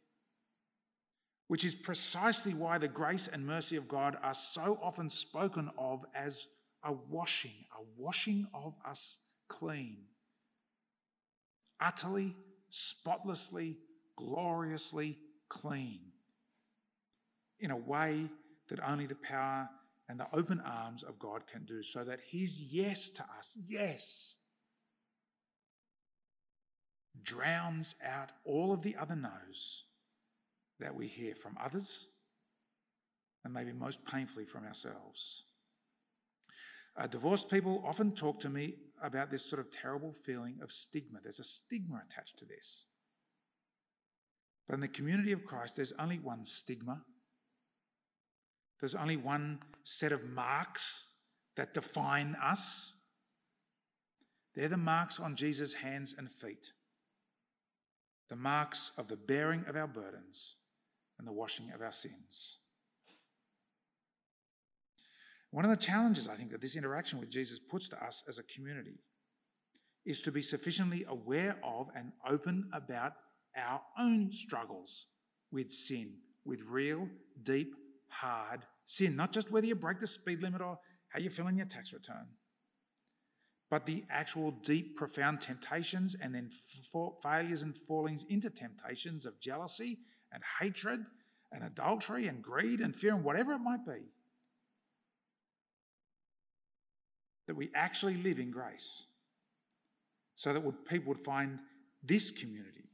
which 1.54 1.66
is 1.66 1.76
precisely 1.76 2.56
why 2.56 2.80
the 2.80 2.88
grace 2.88 3.28
and 3.28 3.46
mercy 3.46 3.76
of 3.76 3.88
God 3.88 4.18
are 4.24 4.34
so 4.34 4.80
often 4.82 5.08
spoken 5.08 5.70
of 5.78 6.04
as 6.16 6.48
a 6.84 6.92
washing, 6.92 7.64
a 7.80 7.84
washing 7.96 8.48
of 8.56 8.74
us 8.84 9.20
clean. 9.50 9.98
Utterly, 11.80 12.36
spotlessly, 12.72 13.78
gloriously 14.16 15.20
clean. 15.48 16.00
In 17.60 17.70
a 17.70 17.78
way 17.78 18.28
that 18.70 18.80
only 18.90 19.06
the 19.06 19.14
power 19.14 19.70
and 20.10 20.20
the 20.20 20.36
open 20.36 20.60
arms 20.60 21.04
of 21.04 21.20
God 21.20 21.46
can 21.46 21.66
do, 21.66 21.84
so 21.84 22.04
that 22.04 22.22
His 22.26 22.64
yes 22.64 23.12
to 23.12 23.22
us, 23.38 23.52
yes, 23.68 24.38
drowns 27.22 27.94
out 28.04 28.32
all 28.44 28.74
of 28.74 28.82
the 28.82 28.96
other 28.96 29.16
no's 29.16 29.84
that 30.84 30.94
we 30.94 31.08
hear 31.08 31.34
from 31.34 31.56
others 31.64 32.10
and 33.46 33.54
maybe 33.54 33.72
most 33.72 34.06
painfully 34.06 34.44
from 34.44 34.66
ourselves. 34.66 35.46
Uh, 36.98 37.08
divorced 37.08 37.50
people 37.50 37.82
often 37.88 38.12
talk 38.12 38.38
to 38.42 38.50
me 38.50 38.76
about 39.02 39.32
this 39.32 39.46
sort 39.46 39.62
of 39.62 39.72
terrible 39.72 40.12
feeling 40.12 40.60
of 40.62 40.72
stigma. 40.72 41.20
There's 41.24 41.40
a 41.40 41.44
stigma 41.44 42.02
attached 42.06 42.38
to 42.40 42.46
this. 42.46 42.86
But 44.68 44.76
in 44.76 44.82
the 44.82 44.90
community 44.90 45.32
of 45.32 45.46
Christ, 45.46 45.78
there's 45.78 45.94
only 45.98 46.20
one 46.20 46.46
stigma, 46.46 47.02
There's 48.82 48.96
only 48.96 49.18
one 49.18 49.60
set 49.84 50.12
of 50.12 50.30
marks 50.30 51.08
that 51.56 51.74
define 51.74 52.36
us. 52.44 52.94
They're 54.54 54.68
the 54.68 54.78
marks 54.78 55.18
on 55.18 55.38
Jesus' 55.38 55.74
hands 55.74 56.14
and 56.18 56.30
feet, 56.30 56.74
the 58.30 58.36
marks 58.36 58.92
of 58.98 59.08
the 59.08 59.16
bearing 59.16 59.64
of 59.68 59.78
our 59.78 59.88
burdens 59.88 60.58
and 61.24 61.28
the 61.30 61.40
washing 61.40 61.72
of 61.74 61.82
our 61.82 61.92
sins. 61.92 62.58
One 65.52 65.64
of 65.64 65.72
the 65.72 65.78
challenges 65.78 66.28
I 66.28 66.36
think 66.36 66.52
that 66.52 66.60
this 66.60 66.76
interaction 66.76 67.18
with 67.18 67.30
Jesus 67.30 67.60
puts 67.60 67.88
to 67.90 68.04
us 68.04 68.24
as 68.28 68.40
a 68.40 68.44
community 68.44 69.00
is 70.06 70.22
to 70.24 70.34
be 70.34 70.42
sufficiently 70.42 71.06
aware 71.08 71.56
of 71.64 71.88
and 71.96 72.12
open 72.28 72.70
about 72.74 73.14
our 73.56 73.80
own 73.98 74.34
struggles 74.34 75.06
with 75.50 75.72
sin, 75.72 76.18
with 76.44 76.62
real, 76.70 77.08
deep, 77.44 77.74
hard 78.10 78.66
sin. 78.86 79.16
Not 79.16 79.32
just 79.32 79.50
whether 79.50 79.68
you 79.68 79.76
break 79.76 80.00
the 80.00 80.08
speed 80.08 80.42
limit 80.42 80.62
or 80.62 80.78
how 81.08 81.20
you 81.20 81.30
fill 81.30 81.48
in 81.48 81.56
your 81.56 81.68
tax 81.68 81.94
return, 81.94 82.28
but 83.72 83.86
the 83.86 84.04
actual 84.10 84.52
deep, 84.52 84.98
profound 84.98 85.40
temptations 85.40 86.18
and 86.22 86.36
then 86.36 86.50
f- 86.52 87.14
failures 87.22 87.64
and 87.64 87.78
fallings 87.78 88.26
into 88.28 88.50
temptations 88.50 89.26
of 89.26 89.40
jealousy 89.40 90.00
and 90.34 90.42
hatred 90.60 91.06
and 91.52 91.64
adultery 91.64 92.28
and 92.28 92.42
greed 92.42 92.80
and 92.80 92.96
fear 92.96 93.14
and 93.14 93.24
whatever 93.24 93.54
it 93.54 93.60
might 93.60 93.86
be. 93.86 94.02
That 97.48 97.56
we 97.56 97.70
actually 97.76 98.16
live 98.16 98.40
in 98.40 98.52
grace 98.52 99.06
so 100.36 100.54
that 100.54 100.86
people 100.88 101.10
would 101.10 101.24
find 101.24 101.60
this 102.04 102.32
community 102.32 102.90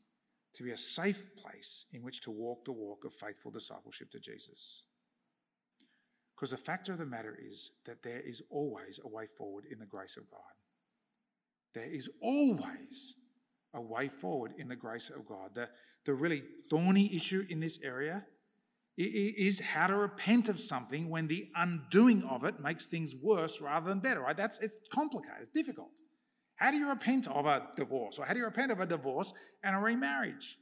to 0.56 0.64
be 0.64 0.72
a 0.72 0.78
safe 0.78 1.24
place 1.38 1.86
in 1.94 2.04
which 2.04 2.22
to 2.22 2.32
walk 2.32 2.66
the 2.66 2.72
walk 2.72 3.06
of 3.06 3.14
faithful 3.14 3.52
discipleship 3.52 4.12
to 4.12 4.20
Jesus. 4.20 4.84
Because 6.36 6.52
the 6.52 6.58
fact 6.58 6.90
of 6.90 6.98
the 6.98 7.06
matter 7.06 7.38
is 7.42 7.72
that 7.86 8.04
there 8.04 8.22
is 8.22 8.42
always 8.50 9.00
a 9.04 9.08
way 9.08 9.26
forward 9.38 9.66
in 9.72 9.80
the 9.80 9.86
grace 9.86 10.18
of 10.18 10.30
God. 10.30 10.40
There 11.74 11.90
is 11.90 12.10
always 12.22 13.16
a 13.74 13.82
way 13.82 14.08
forward 14.08 14.54
in 14.58 14.68
the 14.68 14.76
grace 14.76 15.10
of 15.10 15.26
God. 15.26 15.52
The, 15.54 15.70
the 16.06 16.14
really 16.14 16.44
thorny 16.70 17.14
issue 17.16 17.46
in 17.50 17.60
this 17.60 17.80
area 17.84 18.26
is 18.98 19.62
how 19.62 19.88
to 19.88 19.96
repent 19.96 20.50
of 20.50 20.60
something 20.60 21.10
when 21.10 21.28
the 21.28 21.48
undoing 21.56 22.24
of 22.24 22.44
it 22.44 22.60
makes 22.60 22.88
things 22.88 23.16
worse 23.22 23.62
rather 23.62 23.88
than 23.88 24.00
better. 24.00 24.22
Right? 24.22 24.36
That's 24.36 24.60
it's 24.60 24.76
complicated. 24.92 25.44
It's 25.44 25.52
difficult. 25.52 25.92
How 26.56 26.72
do 26.72 26.78
you 26.78 26.90
repent 26.90 27.28
of 27.30 27.46
a 27.46 27.68
divorce? 27.78 28.20
Or 28.20 28.26
how 28.26 28.34
do 28.34 28.40
you 28.40 28.46
repent 28.46 28.72
of 28.74 28.82
a 28.82 28.86
divorce 28.86 29.34
and 29.64 29.76
a 29.76 29.80
remarriage? 29.80 30.58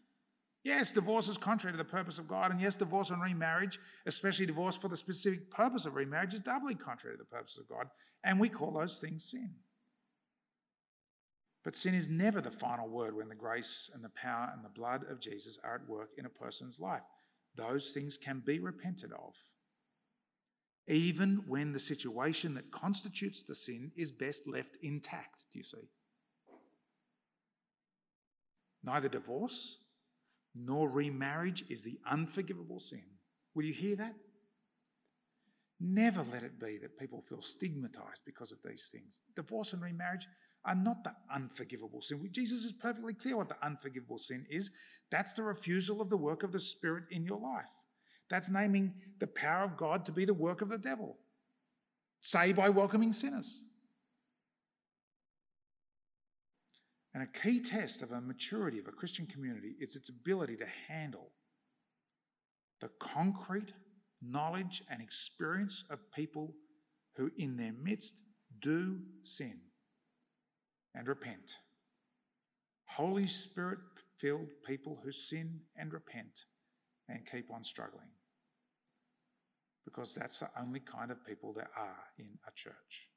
Yes, 0.63 0.91
divorce 0.91 1.29
is 1.29 1.37
contrary 1.37 1.73
to 1.73 1.77
the 1.77 1.89
purpose 1.89 2.19
of 2.19 2.27
God. 2.27 2.51
And 2.51 2.61
yes, 2.61 2.75
divorce 2.75 3.09
and 3.09 3.21
remarriage, 3.21 3.79
especially 4.05 4.45
divorce 4.45 4.75
for 4.75 4.89
the 4.89 4.97
specific 4.97 5.49
purpose 5.49 5.85
of 5.85 5.95
remarriage, 5.95 6.33
is 6.33 6.41
doubly 6.41 6.75
contrary 6.75 7.15
to 7.17 7.23
the 7.23 7.35
purpose 7.35 7.57
of 7.57 7.67
God. 7.67 7.87
And 8.23 8.39
we 8.39 8.49
call 8.49 8.71
those 8.71 8.99
things 8.99 9.31
sin. 9.31 9.55
But 11.67 11.75
sin 11.75 11.93
is 11.93 12.07
never 12.07 12.39
the 12.39 12.49
final 12.49 12.87
word 12.87 13.13
when 13.13 13.27
the 13.27 13.35
grace 13.35 13.89
and 13.93 14.01
the 14.01 14.07
power 14.07 14.49
and 14.55 14.63
the 14.63 14.69
blood 14.69 15.03
of 15.11 15.19
Jesus 15.19 15.59
are 15.65 15.75
at 15.75 15.89
work 15.89 16.11
in 16.17 16.25
a 16.25 16.29
person's 16.29 16.79
life. 16.79 17.01
Those 17.57 17.91
things 17.91 18.17
can 18.17 18.41
be 18.45 18.59
repented 18.59 19.11
of 19.11 19.35
even 20.87 21.43
when 21.45 21.73
the 21.73 21.79
situation 21.79 22.53
that 22.53 22.71
constitutes 22.71 23.43
the 23.43 23.53
sin 23.53 23.91
is 23.97 24.13
best 24.13 24.47
left 24.47 24.77
intact. 24.81 25.43
Do 25.51 25.59
you 25.59 25.65
see? 25.65 25.89
Neither 28.81 29.09
divorce 29.09 29.79
nor 30.55 30.89
remarriage 30.89 31.65
is 31.69 31.83
the 31.83 31.99
unforgivable 32.09 32.79
sin. 32.79 33.03
Will 33.55 33.65
you 33.65 33.73
hear 33.73 33.97
that? 33.97 34.15
Never 35.81 36.23
let 36.31 36.43
it 36.43 36.61
be 36.61 36.77
that 36.77 36.97
people 36.97 37.21
feel 37.21 37.41
stigmatized 37.41 38.23
because 38.25 38.53
of 38.53 38.59
these 38.63 38.87
things. 38.89 39.19
Divorce 39.35 39.73
and 39.73 39.81
remarriage 39.81 40.27
are 40.67 40.75
not 40.75 41.03
the 41.03 41.13
unforgivable 41.33 42.01
sin. 42.01 42.27
Jesus 42.31 42.65
is 42.65 42.73
perfectly 42.73 43.13
clear 43.13 43.37
what 43.37 43.49
the 43.49 43.65
unforgivable 43.65 44.17
sin 44.17 44.45
is. 44.49 44.69
That's 45.09 45.33
the 45.33 45.43
refusal 45.43 46.01
of 46.01 46.09
the 46.09 46.17
work 46.17 46.43
of 46.43 46.51
the 46.51 46.59
Spirit 46.59 47.05
in 47.09 47.23
your 47.25 47.39
life. 47.39 47.65
That's 48.29 48.49
naming 48.49 48.93
the 49.19 49.27
power 49.27 49.63
of 49.63 49.77
God 49.77 50.05
to 50.05 50.11
be 50.11 50.25
the 50.25 50.33
work 50.33 50.61
of 50.61 50.67
the 50.67 50.77
devil, 50.77 51.17
say 52.19 52.51
by 52.51 52.67
welcoming 52.67 53.13
sinners. 53.13 53.63
And 57.13 57.23
a 57.23 57.39
key 57.39 57.61
test 57.61 58.03
of 58.03 58.11
a 58.11 58.19
maturity 58.19 58.77
of 58.77 58.87
a 58.87 58.91
Christian 58.91 59.25
community 59.25 59.75
is 59.79 59.95
its 59.95 60.09
ability 60.09 60.57
to 60.57 60.67
handle 60.87 61.31
the 62.81 62.89
concrete 62.99 63.73
knowledge 64.21 64.83
and 64.91 65.01
experience 65.01 65.85
of 65.89 66.11
people 66.11 66.53
who, 67.15 67.31
in 67.37 67.55
their 67.55 67.73
midst, 67.73 68.21
do 68.59 68.99
sin 69.23 69.61
and 70.97 71.07
repent. 71.07 71.57
Holy 72.85 73.27
Spirit 73.27 73.79
filled 74.17 74.47
people 74.65 74.99
who 75.03 75.11
sin 75.11 75.59
and 75.77 75.93
repent 75.93 76.45
and 77.07 77.29
keep 77.29 77.51
on 77.51 77.63
struggling 77.63 78.09
because 79.85 80.13
that's 80.13 80.39
the 80.39 80.49
only 80.59 80.79
kind 80.79 81.11
of 81.11 81.25
people 81.25 81.53
there 81.53 81.69
are 81.77 82.03
in 82.17 82.29
a 82.47 82.51
church. 82.55 83.09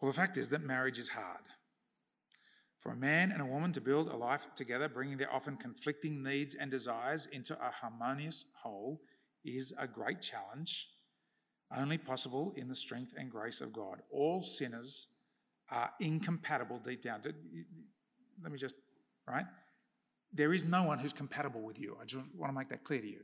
Well, 0.00 0.10
the 0.10 0.16
fact 0.16 0.36
is 0.36 0.50
that 0.50 0.62
marriage 0.62 0.98
is 0.98 1.08
hard. 1.08 1.44
For 2.80 2.92
a 2.92 2.96
man 2.96 3.32
and 3.32 3.40
a 3.40 3.46
woman 3.46 3.72
to 3.72 3.80
build 3.80 4.08
a 4.08 4.16
life 4.16 4.46
together, 4.54 4.88
bringing 4.88 5.16
their 5.16 5.32
often 5.32 5.56
conflicting 5.56 6.22
needs 6.22 6.54
and 6.54 6.70
desires 6.70 7.26
into 7.32 7.54
a 7.54 7.70
harmonious 7.70 8.44
whole, 8.62 9.00
is 9.44 9.72
a 9.78 9.86
great 9.86 10.20
challenge, 10.20 10.88
only 11.76 11.98
possible 11.98 12.52
in 12.56 12.68
the 12.68 12.74
strength 12.74 13.12
and 13.16 13.30
grace 13.30 13.60
of 13.60 13.72
God. 13.72 14.02
All 14.10 14.42
sinners 14.42 15.08
are 15.70 15.90
incompatible 16.00 16.78
deep 16.78 17.02
down. 17.02 17.20
Let 18.42 18.52
me 18.52 18.58
just, 18.58 18.76
right? 19.26 19.46
There 20.32 20.52
is 20.52 20.64
no 20.64 20.84
one 20.84 20.98
who's 20.98 21.12
compatible 21.12 21.62
with 21.62 21.78
you. 21.78 21.96
I 22.00 22.04
just 22.04 22.24
want 22.36 22.52
to 22.52 22.58
make 22.58 22.68
that 22.68 22.84
clear 22.84 23.00
to 23.00 23.08
you. 23.08 23.20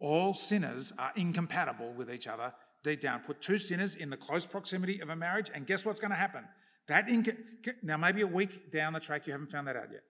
All 0.00 0.34
sinners 0.34 0.92
are 0.98 1.12
incompatible 1.14 1.92
with 1.92 2.10
each 2.10 2.26
other 2.26 2.52
deep 2.82 3.00
down. 3.00 3.20
Put 3.20 3.40
two 3.40 3.58
sinners 3.58 3.94
in 3.94 4.10
the 4.10 4.16
close 4.16 4.46
proximity 4.46 5.00
of 5.00 5.10
a 5.10 5.16
marriage, 5.16 5.50
and 5.54 5.66
guess 5.66 5.84
what's 5.84 6.00
going 6.00 6.10
to 6.10 6.16
happen? 6.16 6.44
That 6.88 7.06
inc- 7.06 7.36
now 7.82 7.96
maybe 7.96 8.22
a 8.22 8.26
week 8.26 8.72
down 8.72 8.92
the 8.92 9.00
track 9.00 9.26
you 9.26 9.32
haven't 9.32 9.52
found 9.52 9.68
that 9.68 9.76
out 9.76 9.92
yet. 9.92 10.02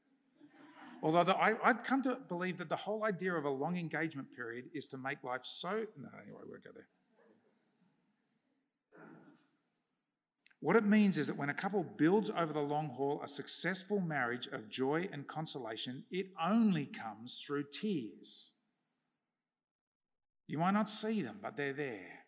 Although 1.02 1.24
the, 1.24 1.36
I, 1.36 1.54
have 1.64 1.82
come 1.82 2.02
to 2.04 2.16
believe 2.28 2.58
that 2.58 2.68
the 2.68 2.76
whole 2.76 3.04
idea 3.04 3.34
of 3.34 3.44
a 3.44 3.50
long 3.50 3.76
engagement 3.76 4.28
period 4.34 4.66
is 4.72 4.86
to 4.88 4.96
make 4.96 5.22
life 5.24 5.40
so. 5.42 5.70
No, 5.70 6.08
anyway, 6.22 6.40
we 6.44 6.50
won't 6.50 6.64
go 6.64 6.70
there. 6.72 6.86
What 10.62 10.76
it 10.76 10.84
means 10.84 11.18
is 11.18 11.26
that 11.26 11.36
when 11.36 11.50
a 11.50 11.54
couple 11.54 11.82
builds 11.82 12.30
over 12.30 12.52
the 12.52 12.60
long 12.60 12.90
haul 12.90 13.20
a 13.24 13.26
successful 13.26 13.98
marriage 13.98 14.46
of 14.46 14.70
joy 14.70 15.08
and 15.12 15.26
consolation, 15.26 16.04
it 16.08 16.26
only 16.40 16.86
comes 16.86 17.42
through 17.44 17.64
tears. 17.72 18.52
You 20.46 20.58
might 20.58 20.70
not 20.70 20.88
see 20.88 21.20
them, 21.20 21.40
but 21.42 21.56
they're 21.56 21.72
there. 21.72 22.26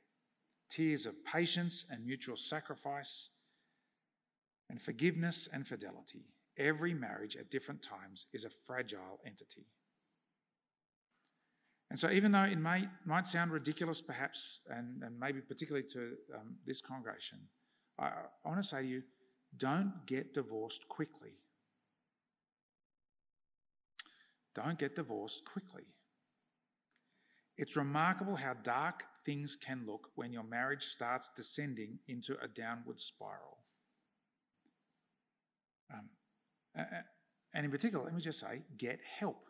Tears 0.68 1.06
of 1.06 1.24
patience 1.24 1.84
and 1.88 2.04
mutual 2.04 2.34
sacrifice, 2.34 3.30
and 4.68 4.82
forgiveness 4.82 5.48
and 5.52 5.64
fidelity. 5.64 6.24
Every 6.58 6.92
marriage 6.92 7.36
at 7.36 7.52
different 7.52 7.82
times 7.82 8.26
is 8.32 8.44
a 8.44 8.50
fragile 8.50 9.20
entity. 9.24 9.68
And 11.88 12.00
so, 12.00 12.10
even 12.10 12.32
though 12.32 12.42
it 12.42 12.58
may, 12.58 12.88
might 13.06 13.28
sound 13.28 13.52
ridiculous, 13.52 14.00
perhaps, 14.00 14.62
and, 14.68 15.04
and 15.04 15.20
maybe 15.20 15.40
particularly 15.40 15.86
to 15.92 16.14
um, 16.34 16.56
this 16.66 16.80
congregation, 16.80 17.38
I, 17.98 18.06
I 18.44 18.48
want 18.48 18.62
to 18.62 18.68
say 18.68 18.82
to 18.82 18.86
you 18.86 19.02
don't 19.56 19.92
get 20.06 20.34
divorced 20.34 20.88
quickly. 20.88 21.32
Don't 24.54 24.78
get 24.78 24.94
divorced 24.96 25.44
quickly. 25.44 25.84
It's 27.56 27.76
remarkable 27.76 28.36
how 28.36 28.54
dark 28.54 29.04
things 29.24 29.56
can 29.56 29.84
look 29.86 30.10
when 30.16 30.32
your 30.32 30.42
marriage 30.42 30.84
starts 30.84 31.30
descending 31.36 31.98
into 32.08 32.36
a 32.42 32.48
downward 32.48 33.00
spiral. 33.00 33.58
Um, 35.92 36.08
and 37.54 37.64
in 37.64 37.70
particular, 37.70 38.04
let 38.04 38.14
me 38.14 38.20
just 38.20 38.40
say 38.40 38.62
get 38.76 38.98
help. 39.18 39.46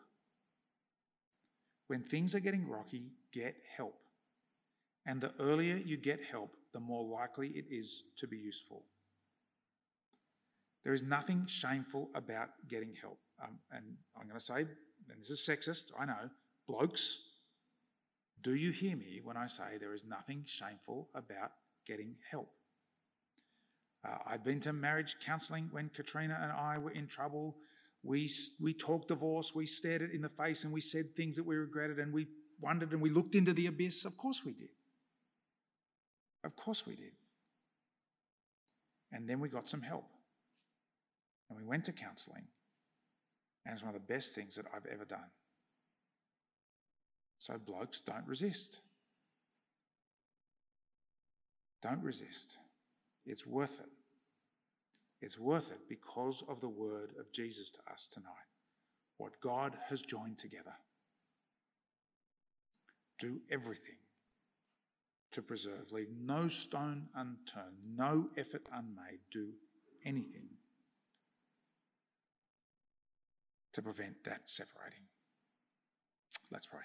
When 1.87 2.03
things 2.03 2.35
are 2.35 2.39
getting 2.39 2.67
rocky, 2.67 3.11
get 3.31 3.55
help. 3.75 4.04
And 5.05 5.21
the 5.21 5.33
earlier 5.39 5.75
you 5.75 5.97
get 5.97 6.19
help, 6.23 6.55
the 6.73 6.79
more 6.79 7.03
likely 7.03 7.49
it 7.49 7.65
is 7.69 8.03
to 8.17 8.27
be 8.27 8.37
useful. 8.37 8.83
There 10.83 10.93
is 10.93 11.03
nothing 11.03 11.45
shameful 11.47 12.09
about 12.15 12.49
getting 12.69 12.93
help. 12.99 13.19
Um, 13.43 13.59
and 13.71 13.83
I'm 14.19 14.27
going 14.27 14.39
to 14.39 14.45
say, 14.45 14.61
and 14.61 15.19
this 15.19 15.29
is 15.29 15.47
sexist, 15.47 15.91
I 15.99 16.05
know, 16.05 16.29
blokes, 16.67 17.17
do 18.41 18.55
you 18.55 18.71
hear 18.71 18.95
me 18.95 19.21
when 19.23 19.37
I 19.37 19.47
say 19.47 19.77
there 19.79 19.93
is 19.93 20.05
nothing 20.05 20.43
shameful 20.45 21.09
about 21.15 21.51
getting 21.87 22.15
help? 22.29 22.49
Uh, 24.07 24.17
I've 24.27 24.43
been 24.43 24.59
to 24.61 24.73
marriage 24.73 25.15
counselling 25.25 25.69
when 25.71 25.89
Katrina 25.89 26.37
and 26.41 26.51
I 26.51 26.77
were 26.77 26.91
in 26.91 27.07
trouble 27.07 27.55
We, 28.07 28.29
we 28.61 28.73
talked 28.73 29.07
divorce, 29.07 29.55
we 29.55 29.65
stared 29.65 30.03
it 30.03 30.11
in 30.11 30.21
the 30.21 30.29
face, 30.29 30.63
and 30.63 30.71
we 30.71 30.81
said 30.81 31.15
things 31.15 31.35
that 31.37 31.43
we 31.43 31.55
regretted, 31.55 31.97
and 31.97 32.13
we 32.13 32.27
wondered 32.61 32.91
and 32.91 33.01
we 33.01 33.09
looked 33.09 33.33
into 33.33 33.51
the 33.51 33.65
abyss. 33.65 34.05
Of 34.05 34.15
course 34.15 34.45
we 34.45 34.53
did. 34.53 34.69
Of 36.45 36.55
course 36.55 36.85
we 36.85 36.95
did. 36.95 37.11
And 39.11 39.27
then 39.27 39.39
we 39.39 39.49
got 39.49 39.67
some 39.67 39.81
help. 39.81 40.05
And 41.49 41.57
we 41.57 41.65
went 41.65 41.85
to 41.85 41.91
counselling. 41.91 42.43
And 43.65 43.73
it's 43.73 43.83
one 43.83 43.95
of 43.95 43.99
the 43.99 44.13
best 44.13 44.35
things 44.35 44.55
that 44.55 44.65
I've 44.73 44.85
ever 44.85 45.05
done. 45.05 45.31
So, 47.39 47.55
blokes, 47.57 48.01
don't 48.01 48.25
resist. 48.27 48.81
Don't 51.81 52.01
resist. 52.01 52.57
It's 53.25 53.45
worth 53.45 53.79
it. 53.79 53.89
It's 55.21 55.39
worth 55.39 55.71
it 55.71 55.79
because 55.89 56.43
of 56.47 56.61
the 56.61 56.69
word 56.69 57.11
of 57.19 57.31
Jesus 57.31 57.71
to 57.71 57.79
us 57.91 58.07
tonight. 58.07 58.29
What 59.17 59.39
God 59.41 59.77
has 59.89 60.01
joined 60.01 60.37
together. 60.37 60.73
Do 63.17 63.39
everything 63.51 63.95
to 65.31 65.41
preserve. 65.41 65.91
Leave 65.91 66.09
no 66.19 66.47
stone 66.47 67.07
unturned, 67.15 67.75
no 67.95 68.29
effort 68.37 68.63
unmade. 68.71 69.19
Do 69.31 69.49
anything 70.05 70.47
to 73.73 73.81
prevent 73.81 74.23
that 74.23 74.41
separating. 74.45 75.01
Let's 76.51 76.65
pray. 76.65 76.79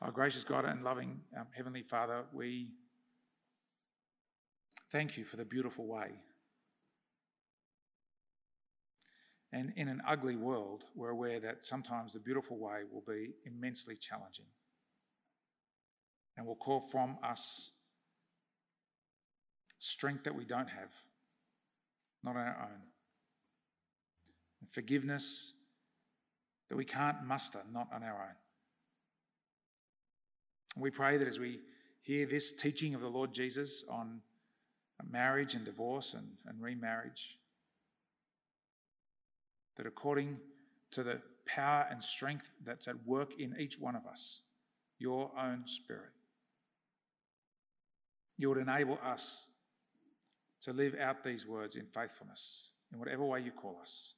Our 0.00 0.12
gracious 0.12 0.44
God 0.44 0.64
and 0.64 0.84
loving 0.84 1.20
um, 1.36 1.46
Heavenly 1.50 1.82
Father, 1.82 2.22
we 2.32 2.70
thank 4.92 5.16
you 5.16 5.24
for 5.24 5.36
the 5.36 5.44
beautiful 5.44 5.86
way. 5.86 6.10
And 9.52 9.72
in 9.76 9.88
an 9.88 10.02
ugly 10.06 10.36
world, 10.36 10.84
we're 10.94 11.10
aware 11.10 11.40
that 11.40 11.64
sometimes 11.64 12.12
the 12.12 12.20
beautiful 12.20 12.58
way 12.58 12.82
will 12.92 13.02
be 13.08 13.30
immensely 13.44 13.96
challenging 13.96 14.44
and 16.38 16.46
will 16.46 16.54
call 16.54 16.80
from 16.80 17.18
us 17.22 17.72
strength 19.80 20.24
that 20.24 20.34
we 20.34 20.44
don't 20.44 20.68
have, 20.68 20.92
not 22.22 22.36
our 22.36 22.56
own, 22.62 22.80
and 24.60 24.70
forgiveness 24.70 25.52
that 26.68 26.76
we 26.76 26.84
can't 26.84 27.24
muster, 27.24 27.60
not 27.72 27.88
on 27.92 28.04
our 28.04 28.22
own. 28.22 28.36
We 30.80 30.90
pray 30.90 31.16
that 31.16 31.26
as 31.26 31.40
we 31.40 31.60
hear 32.02 32.26
this 32.26 32.52
teaching 32.52 32.94
of 32.94 33.00
the 33.00 33.08
Lord 33.08 33.32
Jesus 33.32 33.84
on 33.90 34.20
marriage 35.10 35.54
and 35.54 35.64
divorce 35.64 36.14
and, 36.14 36.26
and 36.46 36.62
remarriage, 36.62 37.38
that 39.76 39.86
according 39.86 40.38
to 40.92 41.02
the 41.02 41.20
power 41.46 41.86
and 41.90 42.02
strength 42.02 42.50
that's 42.64 42.86
at 42.86 43.06
work 43.06 43.40
in 43.40 43.56
each 43.58 43.78
one 43.78 43.96
of 43.96 44.06
us, 44.06 44.42
your 44.98 45.30
own 45.40 45.66
spirit, 45.66 46.10
you 48.38 48.48
would 48.48 48.58
enable 48.58 48.98
us 49.04 49.46
to 50.62 50.72
live 50.72 50.94
out 51.00 51.22
these 51.22 51.46
words 51.46 51.76
in 51.76 51.86
faithfulness 51.86 52.70
in 52.92 52.98
whatever 52.98 53.24
way 53.24 53.40
you 53.40 53.50
call 53.50 53.78
us, 53.82 54.14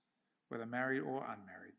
whether 0.48 0.66
married 0.66 1.00
or 1.00 1.18
unmarried. 1.18 1.74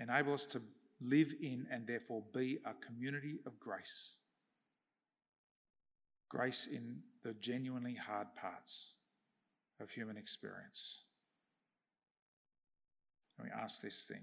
Enable 0.00 0.34
us 0.34 0.46
to 0.46 0.60
live 1.00 1.32
in 1.40 1.66
and 1.70 1.86
therefore 1.86 2.22
be 2.34 2.58
a 2.66 2.74
community 2.84 3.38
of 3.46 3.58
grace. 3.60 4.14
Grace 6.28 6.66
in 6.66 6.98
the 7.22 7.32
genuinely 7.34 7.94
hard 7.94 8.26
parts 8.34 8.94
of 9.80 9.90
human 9.90 10.16
experience. 10.16 11.04
And 13.38 13.46
we 13.46 13.62
ask 13.62 13.80
this 13.80 14.06
thing 14.06 14.22